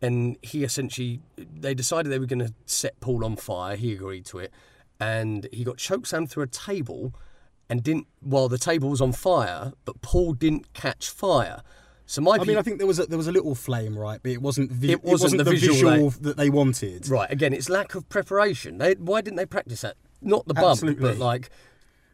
and 0.00 0.36
he 0.42 0.64
essentially 0.64 1.20
they 1.36 1.74
decided 1.74 2.10
they 2.10 2.18
were 2.18 2.26
going 2.26 2.46
to 2.46 2.54
set 2.66 2.98
Paul 3.00 3.24
on 3.24 3.36
fire. 3.36 3.76
He 3.76 3.92
agreed 3.92 4.24
to 4.26 4.38
it, 4.38 4.52
and 4.98 5.46
he 5.52 5.64
got 5.64 5.76
chokeslammed 5.76 6.30
through 6.30 6.44
a 6.44 6.48
table, 6.48 7.14
and 7.68 7.82
didn't 7.82 8.06
while 8.20 8.48
the 8.48 8.58
table 8.58 8.88
was 8.88 9.00
on 9.00 9.12
fire, 9.12 9.72
but 9.84 10.00
Paul 10.02 10.32
didn't 10.32 10.72
catch 10.72 11.10
fire. 11.10 11.62
So 12.06 12.20
my 12.20 12.32
I 12.36 12.44
mean, 12.44 12.58
I 12.58 12.62
think 12.62 12.78
there 12.78 12.86
was 12.86 12.98
a, 12.98 13.06
there 13.06 13.16
was 13.18 13.28
a 13.28 13.32
little 13.32 13.54
flame, 13.54 13.96
right? 13.98 14.20
But 14.22 14.32
it 14.32 14.42
wasn't. 14.42 14.70
Vi- 14.72 14.92
It 14.92 15.04
wasn't 15.04 15.38
the 15.38 15.44
the 15.44 15.50
visual 15.50 15.74
visual, 15.90 16.10
that 16.22 16.36
they 16.36 16.50
wanted. 16.50 17.08
Right, 17.08 17.30
again, 17.30 17.52
it's 17.52 17.68
lack 17.70 17.94
of 17.94 18.08
preparation. 18.08 18.78
They, 18.78 18.94
why 18.94 19.20
didn't 19.20 19.36
they 19.36 19.46
practice 19.46 19.80
that? 19.82 19.96
Not 20.20 20.46
the 20.46 20.54
bump, 20.54 20.66
Absolutely. 20.72 21.02
but 21.02 21.18
like 21.18 21.50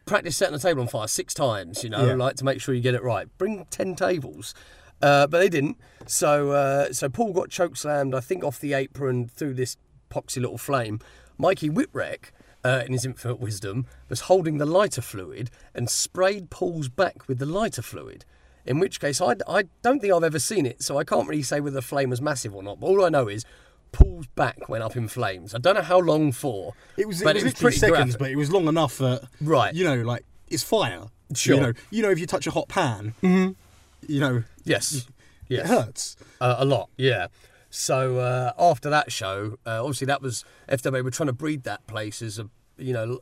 practice 0.05 0.35
setting 0.37 0.53
the 0.53 0.59
table 0.59 0.81
on 0.81 0.87
fire 0.87 1.07
six 1.07 1.33
times, 1.33 1.83
you 1.83 1.89
know, 1.89 2.05
Yeah. 2.07 2.13
like 2.13 2.35
to 2.37 2.45
make 2.45 2.61
sure 2.61 2.73
you 2.73 2.81
get 2.81 2.95
it 2.95 3.03
right. 3.03 3.27
Bring 3.37 3.65
10 3.69 3.95
tables. 3.95 4.55
Uh, 5.01 5.27
but 5.27 5.37
they 5.39 5.49
didn't. 5.49 5.77
So 6.07 6.51
uh, 6.51 6.91
so 6.93 7.09
Paul 7.09 7.31
got 7.33 7.49
chokeslammed, 7.49 8.15
I 8.15 8.19
think, 8.19 8.43
off 8.43 8.59
the 8.59 8.73
apron 8.73 9.27
through 9.27 9.53
this 9.53 9.77
poxy 10.09 10.41
little 10.41 10.57
flame. 10.57 10.99
Mikey 11.37 11.69
Whipwreck, 11.69 12.31
uh, 12.65 12.83
in 12.85 12.93
his 12.93 13.05
infinite 13.05 13.39
wisdom, 13.39 13.85
was 14.09 14.21
holding 14.21 14.57
the 14.57 14.65
lighter 14.65 15.01
fluid 15.01 15.49
and 15.75 15.89
sprayed 15.89 16.49
Paul's 16.49 16.89
back 16.89 17.27
with 17.27 17.37
the 17.39 17.45
lighter 17.45 17.81
fluid. 17.81 18.25
In 18.65 18.79
which 18.79 18.99
case, 18.99 19.21
I, 19.21 19.35
I 19.47 19.63
don't 19.81 19.99
think 19.99 20.13
I've 20.13 20.23
ever 20.23 20.39
seen 20.39 20.65
it, 20.65 20.83
so 20.83 20.97
I 20.97 21.03
can't 21.03 21.27
really 21.27 21.43
say 21.43 21.59
whether 21.59 21.73
the 21.75 21.81
flame 21.81 22.09
was 22.09 22.21
massive 22.21 22.53
or 22.53 22.61
not. 22.61 22.79
But 22.79 22.87
all 22.87 23.03
I 23.05 23.09
know 23.09 23.27
is 23.27 23.45
Paul's 23.91 24.27
back 24.35 24.69
went 24.69 24.83
up 24.83 24.95
in 24.95 25.07
flames. 25.07 25.55
I 25.55 25.57
don't 25.57 25.75
know 25.75 25.81
how 25.81 25.99
long 25.99 26.31
for. 26.31 26.73
It 26.97 27.07
was, 27.07 27.23
but 27.23 27.35
it 27.35 27.43
was, 27.43 27.53
literally 27.53 27.61
pretty 27.61 27.77
seconds, 27.77 27.97
graphic. 28.15 28.19
but 28.19 28.29
it 28.31 28.35
was 28.35 28.51
long 28.51 28.67
enough 28.67 28.97
that 28.99 29.23
Right. 29.41 29.73
You 29.73 29.85
know, 29.85 29.95
like 30.03 30.25
it's 30.49 30.63
fire. 30.63 31.05
Sure. 31.33 31.55
You 31.55 31.61
know, 31.61 31.73
you 31.89 32.01
know, 32.03 32.09
if 32.09 32.19
you 32.19 32.25
touch 32.27 32.45
a 32.47 32.51
hot 32.51 32.67
pan, 32.67 33.13
you 33.21 34.19
know, 34.19 34.43
Yes. 34.63 34.93
it 34.93 35.05
Yes. 35.47 35.67
hurts. 35.67 36.15
Uh, 36.39 36.55
a 36.59 36.65
lot, 36.65 36.89
yeah. 36.97 37.27
So 37.71 38.17
uh, 38.17 38.51
after 38.59 38.89
that 38.89 39.11
show, 39.11 39.57
uh, 39.65 39.79
obviously 39.83 40.05
that 40.07 40.21
was 40.21 40.43
FWA 40.67 41.03
were 41.03 41.11
trying 41.11 41.27
to 41.27 41.33
breed 41.33 41.63
that 41.63 41.85
place 41.87 42.21
as 42.21 42.39
a, 42.39 42.49
you 42.77 42.93
know, 42.93 43.19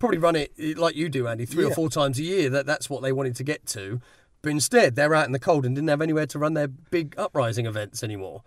probably 0.00 0.18
run 0.18 0.34
it 0.36 0.52
like 0.76 0.96
you 0.96 1.08
do, 1.08 1.28
Andy, 1.28 1.46
three 1.46 1.64
or 1.64 1.72
four 1.72 1.88
times 1.90 2.18
a 2.18 2.22
year. 2.22 2.50
That 2.50 2.66
that's 2.66 2.88
what 2.90 3.02
they 3.02 3.12
wanted 3.12 3.36
to 3.36 3.44
get 3.44 3.66
to. 3.68 4.00
But 4.42 4.50
instead, 4.50 4.94
they're 4.96 5.14
out 5.14 5.26
in 5.26 5.32
the 5.32 5.38
cold 5.38 5.66
and 5.66 5.74
didn't 5.74 5.88
have 5.88 6.00
anywhere 6.00 6.26
to 6.26 6.38
run 6.38 6.54
their 6.54 6.68
big 6.68 7.14
uprising 7.18 7.66
events 7.66 8.02
anymore. 8.02 8.42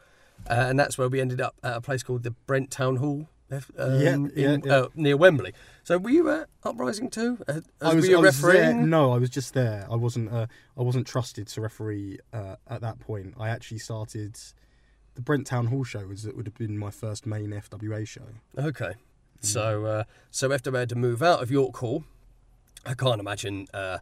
Uh, 0.49 0.53
and 0.69 0.79
that's 0.79 0.97
where 0.97 1.07
we 1.07 1.21
ended 1.21 1.39
up 1.39 1.55
at 1.63 1.77
a 1.77 1.81
place 1.81 2.03
called 2.03 2.23
the 2.23 2.31
Brent 2.31 2.71
Town 2.71 2.97
Hall. 2.97 3.27
Um, 3.77 4.01
Yeah, 4.01 4.13
in, 4.13 4.31
yeah, 4.35 4.57
yeah. 4.63 4.73
Uh, 4.73 4.87
near 4.95 5.15
Wembley. 5.15 5.53
So 5.83 5.99
were 5.99 6.09
you 6.09 6.29
at 6.31 6.49
Uprising 6.63 7.09
too? 7.11 7.37
Uh, 7.47 7.61
I 7.81 7.93
was, 7.93 8.05
were 8.05 8.11
you 8.11 8.17
I 8.17 8.21
was 8.21 8.41
there. 8.41 8.73
No, 8.73 9.11
I 9.11 9.17
was 9.17 9.29
just 9.29 9.53
there. 9.53 9.85
I 9.91 9.95
wasn't. 9.95 10.31
Uh, 10.31 10.47
I 10.77 10.81
wasn't 10.81 11.05
trusted 11.05 11.47
to 11.49 11.61
referee 11.61 12.17
uh, 12.33 12.55
at 12.67 12.81
that 12.81 12.99
point. 12.99 13.35
I 13.39 13.49
actually 13.49 13.77
started 13.77 14.39
the 15.13 15.21
Brent 15.21 15.45
Town 15.45 15.67
Hall 15.67 15.83
show. 15.83 16.07
Was 16.07 16.25
it 16.25 16.35
would 16.35 16.47
have 16.47 16.57
been 16.57 16.77
my 16.79 16.89
first 16.89 17.27
main 17.27 17.51
FWA 17.51 18.07
show. 18.07 18.23
Okay. 18.57 18.93
So 19.41 19.85
uh, 19.85 20.03
so 20.31 20.49
FWA 20.49 20.79
had 20.79 20.89
to 20.89 20.95
move 20.95 21.21
out 21.21 21.43
of 21.43 21.51
York 21.51 21.75
Hall. 21.77 22.05
I 22.85 22.93
can't 22.95 23.19
imagine 23.19 23.67
uh, 23.73 23.99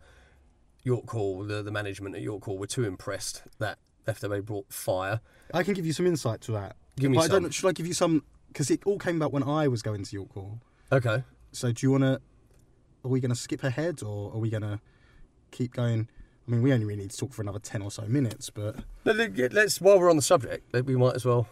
York 0.83 1.09
Hall, 1.09 1.43
the, 1.43 1.61
the 1.61 1.71
management 1.71 2.15
at 2.15 2.21
York 2.21 2.43
Hall 2.45 2.57
were 2.57 2.67
too 2.67 2.83
impressed 2.83 3.43
that 3.59 3.77
FWA 4.07 4.43
brought 4.43 4.71
fire. 4.71 5.21
I 5.53 5.63
can 5.63 5.73
give 5.73 5.85
you 5.85 5.93
some 5.93 6.07
insight 6.07 6.41
to 6.41 6.51
that. 6.53 6.75
Give 6.97 7.11
me 7.11 7.17
But 7.17 7.25
I 7.25 7.27
don't. 7.27 7.53
Should 7.53 7.67
I 7.67 7.71
give 7.73 7.87
you 7.87 7.93
some? 7.93 8.23
Because 8.47 8.69
it 8.71 8.81
all 8.85 8.97
came 8.99 9.15
about 9.17 9.31
when 9.31 9.43
I 9.43 9.67
was 9.67 9.81
going 9.81 10.03
to 10.03 10.15
York 10.15 10.33
Hall. 10.33 10.59
Okay. 10.91 11.23
So 11.51 11.71
do 11.71 11.85
you 11.85 11.91
want 11.91 12.03
to? 12.03 12.21
Are 13.03 13.09
we 13.09 13.19
going 13.19 13.29
to 13.31 13.35
skip 13.35 13.63
ahead, 13.63 14.03
or 14.03 14.31
are 14.33 14.37
we 14.37 14.49
going 14.49 14.61
to 14.63 14.79
keep 15.51 15.73
going? 15.73 16.07
I 16.47 16.51
mean, 16.51 16.61
we 16.61 16.73
only 16.73 16.85
really 16.85 17.01
need 17.03 17.11
to 17.11 17.17
talk 17.17 17.33
for 17.33 17.41
another 17.41 17.59
ten 17.59 17.81
or 17.81 17.91
so 17.91 18.03
minutes, 18.03 18.49
but 18.49 18.77
Let- 19.05 19.15
let- 19.17 19.53
Let's 19.53 19.79
while 19.79 19.99
we're 19.99 20.09
on 20.09 20.15
the 20.15 20.21
subject, 20.21 20.71
we 20.85 20.95
might 20.95 21.15
as 21.15 21.25
well. 21.25 21.47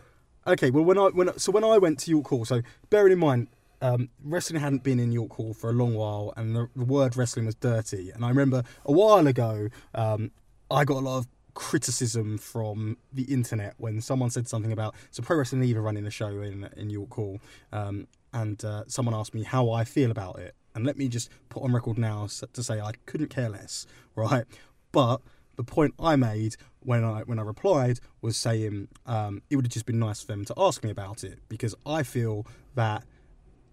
Okay, 0.48 0.72
well, 0.72 0.84
when 0.84 0.98
I 0.98 1.08
when 1.08 1.38
so 1.38 1.52
when 1.52 1.64
I 1.64 1.78
went 1.78 2.00
to 2.00 2.12
York 2.12 2.28
Hall, 2.28 2.46
so 2.46 2.62
bearing 2.90 3.14
in 3.14 3.20
mind, 3.20 3.48
um, 3.82 4.10
wrestling 4.24 4.62
hadn't 4.62 4.84
been 4.84 5.00
in 5.00 5.12
York 5.12 5.34
Hall 5.34 5.54
for 5.54 5.70
a 5.70 5.74
long 5.74 5.96
while, 5.96 6.34
and 6.36 6.56
the, 6.56 6.70
the 6.76 6.86
word 6.86 7.16
wrestling 7.16 7.46
was 7.46 7.56
dirty. 7.56 8.12
And 8.12 8.26
I 8.26 8.30
remember 8.30 8.64
a 8.86 8.92
while 8.92 9.26
ago, 9.28 9.70
um, 9.94 10.32
I 10.70 10.84
got 10.84 10.98
a 10.98 11.06
lot 11.06 11.18
of 11.20 11.28
criticism 11.54 12.38
from 12.38 12.98
the 13.12 13.24
internet 13.24 13.74
when 13.78 14.00
someone 14.00 14.30
said 14.30 14.48
something 14.48 14.72
about 14.72 14.96
so 15.12 15.22
pro 15.22 15.38
wrestling 15.38 15.64
EVE 15.64 15.78
running 15.78 16.06
a 16.06 16.12
show 16.12 16.42
in 16.42 16.70
in 16.78 16.90
York 16.90 17.14
Hall, 17.14 17.40
um, 17.72 18.08
and 18.34 18.64
uh, 18.64 18.84
someone 18.88 19.16
asked 19.16 19.34
me 19.34 19.44
how 19.44 19.72
I 19.72 19.84
feel 19.84 20.12
about 20.12 20.40
it. 20.40 20.56
And 20.76 20.86
let 20.86 20.98
me 20.98 21.08
just 21.08 21.30
put 21.50 21.64
on 21.64 21.74
record 21.74 21.98
now 21.98 22.28
to 22.54 22.64
say 22.64 22.80
I 22.80 22.92
couldn't 23.06 23.30
care 23.30 23.50
less, 23.50 23.88
right? 24.16 24.46
But 24.92 25.22
the 25.56 25.64
point 25.64 25.94
I 26.00 26.16
made 26.16 26.56
when 26.80 27.04
I 27.04 27.22
when 27.22 27.40
I 27.40 27.42
replied 27.42 28.00
was 28.22 28.38
saying 28.38 28.88
um, 29.06 29.42
it 29.50 29.56
would 29.56 29.66
have 29.66 29.74
just 29.74 29.86
been 29.86 30.00
nice 30.00 30.22
for 30.22 30.28
them 30.28 30.46
to 30.46 30.54
ask 30.58 30.84
me 30.84 30.90
about 30.90 31.24
it 31.24 31.40
because 31.50 31.76
I 31.86 32.04
feel 32.04 32.46
that 32.76 33.04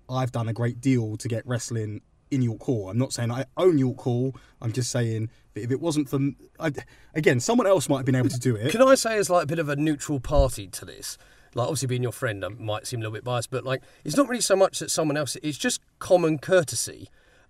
I've 0.08 0.32
done 0.32 0.48
a 0.48 0.52
great 0.52 0.80
deal 0.80 1.16
to 1.16 1.28
get 1.28 1.46
wrestling 1.46 2.00
in 2.30 2.42
York 2.42 2.62
Hall. 2.62 2.90
I'm 2.90 2.98
not 2.98 3.12
saying 3.12 3.30
I 3.30 3.44
own 3.56 3.78
York 3.78 4.00
Hall. 4.00 4.34
I'm 4.60 4.72
just 4.72 4.90
saying 4.90 5.30
that 5.54 5.62
if 5.62 5.70
it 5.70 5.80
wasn't 5.80 6.08
for 6.08 6.18
I, 6.58 6.72
again, 7.14 7.40
someone 7.40 7.66
else 7.66 7.88
might 7.88 7.98
have 7.98 8.06
been 8.06 8.14
able 8.14 8.28
to 8.28 8.38
do 8.38 8.56
it. 8.56 8.70
Can 8.70 8.82
I 8.82 8.94
say, 8.94 9.16
as 9.18 9.30
like 9.30 9.44
a 9.44 9.46
bit 9.46 9.58
of 9.58 9.68
a 9.68 9.76
neutral 9.76 10.20
party 10.20 10.68
to 10.68 10.84
this? 10.84 11.18
Like, 11.54 11.64
obviously, 11.64 11.88
being 11.88 12.02
your 12.02 12.12
friend 12.12 12.44
I 12.44 12.48
might 12.48 12.86
seem 12.86 13.00
a 13.00 13.02
little 13.02 13.14
bit 13.14 13.24
biased, 13.24 13.50
but 13.50 13.64
like, 13.64 13.82
it's 14.04 14.16
not 14.16 14.28
really 14.28 14.42
so 14.42 14.56
much 14.56 14.78
that 14.80 14.90
someone 14.90 15.16
else. 15.16 15.36
It's 15.42 15.58
just 15.58 15.80
common 15.98 16.38
courtesy 16.38 17.08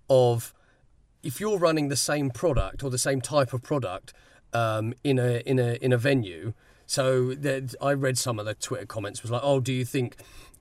of 0.08 0.54
if 1.22 1.40
you're 1.40 1.58
running 1.58 1.88
the 1.88 1.96
same 1.96 2.30
product 2.30 2.84
or 2.84 2.90
the 2.90 2.98
same 2.98 3.20
type 3.20 3.52
of 3.52 3.62
product 3.62 4.12
um, 4.52 4.94
in 5.02 5.18
a 5.18 5.42
in 5.46 5.58
a 5.58 5.74
in 5.82 5.92
a 5.92 5.98
venue. 5.98 6.52
So 6.88 7.34
I 7.82 7.94
read 7.94 8.16
some 8.16 8.38
of 8.38 8.46
the 8.46 8.54
Twitter 8.54 8.86
comments 8.86 9.22
was 9.22 9.32
like, 9.32 9.42
"Oh, 9.42 9.58
do 9.58 9.72
you 9.72 9.84
think 9.84 10.16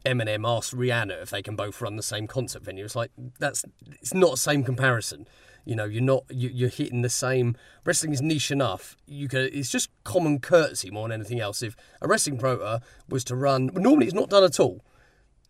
Eminem 0.05 0.47
asked 0.47 0.75
Rihanna 0.75 1.21
if 1.21 1.29
they 1.29 1.41
can 1.41 1.55
both 1.55 1.81
run 1.81 1.95
the 1.95 2.03
same 2.03 2.27
concert 2.27 2.63
venue?" 2.63 2.85
It's 2.85 2.95
like 2.95 3.11
that's 3.39 3.65
it's 4.01 4.13
not 4.13 4.31
the 4.31 4.37
same 4.37 4.63
comparison. 4.63 5.27
You 5.65 5.75
know, 5.75 5.85
you're 5.85 6.03
not 6.03 6.25
you, 6.29 6.49
you're 6.49 6.69
hitting 6.69 7.01
the 7.01 7.09
same. 7.09 7.55
Wrestling 7.83 8.13
is 8.13 8.21
niche 8.21 8.51
enough. 8.51 8.95
You 9.07 9.27
can. 9.27 9.49
It's 9.51 9.71
just 9.71 9.89
common 10.03 10.39
courtesy 10.39 10.91
more 10.91 11.07
than 11.07 11.19
anything 11.19 11.39
else. 11.39 11.63
If 11.63 11.75
a 12.01 12.07
wrestling 12.07 12.37
promoter 12.37 12.81
was 13.09 13.23
to 13.25 13.35
run, 13.35 13.71
well, 13.73 13.83
normally 13.83 14.05
it's 14.05 14.15
not 14.15 14.29
done 14.29 14.43
at 14.43 14.59
all. 14.59 14.85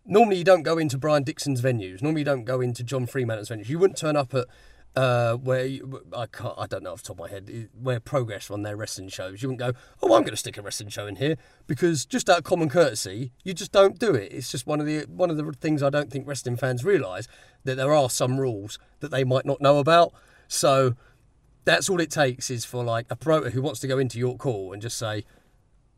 Normally 0.06 0.36
you 0.36 0.44
don't 0.44 0.62
go 0.62 0.78
into 0.78 0.96
Brian 0.96 1.24
Dixon's 1.24 1.60
venues. 1.60 2.00
Normally 2.00 2.20
you 2.22 2.26
don't 2.26 2.44
go 2.44 2.60
into 2.60 2.82
John 2.82 3.06
Fremantle's 3.06 3.50
venues. 3.50 3.68
You 3.68 3.78
wouldn't 3.78 3.98
turn 3.98 4.16
up 4.16 4.32
at 4.34 4.46
uh, 4.96 5.34
where 5.34 5.66
you, 5.66 6.02
I 6.16 6.26
can't, 6.26 6.54
I 6.56 6.66
don't 6.66 6.82
know 6.82 6.92
off 6.92 7.02
the 7.02 7.08
top 7.08 7.16
of 7.16 7.20
my 7.20 7.28
head 7.28 7.68
where 7.78 8.00
Progress 8.00 8.48
run 8.48 8.62
their 8.62 8.76
wrestling 8.76 9.08
shows. 9.08 9.42
You 9.42 9.50
wouldn't 9.50 9.74
go, 9.74 9.78
oh, 10.02 10.14
I'm 10.14 10.22
going 10.22 10.30
to 10.30 10.36
stick 10.36 10.56
a 10.56 10.62
wrestling 10.62 10.88
show 10.88 11.06
in 11.06 11.16
here 11.16 11.36
because 11.66 12.06
just 12.06 12.30
out 12.30 12.38
of 12.38 12.44
common 12.44 12.70
courtesy, 12.70 13.32
you 13.44 13.52
just 13.52 13.72
don't 13.72 13.98
do 13.98 14.14
it. 14.14 14.32
It's 14.32 14.50
just 14.50 14.66
one 14.66 14.80
of 14.80 14.86
the 14.86 15.00
one 15.02 15.30
of 15.30 15.36
the 15.36 15.52
things 15.52 15.82
I 15.82 15.90
don't 15.90 16.10
think 16.10 16.26
wrestling 16.26 16.56
fans 16.56 16.82
realise 16.82 17.28
that 17.64 17.76
there 17.76 17.92
are 17.92 18.08
some 18.08 18.40
rules 18.40 18.78
that 19.00 19.10
they 19.10 19.22
might 19.22 19.44
not 19.44 19.60
know 19.60 19.78
about. 19.78 20.14
So 20.48 20.94
that's 21.66 21.90
all 21.90 22.00
it 22.00 22.10
takes 22.10 22.50
is 22.50 22.64
for 22.64 22.82
like 22.82 23.06
a 23.10 23.16
promoter 23.16 23.50
who 23.50 23.60
wants 23.60 23.80
to 23.80 23.86
go 23.86 23.98
into 23.98 24.18
York 24.18 24.40
Hall 24.40 24.72
and 24.72 24.80
just 24.80 24.96
say, 24.96 25.24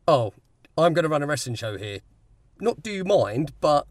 oh, 0.07 0.33
I'm 0.77 0.93
going 0.93 1.03
to 1.03 1.09
run 1.09 1.23
a 1.23 1.27
wrestling 1.27 1.55
show 1.55 1.77
here. 1.77 1.99
Not 2.59 2.83
do 2.83 2.91
you 2.91 3.05
mind, 3.05 3.53
but 3.61 3.87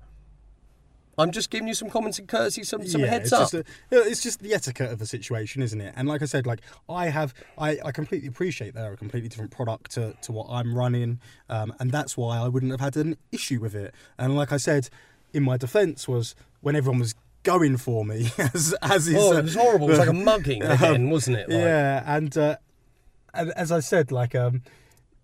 I'm 1.18 1.32
just 1.32 1.50
giving 1.50 1.68
you 1.68 1.74
some 1.74 1.90
comments 1.90 2.18
and 2.18 2.28
courtesy, 2.28 2.64
some, 2.64 2.86
some 2.86 3.00
yeah, 3.00 3.08
heads 3.08 3.24
it's 3.24 3.32
up. 3.32 3.50
Just 3.50 3.54
a, 3.54 3.64
it's 3.90 4.22
just 4.22 4.40
the 4.40 4.54
etiquette 4.54 4.92
of 4.92 4.98
the 4.98 5.06
situation, 5.06 5.62
isn't 5.62 5.80
it? 5.80 5.94
And 5.96 6.08
like 6.08 6.22
I 6.22 6.26
said, 6.26 6.46
like 6.46 6.60
I 6.88 7.08
have, 7.08 7.34
I, 7.58 7.78
I 7.84 7.92
completely 7.92 8.28
appreciate 8.28 8.74
they're 8.74 8.92
a 8.92 8.96
completely 8.96 9.28
different 9.28 9.50
product 9.50 9.92
to, 9.92 10.14
to 10.22 10.32
what 10.32 10.46
I'm 10.48 10.74
running, 10.74 11.20
um, 11.48 11.74
and 11.80 11.90
that's 11.90 12.16
why 12.16 12.38
I 12.38 12.48
wouldn't 12.48 12.72
have 12.72 12.80
had 12.80 12.96
an 12.96 13.16
issue 13.32 13.60
with 13.60 13.74
it. 13.74 13.94
And 14.16 14.36
like 14.36 14.52
I 14.52 14.56
said, 14.58 14.88
in 15.32 15.42
my 15.42 15.56
defence 15.56 16.06
was 16.06 16.34
when 16.60 16.76
everyone 16.76 17.00
was 17.00 17.14
going 17.42 17.76
for 17.76 18.04
me, 18.04 18.30
as 18.38 18.74
as 18.82 19.08
is. 19.08 19.16
oh, 19.16 19.34
uh, 19.34 19.38
it 19.38 19.44
was 19.44 19.54
horrible. 19.54 19.88
It 19.88 19.90
was 19.90 19.98
like 19.98 20.08
a 20.08 20.12
mugging 20.12 20.62
again, 20.64 21.10
wasn't 21.10 21.38
it? 21.38 21.48
Like, 21.48 21.58
yeah, 21.58 22.02
and 22.06 22.36
uh, 22.36 22.56
and 23.34 23.50
as 23.52 23.72
I 23.72 23.80
said, 23.80 24.12
like 24.12 24.34
um, 24.34 24.62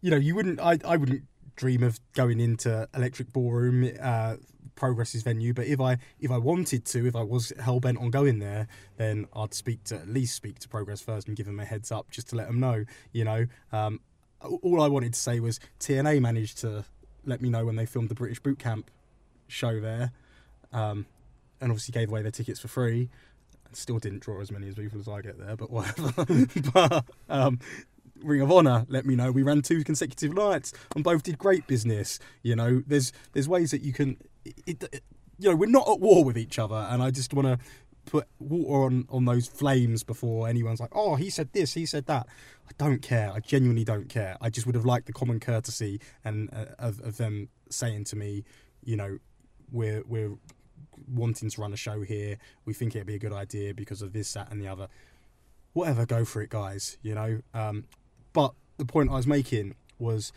you 0.04 0.10
know, 0.10 0.18
you 0.18 0.34
wouldn't, 0.34 0.60
I, 0.60 0.78
I 0.84 0.98
wouldn't 0.98 1.22
dream 1.56 1.82
of 1.82 1.98
going 2.12 2.38
into 2.38 2.86
Electric 2.94 3.32
Ballroom, 3.32 3.90
uh, 4.02 4.36
Progress's 4.74 5.22
venue. 5.22 5.52
But 5.52 5.66
if 5.66 5.80
I, 5.80 5.98
if 6.20 6.30
I 6.30 6.38
wanted 6.38 6.84
to, 6.86 7.06
if 7.06 7.16
I 7.16 7.22
was 7.22 7.52
hell 7.60 7.80
bent 7.80 7.98
on 7.98 8.10
going 8.10 8.38
there, 8.38 8.68
then 8.96 9.26
I'd 9.34 9.54
speak 9.54 9.84
to 9.84 9.96
at 9.96 10.08
least 10.08 10.34
speak 10.34 10.58
to 10.60 10.68
Progress 10.68 11.00
first 11.00 11.28
and 11.28 11.36
give 11.36 11.46
them 11.46 11.60
a 11.60 11.64
heads 11.64 11.92
up 11.92 12.10
just 12.10 12.28
to 12.30 12.36
let 12.36 12.46
them 12.46 12.60
know. 12.60 12.84
You 13.12 13.24
know, 13.24 13.46
um, 13.72 14.00
all 14.62 14.82
I 14.82 14.88
wanted 14.88 15.14
to 15.14 15.18
say 15.18 15.40
was 15.40 15.60
TNA 15.80 16.20
managed 16.20 16.58
to 16.58 16.84
let 17.24 17.40
me 17.40 17.48
know 17.48 17.64
when 17.64 17.76
they 17.76 17.86
filmed 17.86 18.08
the 18.08 18.14
British 18.14 18.40
Boot 18.40 18.58
Camp 18.58 18.90
show 19.48 19.80
there, 19.80 20.12
um, 20.72 21.06
and 21.60 21.70
obviously 21.70 21.92
gave 21.92 22.10
away 22.10 22.22
their 22.22 22.30
tickets 22.30 22.60
for 22.60 22.68
free. 22.68 23.10
Still 23.72 23.98
didn't 23.98 24.20
draw 24.20 24.40
as 24.40 24.52
many 24.52 24.68
as 24.68 24.76
people 24.76 25.00
as 25.00 25.08
I 25.08 25.20
get 25.20 25.38
there, 25.38 25.56
but 25.56 25.68
whatever. 25.68 26.26
but 26.72 27.04
um, 27.28 27.58
Ring 28.22 28.40
of 28.40 28.52
Honor 28.52 28.86
let 28.88 29.04
me 29.04 29.16
know 29.16 29.32
we 29.32 29.42
ran 29.42 29.62
two 29.62 29.82
consecutive 29.82 30.32
nights 30.32 30.72
and 30.94 31.02
both 31.02 31.22
did 31.24 31.38
great 31.38 31.66
business. 31.66 32.18
You 32.42 32.56
know, 32.56 32.82
there's 32.86 33.12
there's 33.32 33.48
ways 33.48 33.70
that 33.72 33.82
you 33.82 33.92
can. 33.92 34.16
It, 34.44 34.82
it, 34.82 35.02
you 35.38 35.50
know, 35.50 35.56
we're 35.56 35.68
not 35.68 35.88
at 35.88 36.00
war 36.00 36.24
with 36.24 36.38
each 36.38 36.58
other, 36.58 36.86
and 36.90 37.02
I 37.02 37.10
just 37.10 37.34
want 37.34 37.48
to 37.48 37.58
put 38.04 38.26
water 38.38 38.84
on 38.84 39.06
on 39.08 39.24
those 39.24 39.46
flames 39.46 40.02
before 40.02 40.48
anyone's 40.48 40.80
like, 40.80 40.94
oh, 40.94 41.16
he 41.16 41.30
said 41.30 41.52
this, 41.52 41.74
he 41.74 41.86
said 41.86 42.06
that. 42.06 42.26
I 42.68 42.72
don't 42.78 43.02
care. 43.02 43.32
I 43.32 43.40
genuinely 43.40 43.84
don't 43.84 44.08
care. 44.08 44.36
I 44.40 44.50
just 44.50 44.66
would 44.66 44.74
have 44.74 44.84
liked 44.84 45.06
the 45.06 45.12
common 45.12 45.40
courtesy 45.40 46.00
and 46.24 46.48
uh, 46.52 46.66
of, 46.78 47.00
of 47.00 47.16
them 47.16 47.48
saying 47.70 48.04
to 48.04 48.16
me, 48.16 48.44
you 48.82 48.96
know, 48.96 49.18
we're 49.70 50.02
we're 50.06 50.36
wanting 51.08 51.50
to 51.50 51.60
run 51.60 51.72
a 51.72 51.76
show 51.76 52.02
here. 52.02 52.38
We 52.64 52.74
think 52.74 52.94
it'd 52.94 53.06
be 53.06 53.14
a 53.14 53.18
good 53.18 53.32
idea 53.32 53.74
because 53.74 54.02
of 54.02 54.12
this, 54.12 54.32
that, 54.34 54.50
and 54.50 54.60
the 54.60 54.68
other. 54.68 54.88
Whatever, 55.72 56.06
go 56.06 56.24
for 56.24 56.40
it, 56.42 56.50
guys. 56.50 56.98
You 57.02 57.14
know. 57.14 57.40
Um, 57.52 57.84
but 58.32 58.54
the 58.76 58.84
point 58.84 59.10
I 59.10 59.14
was 59.14 59.26
making 59.26 59.74
was 59.98 60.32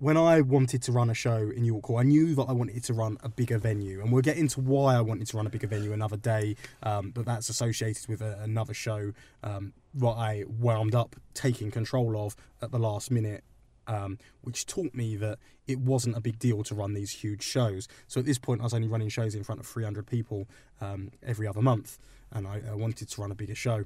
when 0.00 0.16
I 0.16 0.40
wanted 0.40 0.82
to 0.82 0.92
run 0.92 1.10
a 1.10 1.14
show 1.14 1.50
in 1.54 1.64
York 1.64 1.84
Hall, 1.84 1.98
I 1.98 2.02
knew 2.02 2.34
that 2.34 2.44
I 2.44 2.52
wanted 2.52 2.82
to 2.84 2.94
run 2.94 3.18
a 3.22 3.28
bigger 3.28 3.58
venue, 3.58 4.00
and 4.00 4.10
we'll 4.10 4.22
get 4.22 4.36
into 4.36 4.60
why 4.60 4.96
I 4.96 5.00
wanted 5.00 5.28
to 5.28 5.36
run 5.36 5.46
a 5.46 5.50
bigger 5.50 5.68
venue 5.68 5.92
another 5.92 6.16
day. 6.16 6.56
Um, 6.82 7.10
but 7.10 7.24
that's 7.26 7.48
associated 7.48 8.08
with 8.08 8.20
a, 8.20 8.38
another 8.40 8.74
show 8.74 9.12
um, 9.44 9.74
that 9.94 10.08
I 10.08 10.44
wound 10.48 10.94
up 10.94 11.14
taking 11.34 11.70
control 11.70 12.26
of 12.26 12.34
at 12.60 12.72
the 12.72 12.78
last 12.78 13.10
minute 13.10 13.44
um, 13.86 14.18
which 14.42 14.66
taught 14.66 14.94
me 14.94 15.16
that 15.16 15.38
it 15.66 15.80
wasn't 15.80 16.16
a 16.16 16.20
big 16.20 16.38
deal 16.38 16.62
to 16.62 16.74
run 16.74 16.94
these 16.94 17.10
huge 17.10 17.42
shows. 17.42 17.88
So 18.06 18.20
at 18.20 18.26
this 18.26 18.38
point, 18.38 18.60
I 18.60 18.64
was 18.64 18.74
only 18.74 18.88
running 18.88 19.08
shows 19.08 19.34
in 19.34 19.42
front 19.42 19.60
of 19.60 19.66
300 19.66 20.06
people 20.06 20.48
um, 20.80 21.10
every 21.22 21.46
other 21.46 21.60
month, 21.60 21.98
and 22.32 22.46
I, 22.46 22.62
I 22.70 22.74
wanted 22.74 23.08
to 23.08 23.20
run 23.20 23.32
a 23.32 23.34
bigger 23.34 23.54
show. 23.54 23.84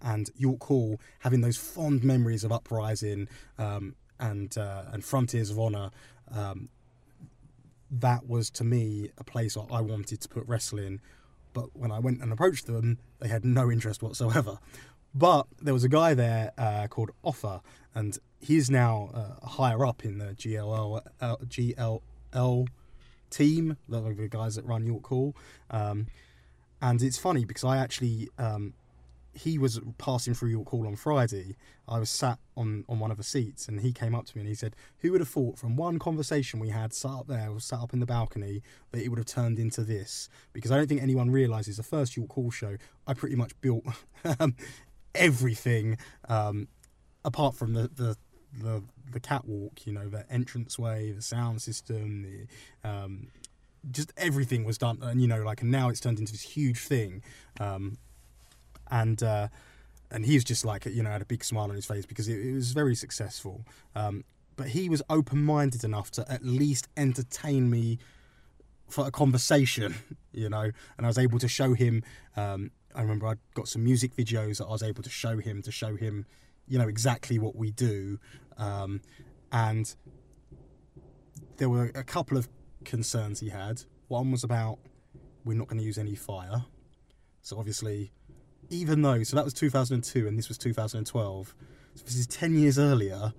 And 0.00 0.30
York 0.34 0.64
Hall, 0.64 0.98
having 1.20 1.42
those 1.42 1.58
fond 1.58 2.02
memories 2.02 2.42
of 2.42 2.50
Uprising 2.50 3.28
um, 3.58 3.94
and 4.18 4.56
uh, 4.56 4.84
and 4.92 5.04
Frontiers 5.04 5.50
of 5.50 5.58
Honor, 5.58 5.90
um, 6.30 6.68
that 7.90 8.26
was 8.28 8.50
to 8.50 8.64
me 8.64 9.10
a 9.18 9.24
place 9.24 9.56
I 9.56 9.80
wanted 9.80 10.20
to 10.20 10.28
put 10.28 10.46
wrestling. 10.46 11.00
But 11.52 11.76
when 11.76 11.92
I 11.92 12.00
went 12.00 12.20
and 12.20 12.32
approached 12.32 12.66
them, 12.66 12.98
they 13.20 13.28
had 13.28 13.44
no 13.44 13.70
interest 13.70 14.02
whatsoever. 14.02 14.58
But 15.14 15.46
there 15.62 15.72
was 15.72 15.84
a 15.84 15.88
guy 15.88 16.14
there 16.14 16.50
uh, 16.58 16.88
called 16.88 17.12
Offer, 17.22 17.60
and 17.94 18.18
he's 18.40 18.68
now 18.68 19.10
uh, 19.14 19.46
higher 19.46 19.86
up 19.86 20.04
in 20.04 20.18
the 20.18 20.34
GLL, 20.34 21.02
uh, 21.20 21.36
GLL 21.36 22.66
team, 23.30 23.76
the, 23.88 24.00
the 24.00 24.28
guys 24.28 24.56
that 24.56 24.64
run 24.64 24.84
York 24.84 25.06
Hall. 25.06 25.36
Um, 25.70 26.08
and 26.82 27.00
it's 27.00 27.16
funny 27.16 27.44
because 27.44 27.62
I 27.62 27.78
actually 27.78 28.28
um, 28.38 28.74
he 29.34 29.58
was 29.58 29.80
passing 29.98 30.34
through 30.34 30.50
York 30.50 30.68
Hall 30.68 30.86
on 30.86 30.96
Friday. 30.96 31.56
I 31.88 31.98
was 31.98 32.10
sat 32.10 32.38
on, 32.56 32.84
on 32.88 32.98
one 32.98 33.10
of 33.10 33.16
the 33.16 33.22
seats, 33.24 33.68
and 33.68 33.80
he 33.80 33.92
came 33.92 34.14
up 34.14 34.26
to 34.26 34.36
me 34.36 34.40
and 34.40 34.48
he 34.48 34.54
said, 34.54 34.76
"Who 34.98 35.12
would 35.12 35.20
have 35.20 35.28
thought 35.28 35.58
from 35.58 35.76
one 35.76 35.98
conversation 35.98 36.60
we 36.60 36.70
had 36.70 36.92
sat 36.92 37.10
up 37.10 37.26
there, 37.26 37.50
or 37.50 37.60
sat 37.60 37.80
up 37.80 37.92
in 37.92 38.00
the 38.00 38.06
balcony, 38.06 38.62
that 38.92 39.02
it 39.02 39.08
would 39.08 39.18
have 39.18 39.26
turned 39.26 39.58
into 39.58 39.82
this?" 39.82 40.28
Because 40.52 40.70
I 40.70 40.76
don't 40.76 40.86
think 40.86 41.02
anyone 41.02 41.30
realizes 41.30 41.76
the 41.76 41.82
first 41.82 42.16
York 42.16 42.32
Hall 42.32 42.50
show, 42.50 42.76
I 43.06 43.14
pretty 43.14 43.36
much 43.36 43.60
built 43.60 43.84
um, 44.40 44.56
everything 45.14 45.98
um, 46.28 46.68
apart 47.24 47.54
from 47.54 47.74
the, 47.74 47.88
the 47.94 48.16
the 48.60 48.82
the 49.10 49.20
catwalk, 49.20 49.86
you 49.86 49.92
know, 49.92 50.08
the 50.08 50.24
entranceway, 50.30 51.12
the 51.12 51.22
sound 51.22 51.60
system, 51.62 52.22
the 52.22 52.88
um, 52.88 53.28
just 53.90 54.12
everything 54.16 54.64
was 54.64 54.78
done, 54.78 54.98
and 55.02 55.20
you 55.20 55.28
know, 55.28 55.42
like, 55.42 55.62
and 55.62 55.70
now 55.70 55.88
it's 55.88 56.00
turned 56.00 56.18
into 56.18 56.32
this 56.32 56.42
huge 56.42 56.78
thing, 56.78 57.22
um, 57.60 57.98
and 58.94 59.22
uh, 59.22 59.48
and 60.10 60.24
he's 60.24 60.44
just 60.44 60.64
like, 60.64 60.86
you 60.86 61.02
know, 61.02 61.10
had 61.10 61.22
a 61.22 61.26
big 61.26 61.44
smile 61.44 61.64
on 61.64 61.74
his 61.74 61.84
face 61.84 62.06
because 62.06 62.28
it, 62.28 62.38
it 62.38 62.54
was 62.54 62.70
very 62.70 62.94
successful. 62.94 63.62
Um, 63.96 64.24
but 64.56 64.68
he 64.68 64.88
was 64.88 65.02
open-minded 65.10 65.82
enough 65.82 66.12
to 66.12 66.30
at 66.30 66.44
least 66.44 66.86
entertain 66.96 67.68
me 67.68 67.98
for 68.88 69.08
a 69.08 69.10
conversation, 69.10 69.96
you 70.32 70.48
know, 70.48 70.70
and 70.96 71.04
I 71.04 71.08
was 71.08 71.18
able 71.18 71.40
to 71.40 71.48
show 71.48 71.74
him. 71.74 72.04
Um, 72.36 72.70
I 72.94 73.02
remember 73.02 73.26
I 73.26 73.34
got 73.54 73.66
some 73.66 73.82
music 73.82 74.14
videos 74.14 74.58
that 74.58 74.66
I 74.66 74.70
was 74.70 74.84
able 74.84 75.02
to 75.02 75.10
show 75.10 75.38
him 75.38 75.62
to 75.62 75.72
show 75.72 75.96
him, 75.96 76.26
you 76.68 76.78
know, 76.78 76.86
exactly 76.86 77.40
what 77.40 77.56
we 77.56 77.72
do, 77.72 78.20
um, 78.56 79.00
and 79.50 79.92
there 81.56 81.68
were 81.68 81.90
a 81.96 82.04
couple 82.04 82.38
of 82.38 82.48
concerns 82.84 83.40
he 83.40 83.48
had. 83.48 83.82
One 84.06 84.30
was 84.30 84.44
about 84.44 84.78
we're 85.44 85.58
not 85.58 85.66
going 85.66 85.78
to 85.80 85.84
use 85.84 85.98
any 85.98 86.14
fire, 86.14 86.66
so 87.42 87.58
obviously, 87.58 88.12
even 88.70 89.02
though 89.02 89.22
so 89.22 89.36
that 89.36 89.44
was 89.44 89.54
2002 89.54 90.26
and 90.26 90.38
this 90.38 90.48
was 90.48 90.58
2012, 90.58 91.54
so 91.94 92.04
this 92.04 92.16
is 92.16 92.26
10 92.26 92.56
years 92.58 92.78
earlier. 92.78 93.32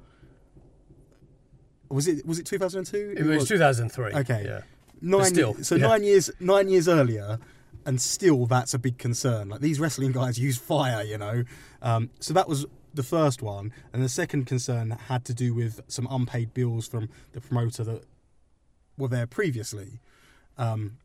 Was 1.90 2.08
it 2.08 2.26
was 2.26 2.40
it 2.40 2.46
2002? 2.46 3.16
It 3.18 3.24
was 3.26 3.48
2003. 3.48 4.14
Okay. 4.14 4.44
Yeah. 4.46 4.62
nine 5.02 5.26
still, 5.26 5.54
so 5.56 5.76
yeah. 5.76 5.88
nine 5.88 6.04
years 6.04 6.32
nine 6.40 6.70
years 6.70 6.88
earlier 6.88 7.40
and 7.86 8.02
still 8.02 8.46
that's 8.46 8.74
a 8.74 8.80
big 8.80 8.98
concern 8.98 9.50
like 9.50 9.62
these 9.62 9.80
wrestling 9.80 10.12
guys 10.12 10.40
use 10.40 10.58
fire 10.58 11.04
you 11.04 11.18
know 11.18 11.44
um, 11.82 12.10
so 12.20 12.34
that 12.34 12.48
was 12.48 12.66
the 12.94 13.04
first 13.04 13.42
one 13.42 13.72
and 13.94 14.02
the 14.02 14.10
second 14.10 14.46
concern 14.46 14.92
had 14.92 15.26
to 15.26 15.34
do 15.34 15.54
with 15.54 15.82
some 15.88 16.08
unpaid 16.10 16.54
bills 16.54 16.88
from 16.88 17.10
the 17.34 17.42
promoter 17.42 17.84
that 17.84 18.04
were 18.98 19.10
there 19.10 19.28
previously 19.28 20.00
um, 20.58 20.98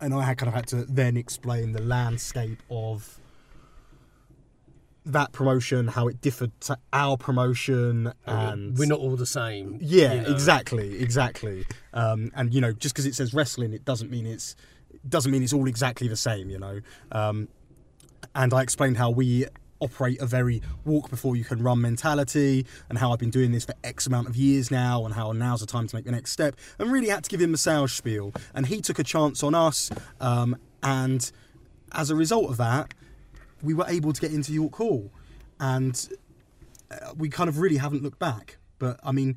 and 0.00 0.12
i 0.12 0.22
had 0.24 0.36
kind 0.36 0.48
of 0.48 0.54
had 0.54 0.66
to 0.66 0.84
then 0.84 1.16
explain 1.16 1.72
the 1.72 1.80
landscape 1.80 2.62
of 2.68 3.19
that 5.06 5.32
promotion 5.32 5.88
how 5.88 6.08
it 6.08 6.20
differed 6.20 6.52
to 6.60 6.78
our 6.92 7.16
promotion 7.16 8.12
and 8.26 8.76
We're 8.76 8.86
not 8.86 8.98
all 8.98 9.16
the 9.16 9.26
same. 9.26 9.78
yeah, 9.80 10.12
you 10.14 10.20
know. 10.22 10.30
exactly, 10.30 11.00
exactly. 11.00 11.64
Um, 11.94 12.30
and 12.34 12.52
you 12.52 12.60
know, 12.60 12.72
just 12.72 12.94
because 12.94 13.06
it 13.06 13.14
says 13.14 13.32
wrestling, 13.32 13.72
it 13.72 13.84
doesn't 13.84 14.10
mean 14.10 14.26
it's 14.26 14.56
doesn't 15.08 15.32
mean 15.32 15.42
it's 15.42 15.52
all 15.52 15.66
exactly 15.66 16.08
the 16.08 16.16
same. 16.16 16.50
You 16.50 16.58
know. 16.58 16.80
Um, 17.12 17.48
and 18.34 18.52
I 18.52 18.62
explained 18.62 18.98
how 18.98 19.10
we 19.10 19.46
operate 19.80 20.20
a 20.20 20.26
very 20.26 20.60
walk 20.84 21.08
before 21.08 21.34
you 21.36 21.44
can 21.44 21.62
run 21.62 21.80
mentality, 21.80 22.66
and 22.90 22.98
how 22.98 23.12
I've 23.12 23.18
been 23.18 23.30
doing 23.30 23.52
this 23.52 23.64
for 23.64 23.74
X 23.82 24.06
amount 24.06 24.28
of 24.28 24.36
years 24.36 24.70
now, 24.70 25.06
and 25.06 25.14
how 25.14 25.32
now's 25.32 25.60
the 25.60 25.66
time 25.66 25.86
to 25.86 25.96
make 25.96 26.04
the 26.04 26.12
next 26.12 26.32
step. 26.32 26.54
And 26.78 26.92
really 26.92 27.08
had 27.08 27.24
to 27.24 27.30
give 27.30 27.40
him 27.40 27.54
a 27.54 27.56
sales 27.56 27.92
spiel, 27.92 28.32
and 28.54 28.66
he 28.66 28.82
took 28.82 28.98
a 28.98 29.04
chance 29.04 29.42
on 29.42 29.54
us. 29.54 29.90
Um, 30.20 30.56
and 30.82 31.30
as 31.92 32.10
a 32.10 32.14
result 32.14 32.50
of 32.50 32.58
that, 32.58 32.92
we 33.62 33.74
were 33.74 33.86
able 33.88 34.12
to 34.12 34.20
get 34.20 34.32
into 34.32 34.52
York 34.52 34.74
Hall, 34.74 35.10
and 35.58 36.08
uh, 36.90 37.12
we 37.16 37.28
kind 37.28 37.48
of 37.48 37.58
really 37.58 37.76
haven't 37.76 38.02
looked 38.02 38.18
back. 38.18 38.58
But 38.78 38.98
I 39.02 39.12
mean, 39.12 39.36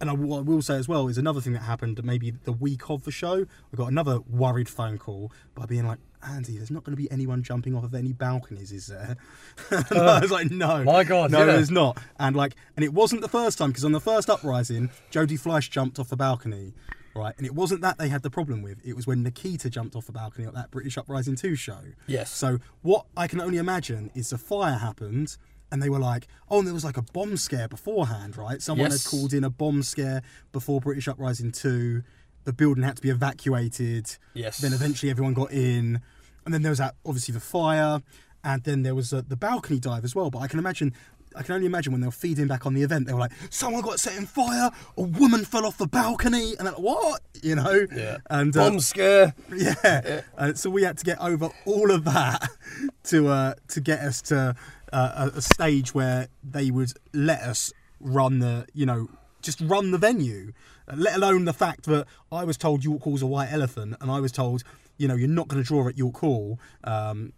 and 0.00 0.10
I, 0.10 0.14
what 0.14 0.38
I 0.38 0.40
will 0.40 0.62
say 0.62 0.76
as 0.76 0.88
well 0.88 1.06
is 1.08 1.16
another 1.16 1.40
thing 1.40 1.52
that 1.52 1.62
happened 1.62 2.02
maybe 2.02 2.30
the 2.30 2.52
week 2.52 2.90
of 2.90 3.04
the 3.04 3.12
show. 3.12 3.36
We 3.36 3.76
got 3.76 3.86
another 3.86 4.18
worried 4.28 4.68
phone 4.68 4.98
call 4.98 5.30
by 5.54 5.66
being 5.66 5.86
like, 5.86 5.98
Andy, 6.28 6.56
there's 6.56 6.70
not 6.70 6.82
going 6.84 6.96
to 6.96 7.00
be 7.00 7.10
anyone 7.10 7.42
jumping 7.42 7.76
off 7.76 7.84
of 7.84 7.94
any 7.94 8.12
balconies, 8.12 8.72
is 8.72 8.88
there? 8.88 9.16
and 9.70 9.98
I 9.98 10.20
was 10.20 10.30
like, 10.30 10.50
no, 10.50 10.82
My 10.84 11.04
God, 11.04 11.30
no, 11.30 11.40
yeah. 11.40 11.44
there's 11.46 11.70
not. 11.70 11.98
And 12.18 12.34
like, 12.34 12.54
and 12.76 12.84
it 12.84 12.92
wasn't 12.92 13.22
the 13.22 13.28
first 13.28 13.58
time 13.58 13.70
because 13.70 13.84
on 13.84 13.92
the 13.92 14.00
first 14.00 14.28
uprising, 14.28 14.90
Jodie 15.12 15.38
Fleisch 15.38 15.70
jumped 15.70 15.98
off 15.98 16.08
the 16.08 16.16
balcony. 16.16 16.74
Right, 17.14 17.34
and 17.36 17.46
it 17.46 17.54
wasn't 17.54 17.82
that 17.82 17.98
they 17.98 18.08
had 18.08 18.22
the 18.22 18.30
problem 18.30 18.62
with. 18.62 18.78
It 18.84 18.94
was 18.96 19.06
when 19.06 19.22
Nikita 19.22 19.68
jumped 19.68 19.94
off 19.94 20.06
the 20.06 20.12
balcony 20.12 20.46
at 20.46 20.54
that 20.54 20.70
British 20.70 20.96
Uprising 20.96 21.36
2 21.36 21.54
show. 21.56 21.80
Yes. 22.06 22.30
So 22.30 22.58
what 22.80 23.06
I 23.16 23.26
can 23.26 23.40
only 23.40 23.58
imagine 23.58 24.10
is 24.14 24.30
the 24.30 24.38
fire 24.38 24.78
happened, 24.78 25.36
and 25.70 25.82
they 25.82 25.88
were 25.90 25.98
like, 25.98 26.26
"Oh, 26.50 26.58
and 26.58 26.66
there 26.66 26.74
was 26.74 26.84
like 26.84 26.96
a 26.96 27.02
bomb 27.02 27.36
scare 27.36 27.68
beforehand, 27.68 28.36
right? 28.36 28.60
Someone 28.62 28.90
Yes. 28.90 29.04
had 29.04 29.10
called 29.10 29.32
in 29.34 29.44
a 29.44 29.50
bomb 29.50 29.82
scare 29.82 30.22
before 30.52 30.80
British 30.80 31.06
Uprising 31.08 31.52
two. 31.52 32.02
The 32.44 32.52
building 32.52 32.82
had 32.82 32.96
to 32.96 33.02
be 33.02 33.10
evacuated. 33.10 34.16
Yes. 34.34 34.58
Then 34.58 34.72
eventually 34.72 35.10
everyone 35.10 35.34
got 35.34 35.52
in, 35.52 36.00
and 36.44 36.52
then 36.54 36.62
there 36.62 36.70
was 36.70 36.78
that 36.78 36.94
obviously 37.04 37.32
the 37.34 37.40
fire, 37.40 38.00
and 38.44 38.62
then 38.64 38.82
there 38.82 38.94
was 38.94 39.12
uh, 39.12 39.22
the 39.26 39.36
balcony 39.36 39.78
dive 39.78 40.04
as 40.04 40.14
well. 40.14 40.30
But 40.30 40.40
I 40.40 40.48
can 40.48 40.58
imagine. 40.58 40.92
I 41.36 41.42
can 41.42 41.54
only 41.54 41.66
imagine 41.66 41.92
when 41.92 42.00
they 42.00 42.06
were 42.06 42.12
feeding 42.12 42.46
back 42.46 42.66
on 42.66 42.74
the 42.74 42.82
event, 42.82 43.06
they 43.06 43.12
were 43.12 43.20
like, 43.20 43.32
"Someone 43.50 43.82
got 43.82 44.00
set 44.00 44.16
in 44.16 44.26
fire. 44.26 44.70
A 44.96 45.02
woman 45.02 45.44
fell 45.44 45.66
off 45.66 45.78
the 45.78 45.86
balcony," 45.86 46.54
and 46.58 46.66
they're 46.66 46.72
like, 46.72 46.82
what? 46.82 47.22
You 47.42 47.56
know? 47.56 47.86
Yeah. 47.94 48.18
And 48.30 48.56
uh, 48.56 48.68
Bomb 48.70 48.80
scare. 48.80 49.34
yeah. 49.54 50.22
Uh, 50.36 50.54
so 50.54 50.70
we 50.70 50.82
had 50.82 50.98
to 50.98 51.04
get 51.04 51.20
over 51.20 51.50
all 51.66 51.90
of 51.90 52.04
that 52.04 52.48
to 53.04 53.28
uh, 53.28 53.54
to 53.68 53.80
get 53.80 54.00
us 54.00 54.22
to 54.22 54.54
uh, 54.92 55.30
a, 55.32 55.38
a 55.38 55.42
stage 55.42 55.94
where 55.94 56.28
they 56.42 56.70
would 56.70 56.92
let 57.12 57.40
us 57.40 57.72
run 58.00 58.40
the, 58.40 58.66
you 58.74 58.86
know, 58.86 59.08
just 59.40 59.60
run 59.60 59.90
the 59.90 59.98
venue. 59.98 60.52
Let 60.94 61.16
alone 61.16 61.44
the 61.44 61.52
fact 61.52 61.84
that 61.84 62.06
I 62.30 62.44
was 62.44 62.56
told 62.56 62.84
York 62.84 63.02
Hall's 63.02 63.22
a 63.22 63.26
white 63.26 63.52
elephant, 63.52 63.96
and 64.00 64.10
I 64.10 64.20
was 64.20 64.32
told, 64.32 64.62
you 64.98 65.08
know, 65.08 65.14
you're 65.14 65.28
not 65.28 65.48
going 65.48 65.62
to 65.62 65.66
draw 65.66 65.88
at 65.88 65.96
York 65.96 66.16
Hall. 66.16 66.58
Um, 66.84 67.32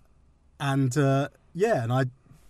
and 0.59 0.97
uh, 0.97 1.29
yeah, 1.55 1.83
and 1.83 1.93
I 1.93 2.07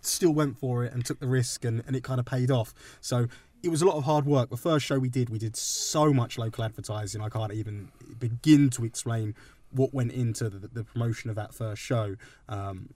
still 0.07 0.33
went 0.33 0.59
for 0.59 0.85
it 0.85 0.93
and 0.93 1.05
took 1.05 1.21
the 1.21 1.27
risk, 1.27 1.65
and, 1.65 1.83
and 1.87 1.97
it 1.97 2.03
kind 2.03 2.21
of 2.21 2.27
paid 2.27 2.51
off. 2.51 2.75
So 3.01 3.27
it 3.63 3.71
was 3.71 3.83
a 3.83 3.87
lot 3.87 3.97
of 3.97 4.05
hard 4.05 4.27
work. 4.27 4.51
The 4.51 4.57
first 4.57 4.85
show 4.85 4.99
we 4.99 5.09
did, 5.09 5.31
we 5.31 5.39
did 5.39 5.57
so 5.57 6.13
much 6.13 6.37
local 6.37 6.65
advertising. 6.65 7.23
I 7.23 7.29
can't 7.29 7.53
even 7.53 7.91
begin 8.19 8.71
to 8.71 8.85
explain 8.85 9.35
what 9.71 9.93
went 9.93 10.13
into 10.13 10.51
the, 10.51 10.69
the 10.69 10.85
promotion 10.85 11.31
of 11.31 11.37
that 11.37 11.55
first 11.55 11.83
show. 11.83 12.17
Um, 12.49 12.91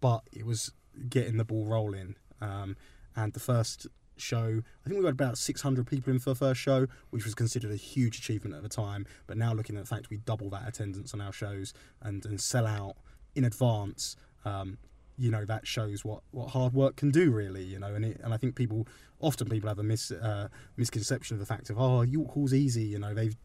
but 0.00 0.22
it 0.32 0.44
was 0.44 0.72
getting 1.08 1.36
the 1.36 1.44
ball 1.44 1.64
rolling. 1.64 2.16
Um, 2.40 2.76
and 3.14 3.32
the 3.32 3.40
first 3.40 3.86
show, 4.16 4.62
I 4.84 4.88
think 4.88 4.98
we 4.98 5.02
got 5.02 5.12
about 5.12 5.38
600 5.38 5.86
people 5.86 6.12
in 6.12 6.18
for 6.18 6.30
the 6.30 6.36
first 6.36 6.60
show, 6.60 6.86
which 7.10 7.24
was 7.24 7.34
considered 7.34 7.70
a 7.70 7.76
huge 7.76 8.18
achievement 8.18 8.56
at 8.56 8.62
the 8.62 8.68
time. 8.68 9.06
But 9.26 9.36
now 9.36 9.52
looking 9.52 9.76
at 9.76 9.84
the 9.84 9.88
fact 9.88 10.10
we 10.10 10.18
double 10.18 10.50
that 10.50 10.68
attendance 10.68 11.14
on 11.14 11.20
our 11.20 11.32
shows 11.32 11.72
and, 12.00 12.24
and 12.24 12.40
sell 12.40 12.66
out 12.66 12.96
in 13.34 13.44
advance, 13.44 14.16
um, 14.44 14.78
you 15.20 15.30
know, 15.30 15.44
that 15.44 15.66
shows 15.66 16.02
what, 16.02 16.22
what 16.30 16.48
hard 16.48 16.72
work 16.72 16.96
can 16.96 17.10
do, 17.10 17.30
really, 17.30 17.62
you 17.62 17.78
know. 17.78 17.94
And, 17.94 18.06
it, 18.06 18.20
and 18.24 18.32
I 18.32 18.38
think 18.38 18.56
people, 18.56 18.88
often 19.20 19.48
people 19.48 19.68
have 19.68 19.78
a 19.78 19.82
mis, 19.82 20.10
uh, 20.10 20.48
misconception 20.78 21.34
of 21.34 21.40
the 21.40 21.46
fact 21.46 21.68
of, 21.68 21.78
oh, 21.78 22.00
York 22.00 22.30
Hall's 22.32 22.54
easy, 22.54 22.84
you 22.84 22.98
know, 22.98 23.12
they've, 23.12 23.36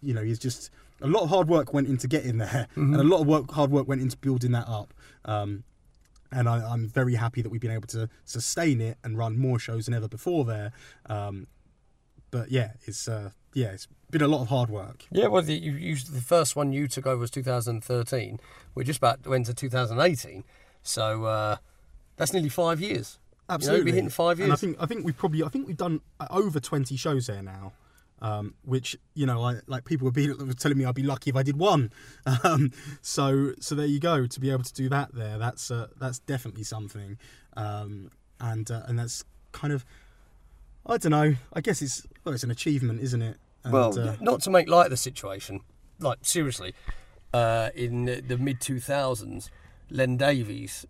you 0.00 0.14
know, 0.14 0.22
it's 0.22 0.38
just 0.38 0.70
a 1.02 1.08
lot 1.08 1.24
of 1.24 1.30
hard 1.30 1.48
work 1.48 1.74
went 1.74 1.88
into 1.88 2.06
getting 2.06 2.38
there, 2.38 2.68
and 2.76 2.94
a 2.94 3.02
lot 3.02 3.20
of 3.20 3.26
work, 3.26 3.50
hard 3.50 3.72
work 3.72 3.88
went 3.88 4.00
into 4.00 4.16
building 4.16 4.52
that 4.52 4.68
up. 4.68 4.94
Um, 5.24 5.64
and 6.30 6.48
I, 6.48 6.64
I'm 6.64 6.88
very 6.88 7.16
happy 7.16 7.42
that 7.42 7.50
we've 7.50 7.60
been 7.60 7.72
able 7.72 7.88
to 7.88 8.08
sustain 8.24 8.80
it 8.80 8.98
and 9.02 9.18
run 9.18 9.36
more 9.36 9.58
shows 9.58 9.86
than 9.86 9.94
ever 9.94 10.08
before 10.08 10.44
there. 10.44 10.72
Um, 11.06 11.48
but 12.30 12.50
yeah, 12.50 12.72
it's 12.86 13.08
uh, 13.08 13.30
yeah, 13.54 13.68
it's 13.68 13.88
been 14.10 14.22
a 14.22 14.28
lot 14.28 14.42
of 14.42 14.48
hard 14.48 14.70
work. 14.70 15.04
Yeah, 15.10 15.28
well, 15.28 15.42
the, 15.42 15.54
you, 15.54 15.72
you, 15.72 15.96
the 15.96 16.20
first 16.20 16.56
one 16.56 16.72
you 16.72 16.88
took 16.88 17.06
over 17.06 17.18
was 17.18 17.30
2013. 17.30 18.40
We're 18.74 18.82
just 18.82 18.98
about 18.98 19.26
went 19.26 19.46
to 19.46 19.50
enter 19.50 19.60
2018, 19.60 20.44
so 20.84 21.24
uh, 21.24 21.56
that's 22.16 22.32
nearly 22.32 22.48
five 22.48 22.80
years. 22.80 23.18
Absolutely, 23.48 23.78
you 23.78 23.84
know, 23.84 23.90
we're 23.90 23.94
hitting 23.96 24.10
five 24.10 24.38
And 24.38 24.44
I 24.44 24.46
years. 24.50 24.60
think 24.60 24.76
I 24.78 24.86
think 24.86 25.04
we've 25.04 25.16
probably 25.16 25.42
I 25.42 25.48
think 25.48 25.66
we've 25.66 25.76
done 25.76 26.00
uh, 26.20 26.28
over 26.30 26.60
20 26.60 26.94
shows 26.96 27.26
there 27.26 27.42
now. 27.42 27.72
Um, 28.22 28.54
which 28.64 28.96
you 29.14 29.26
know, 29.26 29.42
I 29.42 29.56
like 29.66 29.84
people 29.84 30.08
were, 30.08 30.54
telling 30.58 30.78
me 30.78 30.84
I'd 30.84 30.94
be 30.94 31.02
lucky 31.02 31.30
if 31.30 31.36
I 31.36 31.42
did 31.42 31.58
one. 31.58 31.90
Um, 32.44 32.70
so 33.02 33.52
so 33.60 33.74
there 33.74 33.86
you 33.86 33.98
go. 34.00 34.26
To 34.26 34.40
be 34.40 34.50
able 34.50 34.62
to 34.62 34.72
do 34.72 34.88
that 34.88 35.14
there, 35.14 35.36
that's 35.36 35.70
uh, 35.70 35.88
that's 35.98 36.20
definitely 36.20 36.62
something. 36.62 37.18
Um, 37.56 38.10
and 38.40 38.70
uh, 38.70 38.82
and 38.86 38.98
that's 38.98 39.24
kind 39.52 39.72
of 39.72 39.84
I 40.86 40.96
don't 40.96 41.10
know. 41.10 41.34
I 41.52 41.60
guess 41.60 41.82
it's 41.82 42.06
well, 42.24 42.34
it's 42.34 42.44
an 42.44 42.50
achievement, 42.50 43.00
isn't 43.02 43.20
it? 43.20 43.36
And, 43.64 43.72
well, 43.72 43.98
uh, 43.98 44.16
not 44.20 44.40
to 44.42 44.50
make 44.50 44.68
light 44.68 44.86
of 44.86 44.90
the 44.90 44.96
situation, 44.96 45.60
like 45.98 46.18
seriously, 46.22 46.74
uh, 47.32 47.70
in 47.74 48.04
the, 48.04 48.20
the 48.20 48.38
mid 48.38 48.60
2000s, 48.60 49.50
Len 49.90 50.16
Davies 50.16 50.86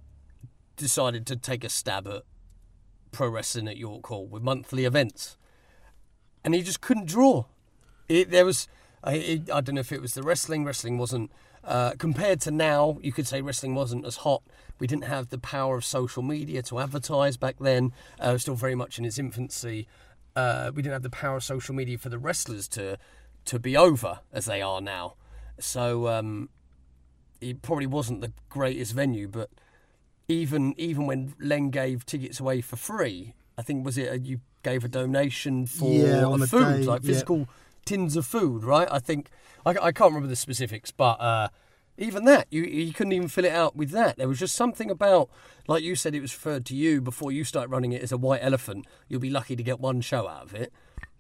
decided 0.77 1.27
to 1.27 1.37
take 1.37 1.65
a 1.65 1.69
stab 1.69 2.07
at 2.07 2.23
pro 3.13 3.29
wrestling 3.29 3.69
at 3.69 3.77
York 3.77 4.07
Hall 4.07 4.27
with 4.27 4.43
monthly 4.43 4.85
events, 4.85 5.37
and 6.45 6.55
he 6.55 6.63
just 6.63 6.81
couldn't 6.81 7.07
draw. 7.07 7.45
It, 8.09 8.31
there 8.31 8.45
was 8.45 8.69
I, 9.05 9.15
it, 9.15 9.51
I 9.51 9.61
don't 9.61 9.75
know 9.77 9.81
if 9.81 9.93
it 9.93 10.01
was 10.01 10.15
the 10.15 10.23
wrestling. 10.23 10.65
Wrestling 10.65 10.99
wasn't 10.99 11.31
uh, 11.63 11.93
compared 11.99 12.41
to 12.43 12.51
now. 12.51 12.99
You 13.03 13.13
could 13.13 13.27
say 13.27 13.43
wrestling 13.43 13.75
wasn't 13.75 14.07
as 14.07 14.17
hot. 14.17 14.43
We 14.79 14.87
didn't 14.87 15.05
have 15.05 15.29
the 15.29 15.39
power 15.39 15.77
of 15.77 15.85
social 15.85 16.23
media 16.23 16.63
to 16.63 16.81
advertise 16.81 17.37
back 17.37 17.57
then. 17.61 17.93
Uh, 18.19 18.39
still 18.39 18.55
very 18.55 18.75
much 18.75 18.99
in 18.99 19.05
its 19.05 19.19
infancy. 19.19 19.87
Uh, 20.35 20.73
we 20.75 20.83
didn't 20.83 20.95
have 20.95 21.03
the 21.03 21.11
power 21.11 21.37
of 21.37 21.45
social 21.45 21.75
media 21.75 21.99
for 21.99 22.09
the 22.09 22.19
wrestlers 22.19 22.67
to 22.69 22.99
to 23.45 23.59
be 23.59 23.77
over 23.77 24.21
as 24.33 24.47
they 24.47 24.63
are 24.63 24.81
now. 24.81 25.15
So 25.61 26.09
um, 26.09 26.49
it 27.41 27.63
probably 27.63 27.87
wasn't 27.87 28.21
the 28.21 28.33
greatest 28.49 28.93
venue, 28.93 29.29
but 29.29 29.51
even 30.29 30.75
even 30.79 31.07
when 31.07 31.35
Len 31.39 31.71
gave 31.71 32.07
tickets 32.07 32.41
away 32.41 32.61
for 32.61 32.77
free, 32.77 33.35
I 33.59 33.63
think 33.63 33.85
was 33.85 33.99
it 33.99 34.13
a, 34.13 34.19
you 34.19 34.41
gave 34.63 34.85
a 34.85 34.89
donation 34.89 35.67
for 35.67 35.89
Yeah, 35.91 36.37
the 36.37 36.47
food, 36.47 36.81
day, 36.81 36.85
like 36.85 37.03
yeah. 37.03 37.09
physical 37.09 37.49
tins 37.85 38.17
of 38.17 38.25
food, 38.27 38.65
right? 38.65 38.89
I 38.91 38.99
think 38.99 39.29
I, 39.67 39.71
I 39.71 39.93
can't 39.93 40.11
remember 40.11 40.29
the 40.29 40.37
specifics, 40.37 40.91
but 40.91 41.21
uh, 41.21 41.49
even 41.99 42.25
that 42.25 42.47
you 42.51 42.63
you 42.63 42.93
couldn't 42.93 43.13
even 43.13 43.29
fill 43.29 43.45
it 43.45 43.53
out 43.53 43.77
with 43.77 43.91
that. 43.91 44.17
There 44.17 44.29
was 44.29 44.39
just 44.39 44.55
something 44.57 44.91
about, 44.91 45.29
like 45.69 45.83
you 45.83 45.95
said, 45.95 46.15
it 46.15 46.21
was 46.21 46.33
referred 46.35 46.65
to 46.67 46.75
you 46.77 47.01
before 47.01 47.31
you 47.31 47.45
start 47.45 47.69
running 47.69 47.93
it 47.93 48.03
as 48.03 48.11
a 48.13 48.17
white 48.17 48.41
elephant. 48.43 48.87
You'll 49.09 49.21
be 49.21 49.31
lucky 49.31 49.57
to 49.57 49.63
get 49.63 49.79
one 49.81 50.01
show 50.01 50.27
out 50.27 50.43
of 50.45 50.55
it. 50.55 50.73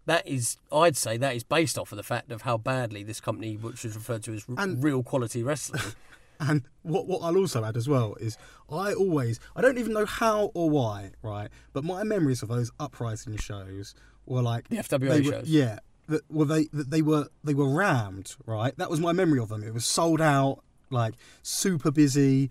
That 0.06 0.26
is, 0.26 0.58
I'd 0.70 0.96
say, 0.96 1.16
that 1.16 1.34
is 1.34 1.44
based 1.44 1.78
off 1.78 1.90
of 1.92 1.96
the 1.96 2.02
fact 2.02 2.30
of 2.30 2.42
how 2.42 2.58
badly 2.58 3.02
this 3.02 3.20
company, 3.20 3.56
which 3.56 3.84
is 3.84 3.94
referred 3.94 4.22
to 4.24 4.34
as 4.34 4.44
r- 4.48 4.54
And- 4.58 4.82
real 4.82 5.02
quality 5.02 5.42
wrestling, 5.42 5.82
And 6.40 6.62
what 6.82 7.06
what 7.06 7.20
I'll 7.22 7.36
also 7.36 7.64
add 7.64 7.76
as 7.76 7.88
well 7.88 8.16
is 8.20 8.36
I 8.68 8.92
always 8.92 9.38
I 9.54 9.60
don't 9.62 9.78
even 9.78 9.92
know 9.92 10.04
how 10.04 10.50
or 10.52 10.68
why, 10.68 11.12
right? 11.22 11.48
But 11.72 11.84
my 11.84 12.02
memories 12.02 12.42
of 12.42 12.48
those 12.48 12.72
uprising 12.80 13.36
shows 13.36 13.94
were 14.26 14.42
like 14.42 14.68
The 14.68 14.78
FWA 14.78 15.24
were- 15.24 15.30
shows. 15.32 15.48
Yeah. 15.48 15.78
That 16.08 16.22
well 16.28 16.44
they 16.46 16.64
that 16.72 16.90
they 16.90 17.02
were 17.02 17.28
they 17.44 17.54
were 17.54 17.68
rammed, 17.72 18.34
right? 18.46 18.76
That 18.76 18.90
was 18.90 18.98
my 19.00 19.12
memory 19.12 19.38
of 19.38 19.48
them. 19.48 19.62
It 19.62 19.72
was 19.72 19.86
sold 19.86 20.20
out, 20.20 20.58
like 20.90 21.14
super 21.42 21.90
busy, 21.92 22.50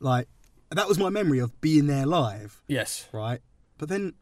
like 0.00 0.28
that 0.70 0.88
was 0.88 0.98
my 0.98 1.08
memory 1.08 1.38
of 1.38 1.58
being 1.60 1.86
there 1.86 2.04
live, 2.06 2.60
yes, 2.66 3.08
right? 3.12 3.40
But 3.78 3.88
then 3.88 4.14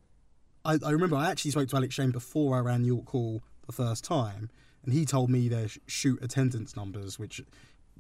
I, 0.64 0.78
I 0.84 0.90
remember 0.90 1.16
I 1.16 1.30
actually 1.30 1.52
spoke 1.52 1.68
to 1.68 1.76
Alex 1.76 1.94
Shane 1.94 2.10
before 2.10 2.56
I 2.56 2.60
ran 2.60 2.84
York 2.84 3.08
Hall 3.08 3.42
the 3.66 3.72
first 3.72 4.04
time, 4.04 4.50
and 4.84 4.92
he 4.92 5.04
told 5.04 5.30
me 5.30 5.48
their 5.48 5.68
shoot 5.86 6.22
attendance 6.22 6.76
numbers, 6.76 7.18
which 7.18 7.40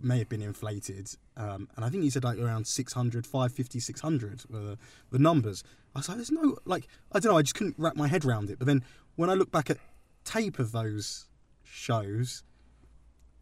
may 0.02 0.18
have 0.18 0.28
been 0.28 0.42
inflated. 0.42 1.10
Um, 1.36 1.68
and 1.76 1.84
I 1.84 1.88
think 1.88 2.02
he 2.02 2.10
said 2.10 2.24
like 2.24 2.38
around 2.38 2.66
600, 2.66 3.26
550, 3.26 3.80
600 3.80 4.42
were 4.48 4.58
the, 4.58 4.78
the 5.10 5.18
numbers. 5.18 5.62
I 5.94 5.98
was 5.98 6.08
like, 6.08 6.18
there's 6.18 6.30
no, 6.30 6.56
like, 6.64 6.86
I 7.12 7.18
don't 7.18 7.32
know, 7.32 7.38
I 7.38 7.42
just 7.42 7.54
couldn't 7.54 7.74
wrap 7.78 7.96
my 7.96 8.08
head 8.08 8.24
around 8.24 8.50
it. 8.50 8.58
But 8.58 8.66
then 8.66 8.84
when 9.16 9.28
I 9.30 9.34
look 9.34 9.50
back 9.50 9.70
at 9.70 9.78
tape 10.24 10.58
of 10.58 10.72
those 10.72 11.26
shows, 11.62 12.42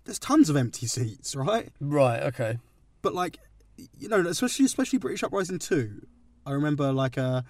there's 0.04 0.18
tons 0.18 0.48
of 0.48 0.56
empty 0.56 0.86
seats, 0.86 1.36
right? 1.36 1.68
right, 1.80 2.22
okay. 2.22 2.58
but 3.02 3.14
like 3.14 3.38
you 3.96 4.08
know 4.08 4.20
especially 4.26 4.64
especially 4.64 4.98
british 4.98 5.22
uprising 5.22 5.58
2 5.58 6.04
i 6.46 6.50
remember 6.50 6.92
like 6.92 7.16
uh 7.16 7.42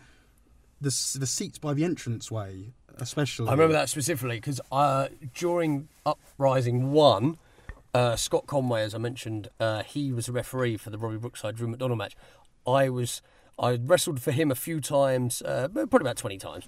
the 0.80 0.90
the 1.18 1.26
seats 1.26 1.58
by 1.58 1.74
the 1.74 1.84
entranceway 1.84 2.72
especially 3.00 3.48
I 3.48 3.52
remember 3.52 3.74
that 3.74 3.88
specifically 3.88 4.36
because 4.36 4.60
uh, 4.72 5.06
during 5.34 5.88
Uprising 6.04 6.90
1, 6.90 7.38
uh, 7.94 8.16
Scott 8.16 8.46
Conway, 8.48 8.82
as 8.82 8.92
I 8.94 8.98
mentioned, 8.98 9.50
uh, 9.60 9.84
he 9.84 10.12
was 10.12 10.28
a 10.28 10.32
referee 10.32 10.76
for 10.78 10.90
the 10.90 10.98
Robbie 10.98 11.16
Brookside 11.18 11.54
Drew 11.56 11.68
McDonald 11.68 11.98
match. 11.98 12.16
I 12.66 12.88
was 12.88 13.22
I 13.58 13.78
wrestled 13.80 14.20
for 14.20 14.32
him 14.32 14.50
a 14.50 14.54
few 14.56 14.80
times, 14.80 15.42
uh, 15.42 15.68
probably 15.72 16.00
about 16.00 16.16
20 16.16 16.38
times. 16.38 16.64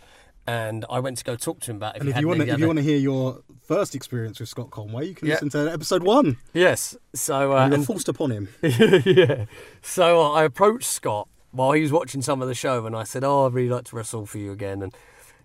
And 0.46 0.84
I 0.88 1.00
went 1.00 1.18
to 1.18 1.24
go 1.24 1.36
talk 1.36 1.60
to 1.60 1.70
him 1.72 1.76
about 1.76 1.96
if 1.96 2.00
and 2.02 2.08
he 2.08 2.10
if 2.10 2.14
had 2.14 2.20
you 2.22 2.28
want 2.28 2.40
to 2.40 2.48
if 2.48 2.58
you 2.58 2.66
want 2.66 2.78
to 2.78 2.82
hear 2.82 2.96
your 2.96 3.42
first 3.62 3.94
experience 3.94 4.40
with 4.40 4.48
Scott 4.48 4.70
Conway, 4.70 5.08
you 5.08 5.14
can 5.14 5.28
Yeah. 5.28 5.34
listen 5.34 5.50
to 5.50 5.70
episode 5.72 6.02
one. 6.02 6.38
Yes. 6.54 6.96
So 7.14 7.52
uh, 7.56 7.64
you 7.66 7.70
were 7.70 7.74
and- 7.76 7.86
forced 7.86 8.08
upon 8.08 8.30
him. 8.30 8.48
yeah. 8.62 9.44
So 9.82 10.20
I 10.22 10.44
approached 10.44 10.86
Scott 10.88 11.28
while 11.52 11.72
he 11.72 11.82
was 11.82 11.92
watching 11.92 12.22
some 12.22 12.42
of 12.42 12.48
the 12.48 12.54
show, 12.54 12.86
and 12.86 12.96
I 12.96 13.04
said, 13.04 13.24
"Oh, 13.24 13.46
I'd 13.46 13.54
really 13.54 13.68
like 13.68 13.84
to 13.86 13.96
wrestle 13.96 14.26
for 14.26 14.38
you 14.38 14.52
again." 14.52 14.82
And 14.82 14.94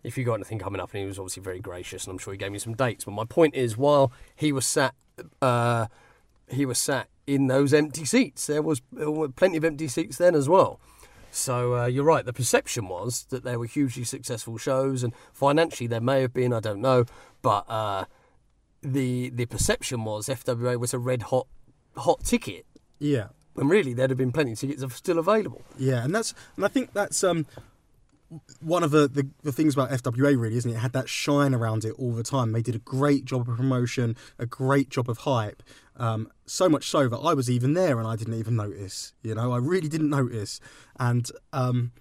if 0.04 0.18
you 0.18 0.24
got 0.24 0.36
anything 0.36 0.60
coming 0.60 0.80
up, 0.80 0.92
and 0.94 1.02
he 1.02 1.08
was 1.08 1.20
obviously 1.20 1.44
very 1.44 1.60
gracious, 1.60 2.06
and 2.06 2.12
I'm 2.12 2.18
sure 2.18 2.34
he 2.34 2.38
gave 2.38 2.52
me 2.52 2.60
some 2.60 2.74
dates. 2.74 3.06
But 3.06 3.12
my 3.12 3.26
point 3.26 3.56
is, 3.56 3.78
while 3.78 4.12
he 4.36 4.52
was 4.52 4.66
sat, 4.66 4.94
uh, 5.42 5.88
he 6.50 6.66
was 6.66 6.78
sat 6.78 7.08
in 7.28 7.48
those 7.48 7.74
empty 7.74 8.06
seats. 8.06 8.46
There 8.48 8.62
was, 8.62 8.82
plenty 9.36 9.58
of 9.58 9.66
empty 9.66 9.88
seats 9.88 10.18
then 10.18 10.36
as 10.36 10.48
well. 10.48 10.80
So 11.32 11.76
uh, 11.76 11.86
you're 11.88 12.06
right. 12.06 12.24
The 12.24 12.34
perception 12.34 12.88
was 12.88 13.26
that 13.30 13.44
they 13.44 13.58
were 13.58 13.66
hugely 13.66 14.04
successful 14.04 14.58
shows, 14.58 15.04
and 15.04 15.14
financially 15.34 15.88
there 15.88 16.02
may 16.02 16.22
have 16.22 16.34
been, 16.34 16.54
I 16.54 16.60
don't 16.60 16.82
know, 16.82 17.06
but 17.42 17.70
uh, 17.70 18.06
the 18.82 19.30
the 19.32 19.46
perception 19.46 20.06
was 20.06 20.28
FWA 20.28 20.80
was 20.80 20.94
a 20.94 21.00
red 21.00 21.24
hot 21.24 21.48
hot 21.98 22.24
ticket 22.24 22.66
Yeah. 23.00 23.28
And 23.58 23.70
really 23.70 23.94
there'd 23.94 24.10
have 24.10 24.18
been 24.18 24.32
plenty 24.32 24.54
of 24.54 24.60
tickets 24.60 24.84
still 24.96 25.20
available. 25.20 25.62
Yeah, 25.78 26.04
and 26.04 26.14
that's 26.14 26.34
and 26.56 26.66
I 26.66 26.68
think 26.68 26.94
that's 26.94 27.24
um 27.24 27.46
one 28.60 28.84
of 28.84 28.92
the, 28.92 29.08
the, 29.08 29.28
the 29.44 29.52
things 29.52 29.76
about 29.76 29.92
FWA 29.92 30.40
really, 30.40 30.58
isn't 30.58 30.70
it? 30.70 30.76
It 30.76 30.80
had 30.80 30.94
that 30.94 31.08
shine 31.08 31.54
around 31.54 31.86
it 31.86 31.94
all 31.98 32.14
the 32.14 32.24
time. 32.24 32.52
They 32.52 32.62
did 32.62 32.76
a 32.76 32.80
great 32.80 33.26
job 33.26 33.48
of 33.48 33.58
promotion, 33.58 34.18
a 34.40 34.46
great 34.46 34.90
job 34.90 35.10
of 35.10 35.20
hype. 35.20 35.62
Um, 35.98 36.30
so 36.46 36.68
much 36.68 36.90
so 36.90 37.08
that 37.08 37.18
I 37.18 37.34
was 37.34 37.50
even 37.50 37.74
there 37.74 38.00
and 38.00 38.08
I 38.08 38.16
didn't 38.16 38.34
even 38.34 38.56
notice. 38.56 39.14
You 39.22 39.36
know, 39.36 39.54
I 39.54 39.58
really 39.58 39.88
didn't 39.88 40.10
notice. 40.10 40.60
And 41.00 41.30
um, 41.54 41.92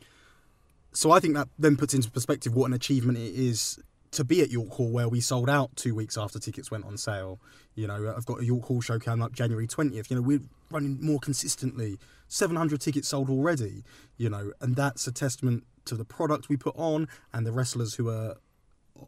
so 0.92 1.11
I 1.11 1.20
think 1.20 1.34
that 1.34 1.48
then 1.59 1.76
puts 1.76 1.94
into 1.94 2.11
perspective 2.11 2.55
what 2.55 2.66
an 2.66 2.72
achievement 2.72 3.18
it 3.18 3.34
is 3.34 3.78
to 4.12 4.24
be 4.24 4.40
at 4.40 4.50
York 4.50 4.70
Hall, 4.70 4.90
where 4.90 5.09
we 5.09 5.20
sold 5.20 5.50
out 5.50 5.74
two 5.76 5.94
weeks 5.94 6.16
after 6.16 6.38
tickets 6.38 6.70
went 6.70 6.84
on 6.84 6.96
sale. 6.96 7.40
You 7.74 7.88
know, 7.88 8.14
I've 8.16 8.26
got 8.26 8.40
a 8.40 8.44
York 8.44 8.64
Hall 8.64 8.80
show 8.80 8.98
coming 8.98 9.24
up 9.24 9.32
January 9.32 9.66
20th. 9.66 10.09
You 10.09 10.16
know, 10.16 10.22
we're 10.22 10.40
running 10.70 10.98
more 11.00 11.18
consistently. 11.18 11.98
700 12.28 12.80
tickets 12.80 13.08
sold 13.08 13.30
already, 13.30 13.84
you 14.16 14.28
know, 14.28 14.52
and 14.60 14.76
that's 14.76 15.06
a 15.06 15.12
testament 15.12 15.64
to 15.84 15.94
the 15.94 16.04
product 16.04 16.48
we 16.48 16.56
put 16.56 16.74
on 16.76 17.08
and 17.32 17.46
the 17.46 17.52
wrestlers 17.52 17.94
who 17.94 18.08
are 18.08 18.36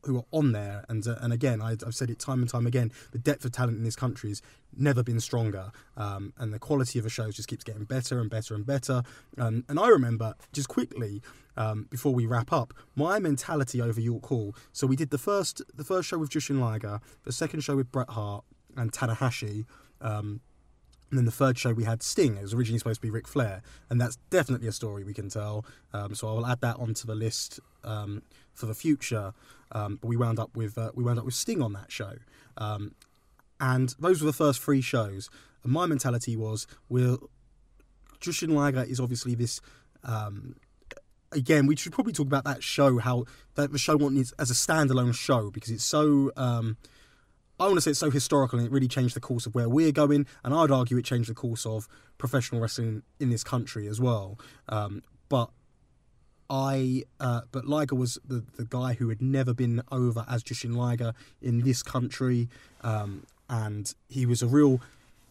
who 0.02 0.18
are 0.18 0.24
on 0.32 0.52
there. 0.52 0.84
And 0.88 1.06
uh, 1.06 1.16
and 1.20 1.32
again, 1.32 1.62
I, 1.62 1.72
I've 1.72 1.94
said 1.94 2.10
it 2.10 2.18
time 2.18 2.40
and 2.40 2.50
time 2.50 2.66
again: 2.66 2.92
the 3.12 3.18
depth 3.18 3.44
of 3.44 3.52
talent 3.52 3.78
in 3.78 3.84
this 3.84 3.96
country 3.96 4.30
has 4.30 4.42
never 4.76 5.02
been 5.02 5.20
stronger, 5.20 5.70
um, 5.96 6.32
and 6.38 6.52
the 6.52 6.58
quality 6.58 6.98
of 6.98 7.04
the 7.04 7.10
shows 7.10 7.36
just 7.36 7.48
keeps 7.48 7.64
getting 7.64 7.84
better 7.84 8.20
and 8.20 8.30
better 8.30 8.54
and 8.54 8.66
better. 8.66 9.02
Um, 9.38 9.64
and 9.68 9.78
I 9.78 9.88
remember 9.88 10.34
just 10.52 10.68
quickly 10.68 11.22
um, 11.56 11.86
before 11.90 12.12
we 12.12 12.26
wrap 12.26 12.52
up, 12.52 12.74
my 12.94 13.18
mentality 13.18 13.80
over 13.80 14.00
York 14.00 14.26
Hall. 14.26 14.54
So 14.72 14.86
we 14.86 14.96
did 14.96 15.10
the 15.10 15.18
first 15.18 15.62
the 15.74 15.84
first 15.84 16.08
show 16.08 16.18
with 16.18 16.30
Jushin 16.30 16.60
Liger, 16.60 17.00
the 17.24 17.32
second 17.32 17.60
show 17.60 17.76
with 17.76 17.90
Bret 17.90 18.10
Hart 18.10 18.44
and 18.76 18.92
Tanahashi. 18.92 19.64
Um, 20.00 20.40
and 21.16 21.20
then 21.22 21.24
the 21.24 21.32
third 21.32 21.56
show 21.56 21.72
we 21.72 21.84
had 21.84 22.02
Sting. 22.02 22.36
It 22.36 22.42
was 22.42 22.52
originally 22.52 22.78
supposed 22.78 23.00
to 23.00 23.06
be 23.06 23.10
Ric 23.10 23.26
Flair, 23.26 23.62
and 23.88 23.98
that's 23.98 24.16
definitely 24.28 24.68
a 24.68 24.72
story 24.72 25.02
we 25.02 25.14
can 25.14 25.30
tell. 25.30 25.64
Um, 25.94 26.14
so 26.14 26.28
I 26.28 26.32
will 26.32 26.44
add 26.44 26.60
that 26.60 26.76
onto 26.76 27.06
the 27.06 27.14
list 27.14 27.58
um, 27.84 28.22
for 28.52 28.66
the 28.66 28.74
future. 28.74 29.32
Um, 29.72 29.96
but 29.96 30.08
we 30.08 30.16
wound 30.18 30.38
up 30.38 30.54
with 30.54 30.76
uh, 30.76 30.90
we 30.94 31.02
wound 31.02 31.18
up 31.18 31.24
with 31.24 31.32
Sting 31.32 31.62
on 31.62 31.72
that 31.72 31.90
show, 31.90 32.16
um, 32.58 32.94
and 33.58 33.94
those 33.98 34.20
were 34.20 34.26
the 34.26 34.34
first 34.34 34.60
three 34.60 34.82
shows. 34.82 35.30
And 35.64 35.72
my 35.72 35.86
mentality 35.86 36.36
was, 36.36 36.66
we're 36.90 37.16
Jushin 38.20 38.50
Liger 38.50 38.82
is 38.82 39.00
obviously 39.00 39.34
this. 39.34 39.62
Um, 40.04 40.56
again, 41.32 41.66
we 41.66 41.76
should 41.76 41.92
probably 41.92 42.12
talk 42.12 42.26
about 42.26 42.44
that 42.44 42.62
show. 42.62 42.98
How 42.98 43.24
that 43.54 43.72
the 43.72 43.78
show 43.78 43.96
wanted 43.96 44.30
as 44.38 44.50
a 44.50 44.54
standalone 44.54 45.14
show 45.14 45.50
because 45.50 45.70
it's 45.70 45.84
so. 45.84 46.30
I 47.58 47.64
want 47.64 47.76
to 47.76 47.80
say 47.80 47.92
it's 47.92 48.00
so 48.00 48.10
historical 48.10 48.58
and 48.58 48.66
it 48.66 48.72
really 48.72 48.88
changed 48.88 49.16
the 49.16 49.20
course 49.20 49.46
of 49.46 49.54
where 49.54 49.68
we're 49.68 49.92
going. 49.92 50.26
And 50.44 50.52
I'd 50.52 50.70
argue 50.70 50.98
it 50.98 51.04
changed 51.04 51.30
the 51.30 51.34
course 51.34 51.64
of 51.64 51.88
professional 52.18 52.60
wrestling 52.60 53.02
in 53.18 53.30
this 53.30 53.42
country 53.42 53.88
as 53.88 54.00
well. 54.00 54.38
Um, 54.68 55.02
but 55.28 55.50
I, 56.50 57.04
uh, 57.18 57.42
but 57.52 57.64
Liger 57.64 57.94
was 57.94 58.18
the, 58.26 58.44
the 58.56 58.64
guy 58.64 58.94
who 58.94 59.08
had 59.08 59.22
never 59.22 59.54
been 59.54 59.82
over 59.90 60.24
as 60.28 60.42
Jushin 60.44 60.76
Liger 60.76 61.14
in 61.40 61.62
this 61.62 61.82
country. 61.82 62.48
Um, 62.82 63.24
and 63.48 63.92
he 64.08 64.26
was 64.26 64.42
a 64.42 64.46
real, 64.46 64.80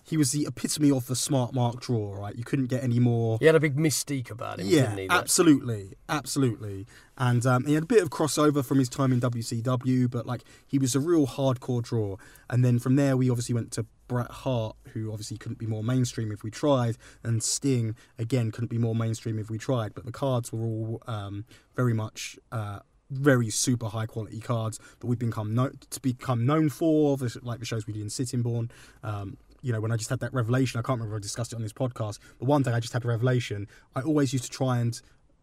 he 0.07 0.17
was 0.17 0.31
the 0.31 0.45
epitome 0.45 0.91
of 0.91 1.07
the 1.07 1.15
smart 1.15 1.53
mark 1.53 1.81
draw, 1.81 2.13
right? 2.13 2.35
You 2.35 2.43
couldn't 2.43 2.67
get 2.67 2.83
any 2.83 2.99
more. 2.99 3.37
He 3.39 3.45
had 3.47 3.55
a 3.55 3.59
big 3.59 3.75
mystique 3.75 4.29
about 4.29 4.59
him, 4.59 4.67
Yeah, 4.67 4.81
didn't 4.81 4.97
he? 4.99 5.07
Absolutely, 5.09 5.93
absolutely. 6.07 6.85
And 7.17 7.45
um, 7.45 7.65
he 7.65 7.73
had 7.73 7.83
a 7.83 7.87
bit 7.87 8.03
of 8.03 8.09
crossover 8.11 8.63
from 8.63 8.77
his 8.77 8.87
time 8.87 9.11
in 9.11 9.19
WCW, 9.19 10.09
but 10.09 10.27
like 10.27 10.43
he 10.67 10.77
was 10.77 10.93
a 10.95 10.99
real 10.99 11.25
hardcore 11.25 11.81
draw. 11.81 12.17
And 12.49 12.63
then 12.63 12.77
from 12.77 12.97
there, 12.97 13.17
we 13.17 13.29
obviously 13.29 13.55
went 13.55 13.71
to 13.73 13.85
Bret 14.07 14.29
Hart, 14.29 14.75
who 14.93 15.11
obviously 15.11 15.37
couldn't 15.37 15.57
be 15.57 15.65
more 15.65 15.83
mainstream 15.83 16.31
if 16.31 16.43
we 16.43 16.51
tried, 16.51 16.97
and 17.23 17.41
Sting 17.41 17.95
again 18.19 18.51
couldn't 18.51 18.69
be 18.69 18.77
more 18.77 18.93
mainstream 18.95 19.39
if 19.39 19.49
we 19.49 19.57
tried. 19.57 19.95
But 19.95 20.05
the 20.05 20.11
cards 20.11 20.51
were 20.53 20.63
all 20.63 21.01
um, 21.07 21.45
very 21.75 21.93
much. 21.93 22.37
Uh, 22.51 22.79
very 23.11 23.51
super 23.51 23.87
high 23.87 24.07
quality 24.07 24.39
cards 24.39 24.79
that 24.99 25.05
we've 25.05 25.19
become 25.19 25.53
no- 25.53 25.69
to 25.91 25.99
become 26.01 26.43
known 26.43 26.69
for, 26.69 27.15
like 27.43 27.59
the 27.59 27.65
shows 27.65 27.85
we 27.85 27.93
did 27.93 28.01
in 28.01 28.09
Sittingbourne. 28.09 28.71
Um, 29.03 29.37
you 29.65 29.73
know, 29.73 29.81
when 29.81 29.91
I 29.91 29.97
just 29.97 30.11
had 30.11 30.19
that 30.19 30.31
revelation, 30.31 30.79
I 30.79 30.83
can't 30.83 30.99
remember 30.99 31.15
if 31.15 31.21
I 31.21 31.23
discussed 31.23 31.51
it 31.51 31.55
on 31.55 31.63
this 31.63 31.73
podcast, 31.73 32.19
but 32.37 32.45
one 32.45 32.61
day 32.61 32.71
I 32.71 32.79
just 32.79 32.93
had 32.93 33.03
a 33.03 33.07
revelation. 33.07 33.67
I 33.95 34.01
always 34.01 34.31
used 34.31 34.45
to 34.45 34.51
try 34.51 34.77
and 34.77 35.01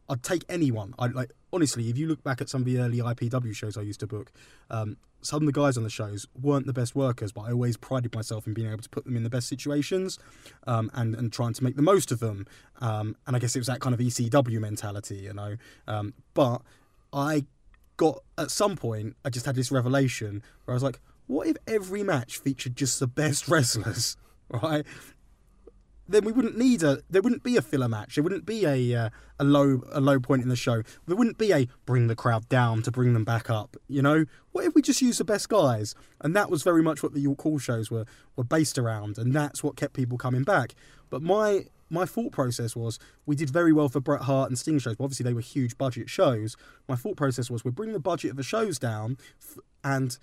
I'd 0.09 0.23
take 0.23 0.45
anyone. 0.49 0.95
I 0.97 1.09
like 1.09 1.33
honestly, 1.53 1.89
if 1.89 1.99
you 1.99 2.07
look 2.07 2.23
back 2.23 2.41
at 2.41 2.49
some 2.49 2.61
of 2.61 2.67
the 2.67 2.79
early 2.79 2.99
IPW 2.99 3.53
shows 3.53 3.77
I 3.77 3.81
used 3.81 3.99
to 3.99 4.07
book, 4.07 4.31
um, 4.71 4.97
some 5.23 5.43
of 5.43 5.47
the 5.47 5.53
guys 5.53 5.77
on 5.77 5.83
the 5.83 5.91
shows 5.91 6.29
weren't 6.41 6.67
the 6.67 6.73
best 6.73 6.95
workers, 6.95 7.33
but 7.33 7.43
I 7.43 7.51
always 7.51 7.77
prided 7.77 8.15
myself 8.15 8.47
in 8.47 8.55
being 8.55 8.69
able 8.69 8.83
to 8.83 8.89
put 8.89 9.05
them 9.05 9.17
in 9.17 9.25
the 9.25 9.31
best 9.31 9.49
situations 9.49 10.21
um, 10.69 10.89
and 10.95 11.17
and 11.17 11.33
trying 11.33 11.55
to 11.55 11.65
make 11.65 11.75
the 11.75 11.83
most 11.83 12.13
of 12.13 12.21
them. 12.21 12.47
Um, 12.81 13.17
and 13.27 13.35
I 13.35 13.41
guess 13.41 13.57
it 13.57 13.59
was 13.59 13.67
that 13.67 13.81
kind 13.81 13.93
of 13.93 13.99
ECW 13.99 14.61
mentality, 14.61 15.17
you 15.17 15.35
know. 15.35 15.57
Um, 15.89 16.15
but 16.35 16.63
I 17.13 17.45
got 17.97 18.23
at 18.39 18.53
some 18.53 18.77
point, 18.77 19.17
I 19.25 19.31
just 19.31 19.47
had 19.47 19.57
this 19.57 19.73
revelation 19.73 20.45
where 20.65 20.75
I 20.75 20.77
was 20.77 20.85
like, 20.85 21.01
what 21.27 21.47
if 21.47 21.57
every 21.67 22.03
match 22.03 22.39
featured 22.39 22.77
just 22.77 23.01
the 23.01 23.07
best 23.07 23.49
wrestlers, 23.49 24.17
right? 24.51 24.85
then 26.09 26.25
we 26.25 26.33
wouldn't 26.33 26.57
need 26.57 26.83
a 26.83 27.01
there 27.09 27.23
wouldn't 27.23 27.43
be 27.43 27.57
a 27.57 27.63
filler 27.63 27.89
match 27.89 28.15
there 28.15 28.25
wouldn't 28.25 28.45
be 28.45 28.65
a 28.65 28.95
uh, 28.95 29.11
a 29.39 29.45
low 29.45 29.83
a 29.93 30.01
low 30.01 30.19
point 30.21 30.43
in 30.43 30.49
the 30.49 30.57
show 30.57 30.83
there 31.07 31.17
wouldn't 31.17 31.39
be 31.39 31.53
a 31.53 31.67
bring 31.87 32.07
the 32.07 32.17
crowd 32.17 32.49
down 32.49 32.83
to 32.83 32.91
bring 32.91 33.15
them 33.15 33.25
back 33.25 33.49
up 33.49 33.77
you 33.89 34.03
know 34.03 34.25
what 34.51 34.65
if 34.65 34.75
we 34.75 34.83
just 34.83 35.01
use 35.01 35.19
the 35.19 35.25
best 35.25 35.49
guys 35.49 35.95
and 36.21 36.35
that 36.37 36.51
was 36.51 36.63
very 36.63 36.83
much 36.83 37.03
what 37.03 37.15
the 37.15 37.21
York 37.21 37.41
Hall 37.41 37.59
shows 37.59 37.91
were 37.91 38.05
were 38.37 38.45
based 38.45 38.79
around 38.79 39.17
and 39.17 39.33
that's 39.33 39.63
what 39.63 39.77
kept 39.77 39.95
people 39.95 40.19
coming 40.19 40.43
back 40.43 40.75
but 41.09 41.23
my 41.23 41.67
my 41.89 42.07
thought 42.07 42.33
process 42.33 42.75
was 42.75 42.99
we 43.27 43.37
did 43.37 43.51
very 43.51 43.73
well 43.73 43.89
for 43.89 44.01
Bret 44.01 44.23
Hart 44.23 44.49
and 44.49 44.59
Sting 44.59 44.79
shows. 44.79 44.97
But 44.97 45.05
obviously, 45.05 45.25
they 45.25 45.35
were 45.35 45.43
huge 45.43 45.77
budget 45.77 46.09
shows. 46.09 46.57
My 46.89 46.97
thought 46.97 47.19
process 47.19 47.51
was 47.51 47.67
we 47.67 47.71
bring 47.71 47.93
the 47.93 48.01
budget 48.01 48.31
of 48.31 48.39
the 48.39 48.43
shows 48.43 48.79
down, 48.79 49.19
and 49.85 50.19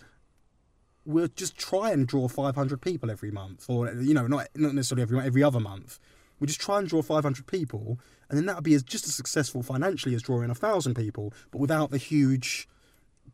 we'll 1.10 1.28
just 1.28 1.58
try 1.58 1.92
and 1.92 2.08
draw 2.08 2.28
500 2.28 2.82
people 2.82 3.10
every 3.10 3.32
month, 3.32 3.66
or 3.68 3.92
you 3.94 4.14
know, 4.14 4.28
not 4.28 4.48
not 4.56 4.74
necessarily 4.76 5.02
every 5.02 5.20
every 5.20 5.44
other 5.44 5.60
month. 5.60 6.00
We 6.40 6.48
just 6.48 6.62
try 6.62 6.80
and 6.80 6.88
draw 6.88 7.02
500 7.02 7.48
people, 7.48 8.00
and 8.30 8.38
then 8.38 8.46
that 8.46 8.56
would 8.56 8.64
be 8.64 8.74
as, 8.74 8.84
just 8.84 9.06
as 9.06 9.14
successful 9.14 9.62
financially 9.62 10.16
as 10.16 10.22
drawing 10.22 10.50
a 10.50 10.56
thousand 10.56 10.94
people, 10.94 11.34
but 11.52 11.60
without 11.60 11.92
the 11.92 11.98
huge 11.98 12.70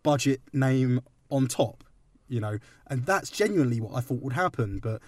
budget 0.02 0.42
name 0.54 1.02
on 1.30 1.48
top, 1.48 1.84
you 2.28 2.40
know. 2.40 2.58
And 2.88 3.06
that's 3.06 3.30
genuinely 3.30 3.80
what 3.80 3.94
I 3.94 4.00
thought 4.00 4.24
would 4.24 4.34
happen. 4.34 4.80
But 4.80 5.02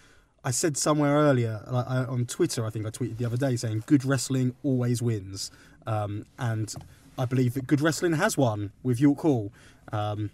I 0.44 0.52
said 0.52 0.78
somewhere 0.78 1.16
earlier 1.16 1.64
like, 1.72 1.88
I, 1.88 2.04
on 2.04 2.26
Twitter, 2.26 2.66
I 2.66 2.70
think 2.70 2.86
I 2.86 2.90
tweeted 2.90 3.18
the 3.18 3.26
other 3.26 3.38
day 3.38 3.56
saying, 3.56 3.86
"Good 3.88 4.06
wrestling 4.06 4.56
always 4.62 5.02
wins," 5.02 5.50
um, 5.88 6.26
and 6.38 6.76
I 7.18 7.26
believe 7.26 7.56
that 7.56 7.66
good 7.66 7.82
wrestling 7.82 8.14
has 8.14 8.38
won 8.38 8.74
with 8.84 9.00
York 9.00 9.22
Hall. 9.22 9.52
Um, 9.92 10.30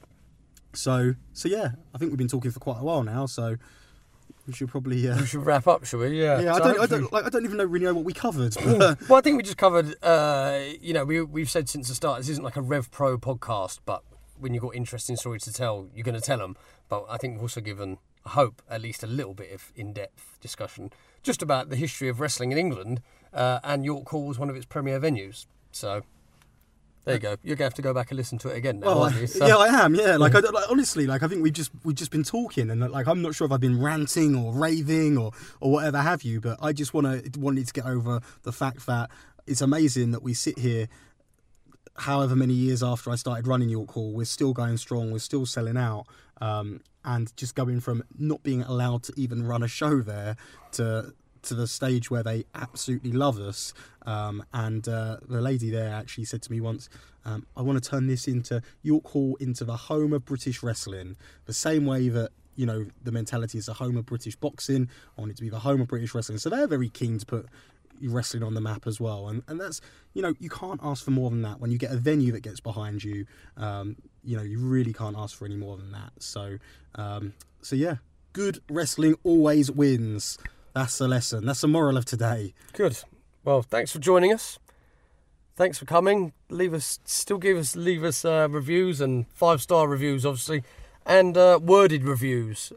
so, 0.73 1.15
so 1.33 1.49
yeah, 1.49 1.71
I 1.93 1.97
think 1.97 2.11
we've 2.11 2.17
been 2.17 2.27
talking 2.27 2.51
for 2.51 2.59
quite 2.59 2.79
a 2.79 2.83
while 2.83 3.03
now. 3.03 3.25
So 3.25 3.57
we 4.45 4.53
should 4.53 4.69
probably. 4.69 5.07
Uh, 5.07 5.19
We 5.19 5.25
should 5.25 5.45
wrap 5.45 5.67
up, 5.67 5.85
shall 5.85 5.99
we? 6.01 6.21
Yeah. 6.21 6.41
yeah, 6.41 6.55
I 6.55 6.59
don't, 6.59 6.79
I 6.79 6.85
don't, 6.85 7.13
like, 7.13 7.25
I 7.25 7.29
don't 7.29 7.45
even 7.45 7.57
know 7.57 7.65
really 7.65 7.85
know 7.85 7.93
what 7.93 8.03
we 8.05 8.13
covered. 8.13 8.55
But, 8.55 8.99
well, 9.09 9.17
I 9.17 9.21
think 9.21 9.37
we 9.37 9.43
just 9.43 9.57
covered. 9.57 9.95
Uh, 10.03 10.59
you 10.81 10.93
know, 10.93 11.05
we 11.05 11.21
we've 11.21 11.49
said 11.49 11.69
since 11.69 11.87
the 11.87 11.95
start 11.95 12.19
this 12.19 12.29
isn't 12.29 12.43
like 12.43 12.57
a 12.57 12.61
Rev 12.61 12.91
Pro 12.91 13.17
podcast, 13.17 13.79
but 13.85 14.03
when 14.39 14.53
you've 14.53 14.63
got 14.63 14.75
interesting 14.75 15.15
stories 15.15 15.43
to 15.43 15.53
tell, 15.53 15.87
you're 15.95 16.03
going 16.03 16.15
to 16.15 16.21
tell 16.21 16.39
them. 16.39 16.57
But 16.89 17.05
I 17.09 17.17
think 17.17 17.35
we've 17.35 17.43
also 17.43 17.61
given, 17.61 17.97
I 18.25 18.31
hope, 18.31 18.61
at 18.69 18.81
least 18.81 19.03
a 19.03 19.07
little 19.07 19.33
bit 19.33 19.53
of 19.53 19.71
in-depth 19.75 20.39
discussion 20.41 20.91
just 21.21 21.41
about 21.41 21.69
the 21.69 21.77
history 21.77 22.09
of 22.09 22.19
wrestling 22.19 22.51
in 22.51 22.57
England, 22.57 23.01
uh, 23.33 23.59
and 23.63 23.85
York 23.85 24.09
Hall 24.09 24.25
was 24.27 24.37
one 24.37 24.49
of 24.49 24.55
its 24.55 24.65
premier 24.65 24.99
venues. 24.99 25.45
So. 25.71 26.01
There 27.05 27.15
you 27.15 27.19
go. 27.19 27.35
You're 27.43 27.55
gonna 27.57 27.65
have 27.65 27.73
to 27.75 27.81
go 27.81 27.93
back 27.93 28.11
and 28.11 28.17
listen 28.17 28.37
to 28.39 28.49
it 28.49 28.57
again 28.57 28.79
now, 28.79 28.87
well, 28.87 29.03
aren't 29.03 29.17
you? 29.19 29.27
So- 29.27 29.45
yeah, 29.45 29.57
I 29.57 29.67
am. 29.83 29.93
Yeah, 29.93 30.15
like, 30.15 30.33
I, 30.35 30.39
like 30.39 30.69
honestly, 30.69 31.05
like 31.05 31.21
I 31.21 31.27
think 31.27 31.43
we've 31.43 31.51
just 31.53 31.71
we've 31.83 31.95
just 31.95 32.11
been 32.11 32.23
talking, 32.23 32.69
and 32.69 32.79
like 32.91 33.07
I'm 33.07 33.21
not 33.21 33.35
sure 33.35 33.45
if 33.45 33.51
I've 33.51 33.59
been 33.59 33.81
ranting 33.81 34.35
or 34.35 34.53
raving 34.53 35.17
or 35.17 35.31
or 35.59 35.71
whatever 35.73 35.97
have 35.99 36.23
you, 36.23 36.39
but 36.39 36.57
I 36.61 36.71
just 36.71 36.93
want 36.93 37.07
to 37.33 37.39
wanted 37.39 37.67
to 37.67 37.73
get 37.73 37.85
over 37.85 38.21
the 38.43 38.53
fact 38.53 38.85
that 38.85 39.11
it's 39.45 39.61
amazing 39.61 40.11
that 40.11 40.23
we 40.23 40.33
sit 40.33 40.57
here. 40.57 40.87
However 41.95 42.35
many 42.35 42.53
years 42.53 42.81
after 42.81 43.11
I 43.11 43.15
started 43.15 43.45
running 43.47 43.69
York 43.69 43.91
Hall, 43.91 44.13
we're 44.13 44.25
still 44.25 44.53
going 44.53 44.77
strong. 44.77 45.11
We're 45.11 45.19
still 45.19 45.45
selling 45.45 45.77
out, 45.77 46.05
um, 46.41 46.79
and 47.05 47.35
just 47.37 47.53
going 47.53 47.81
from 47.81 48.03
not 48.17 48.41
being 48.43 48.63
allowed 48.63 49.03
to 49.03 49.13
even 49.17 49.43
run 49.45 49.61
a 49.61 49.67
show 49.67 50.01
there 50.01 50.35
to 50.71 51.13
to 51.43 51.53
the 51.53 51.67
stage 51.67 52.09
where 52.09 52.23
they 52.23 52.45
absolutely 52.55 53.11
love 53.11 53.39
us. 53.39 53.73
Um, 54.05 54.43
and 54.53 54.87
uh, 54.87 55.17
the 55.27 55.41
lady 55.41 55.69
there 55.69 55.93
actually 55.93 56.25
said 56.25 56.41
to 56.43 56.51
me 56.51 56.59
once, 56.59 56.89
um, 57.25 57.45
"I 57.55 57.61
want 57.61 57.83
to 57.83 57.89
turn 57.89 58.07
this 58.07 58.27
into 58.27 58.61
York 58.81 59.07
Hall 59.07 59.37
into 59.39 59.63
the 59.63 59.77
home 59.77 60.13
of 60.13 60.25
British 60.25 60.63
wrestling, 60.63 61.15
the 61.45 61.53
same 61.53 61.85
way 61.85 62.09
that." 62.09 62.31
You 62.55 62.67
know 62.67 62.85
the 63.03 63.11
mentality 63.11 63.57
is 63.57 63.65
the 63.65 63.73
home 63.73 63.97
of 63.97 64.05
British 64.05 64.35
boxing. 64.35 64.87
I 65.17 65.21
want 65.21 65.31
it 65.31 65.37
to 65.37 65.41
be 65.41 65.49
the 65.49 65.57
home 65.57 65.81
of 65.81 65.87
British 65.87 66.13
wrestling. 66.13 66.37
So 66.37 66.51
they're 66.51 66.67
very 66.67 66.87
keen 66.87 67.17
to 67.17 67.25
put 67.25 67.47
wrestling 68.01 68.43
on 68.43 68.53
the 68.53 68.61
map 68.61 68.87
as 68.87 68.99
well. 68.99 69.27
And 69.27 69.43
and 69.47 69.59
that's 69.59 69.81
you 70.13 70.21
know 70.21 70.33
you 70.39 70.49
can't 70.49 70.79
ask 70.83 71.03
for 71.03 71.11
more 71.11 71.29
than 71.29 71.41
that 71.43 71.59
when 71.59 71.71
you 71.71 71.77
get 71.77 71.91
a 71.91 71.97
venue 71.97 72.31
that 72.33 72.41
gets 72.41 72.59
behind 72.59 73.03
you. 73.03 73.25
Um, 73.57 73.95
you 74.23 74.37
know 74.37 74.43
you 74.43 74.59
really 74.59 74.93
can't 74.93 75.17
ask 75.17 75.37
for 75.37 75.45
any 75.45 75.55
more 75.55 75.77
than 75.77 75.91
that. 75.91 76.11
So 76.19 76.57
um, 76.95 77.33
so 77.61 77.75
yeah, 77.75 77.97
good 78.33 78.59
wrestling 78.69 79.15
always 79.23 79.71
wins. 79.71 80.37
That's 80.73 80.97
the 80.97 81.07
lesson. 81.07 81.45
That's 81.45 81.61
the 81.61 81.67
moral 81.67 81.97
of 81.97 82.05
today. 82.05 82.53
Good. 82.73 82.97
Well, 83.43 83.61
thanks 83.61 83.91
for 83.91 83.99
joining 83.99 84.33
us. 84.33 84.59
Thanks 85.55 85.77
for 85.77 85.85
coming. 85.85 86.33
Leave 86.49 86.73
us, 86.73 86.99
still 87.05 87.37
give 87.37 87.57
us, 87.57 87.75
leave 87.75 88.03
us 88.03 88.25
uh, 88.25 88.47
reviews 88.49 88.99
and 88.99 89.27
five 89.29 89.61
star 89.61 89.87
reviews, 89.87 90.25
obviously, 90.25 90.63
and 91.05 91.37
uh, 91.37 91.59
worded 91.61 92.03
reviews 92.03 92.73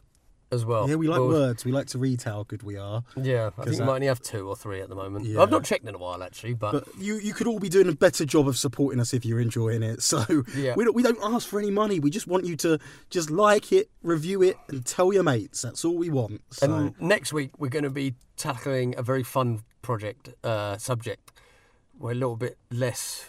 as 0.56 0.64
well. 0.64 0.88
Yeah, 0.88 0.96
we 0.96 1.06
like 1.06 1.20
words. 1.20 1.64
We 1.64 1.70
like 1.70 1.86
to 1.88 1.98
read 1.98 2.22
how 2.22 2.42
good 2.48 2.64
we 2.64 2.76
are. 2.76 3.04
Yeah, 3.16 3.50
I 3.58 3.62
think 3.62 3.66
we 3.70 3.76
that- 3.76 3.84
might 3.86 3.94
only 3.94 4.06
have 4.08 4.20
two 4.20 4.48
or 4.48 4.56
three 4.56 4.80
at 4.80 4.88
the 4.88 4.96
moment. 4.96 5.26
Yeah. 5.26 5.40
I've 5.40 5.50
not 5.52 5.62
checked 5.62 5.86
in 5.86 5.94
a 5.94 5.98
while 5.98 6.22
actually, 6.24 6.54
but, 6.54 6.72
But 6.72 6.88
you, 6.98 7.14
you 7.18 7.32
could 7.32 7.46
all 7.46 7.60
be 7.60 7.68
doing 7.68 7.88
a 7.88 7.92
better 7.92 8.24
job 8.24 8.48
of 8.48 8.56
supporting 8.58 8.98
us 8.98 9.14
if 9.14 9.24
you're 9.24 9.40
enjoying 9.40 9.84
it. 9.84 10.02
So 10.16 10.24
Yeah. 10.56 10.74
we, 10.74 10.84
don't, 10.84 10.94
we 10.96 11.02
don't 11.04 11.22
ask 11.22 11.46
for 11.46 11.60
any 11.60 11.70
money. 11.70 12.00
We 12.00 12.10
just 12.10 12.26
want 12.26 12.44
you 12.46 12.56
to 12.56 12.78
just 13.10 13.30
like 13.30 13.70
it, 13.72 13.90
review 14.02 14.42
it, 14.42 14.56
and 14.68 14.84
tell 14.84 15.12
your 15.12 15.22
mates. 15.22 15.62
That's 15.62 15.84
all 15.84 15.96
we 15.96 16.10
want. 16.10 16.40
So 16.50 16.72
and 16.72 16.94
next 17.00 17.32
week 17.32 17.50
we're 17.58 17.68
going 17.68 17.84
to 17.84 17.90
be 17.90 18.14
tackling 18.36 18.94
a 18.98 19.02
very 19.02 19.22
fun 19.22 19.62
project 19.82 20.30
uh, 20.42 20.78
subject. 20.78 21.32
We're 21.98 22.12
a 22.12 22.14
little 22.14 22.36
bit 22.36 22.58
less 22.70 23.26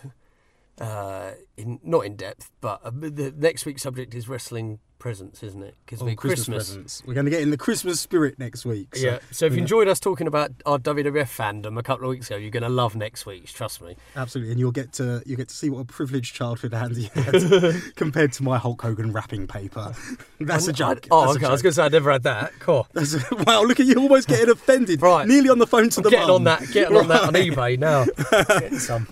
uh, 0.80 1.32
in 1.57 1.80
not 1.84 2.05
in 2.05 2.15
depth, 2.15 2.51
but 2.61 2.80
uh, 2.84 2.91
the 2.93 3.34
next 3.36 3.65
week's 3.65 3.82
subject 3.82 4.13
is 4.13 4.28
wrestling 4.30 4.80
presents, 5.00 5.43
isn't 5.43 5.64
it? 5.64 5.76
Because 5.86 6.02
oh, 6.02 6.16
Christmas, 6.16 6.70
presents. 6.70 7.04
We're 7.06 7.14
going 7.14 7.26
to 7.26 7.32
get 7.32 7.41
in 7.41 7.52
the 7.52 7.58
Christmas 7.58 8.00
spirit 8.00 8.39
next 8.39 8.66
week. 8.66 8.95
So 8.95 9.06
yeah. 9.06 9.20
So 9.32 9.45
if 9.45 9.54
you 9.54 9.58
we're 9.58 9.62
enjoyed 9.62 9.88
us 9.88 10.00
talking 10.00 10.28
about 10.28 10.52
our 10.66 10.78
WWF 10.78 11.24
fandom 11.24 11.78
a 11.78 11.84
couple 11.84 12.06
of 12.06 12.10
weeks 12.10 12.28
ago, 12.28 12.38
you're 12.38 12.52
going 12.52 12.64
to 12.64 12.70
love 12.70 12.95
next 12.95 13.26
week's. 13.26 13.52
Trust 13.52 13.82
me. 13.82 13.95
Absolutely, 14.16 14.52
and 14.52 14.60
you'll 14.60 14.72
get 14.72 14.93
to 14.93 15.22
you 15.26 15.36
get 15.36 15.50
to 15.50 15.56
see 15.56 15.70
what 15.70 15.80
a 15.80 15.86
privileged 15.86 16.36
childhood 16.36 16.74
Andy 16.74 17.04
had 17.16 17.95
compared 17.95 18.34
to 18.34 18.43
my 18.43 18.58
Hulk 18.58 18.82
Hogan 18.82 19.12
wrapping 19.12 19.48
paper. 19.48 19.93
That's 20.39 20.68
a 20.68 20.74
joke. 20.74 21.08
Oh, 21.12 21.26
That's 21.26 21.38
okay. 21.38 21.45
I 21.48 21.52
was 21.52 21.62
going 21.62 21.72
to 21.72 21.76
say 21.76 21.84
I 21.84 21.89
never 21.89 22.12
had 22.12 22.24
that. 22.24 22.54
Cool. 22.60 22.88
A, 22.95 23.06
wow, 23.45 23.64
look 23.64 23.80
at 23.80 23.86
you 23.86 23.95
almost 23.95 24.28
getting 24.28 24.50
offended. 24.50 25.02
Right. 25.02 25.28
Nearly 25.28 25.50
on 25.50 25.60
the 25.60 25.68
phone 25.68 25.89
to 25.89 26.02
the 26.02 26.10
getting 26.10 26.28
mum. 26.28 26.36
on 26.36 26.43
that. 26.45 26.68
Getting 26.72 26.98
on 26.98 27.08
that 27.08 27.24
on 27.24 27.34
eBay 27.34 27.78
now. 27.78 28.06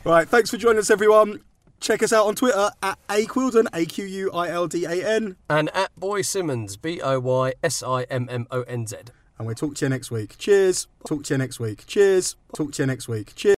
Right, 0.03 0.27
thanks 0.27 0.49
for 0.49 0.57
joining 0.57 0.79
us, 0.79 0.89
everyone. 0.89 1.41
Check 1.79 2.01
us 2.01 2.11
out 2.13 2.25
on 2.25 2.35
Twitter 2.35 2.69
at 2.81 2.97
aquildan, 3.07 3.67
A 3.73 3.85
Q 3.85 4.05
U 4.05 4.31
I 4.31 4.49
L 4.49 4.67
D 4.67 4.85
A 4.85 5.07
N, 5.07 5.35
And 5.49 5.69
at 5.75 5.91
Boy 5.99 6.21
Simmons, 6.21 6.77
B 6.77 6.99
O 7.01 7.19
Y 7.19 7.53
S 7.63 7.83
I 7.83 8.03
M 8.03 8.27
M 8.31 8.47
O 8.51 8.61
N 8.63 8.87
Z. 8.87 8.97
and 9.37 9.45
we'll 9.45 9.55
talk 9.55 9.75
to 9.75 9.85
you 9.85 9.89
next 9.89 10.09
week. 10.09 10.37
Cheers. 10.37 10.87
Talk 11.05 11.25
to 11.25 11.33
you 11.33 11.37
next 11.37 11.59
week. 11.59 11.85
Cheers. 11.85 12.35
Talk 12.55 12.71
to 12.73 12.83
you 12.83 12.87
next 12.87 13.07
week. 13.07 13.35
Cheers. 13.35 13.53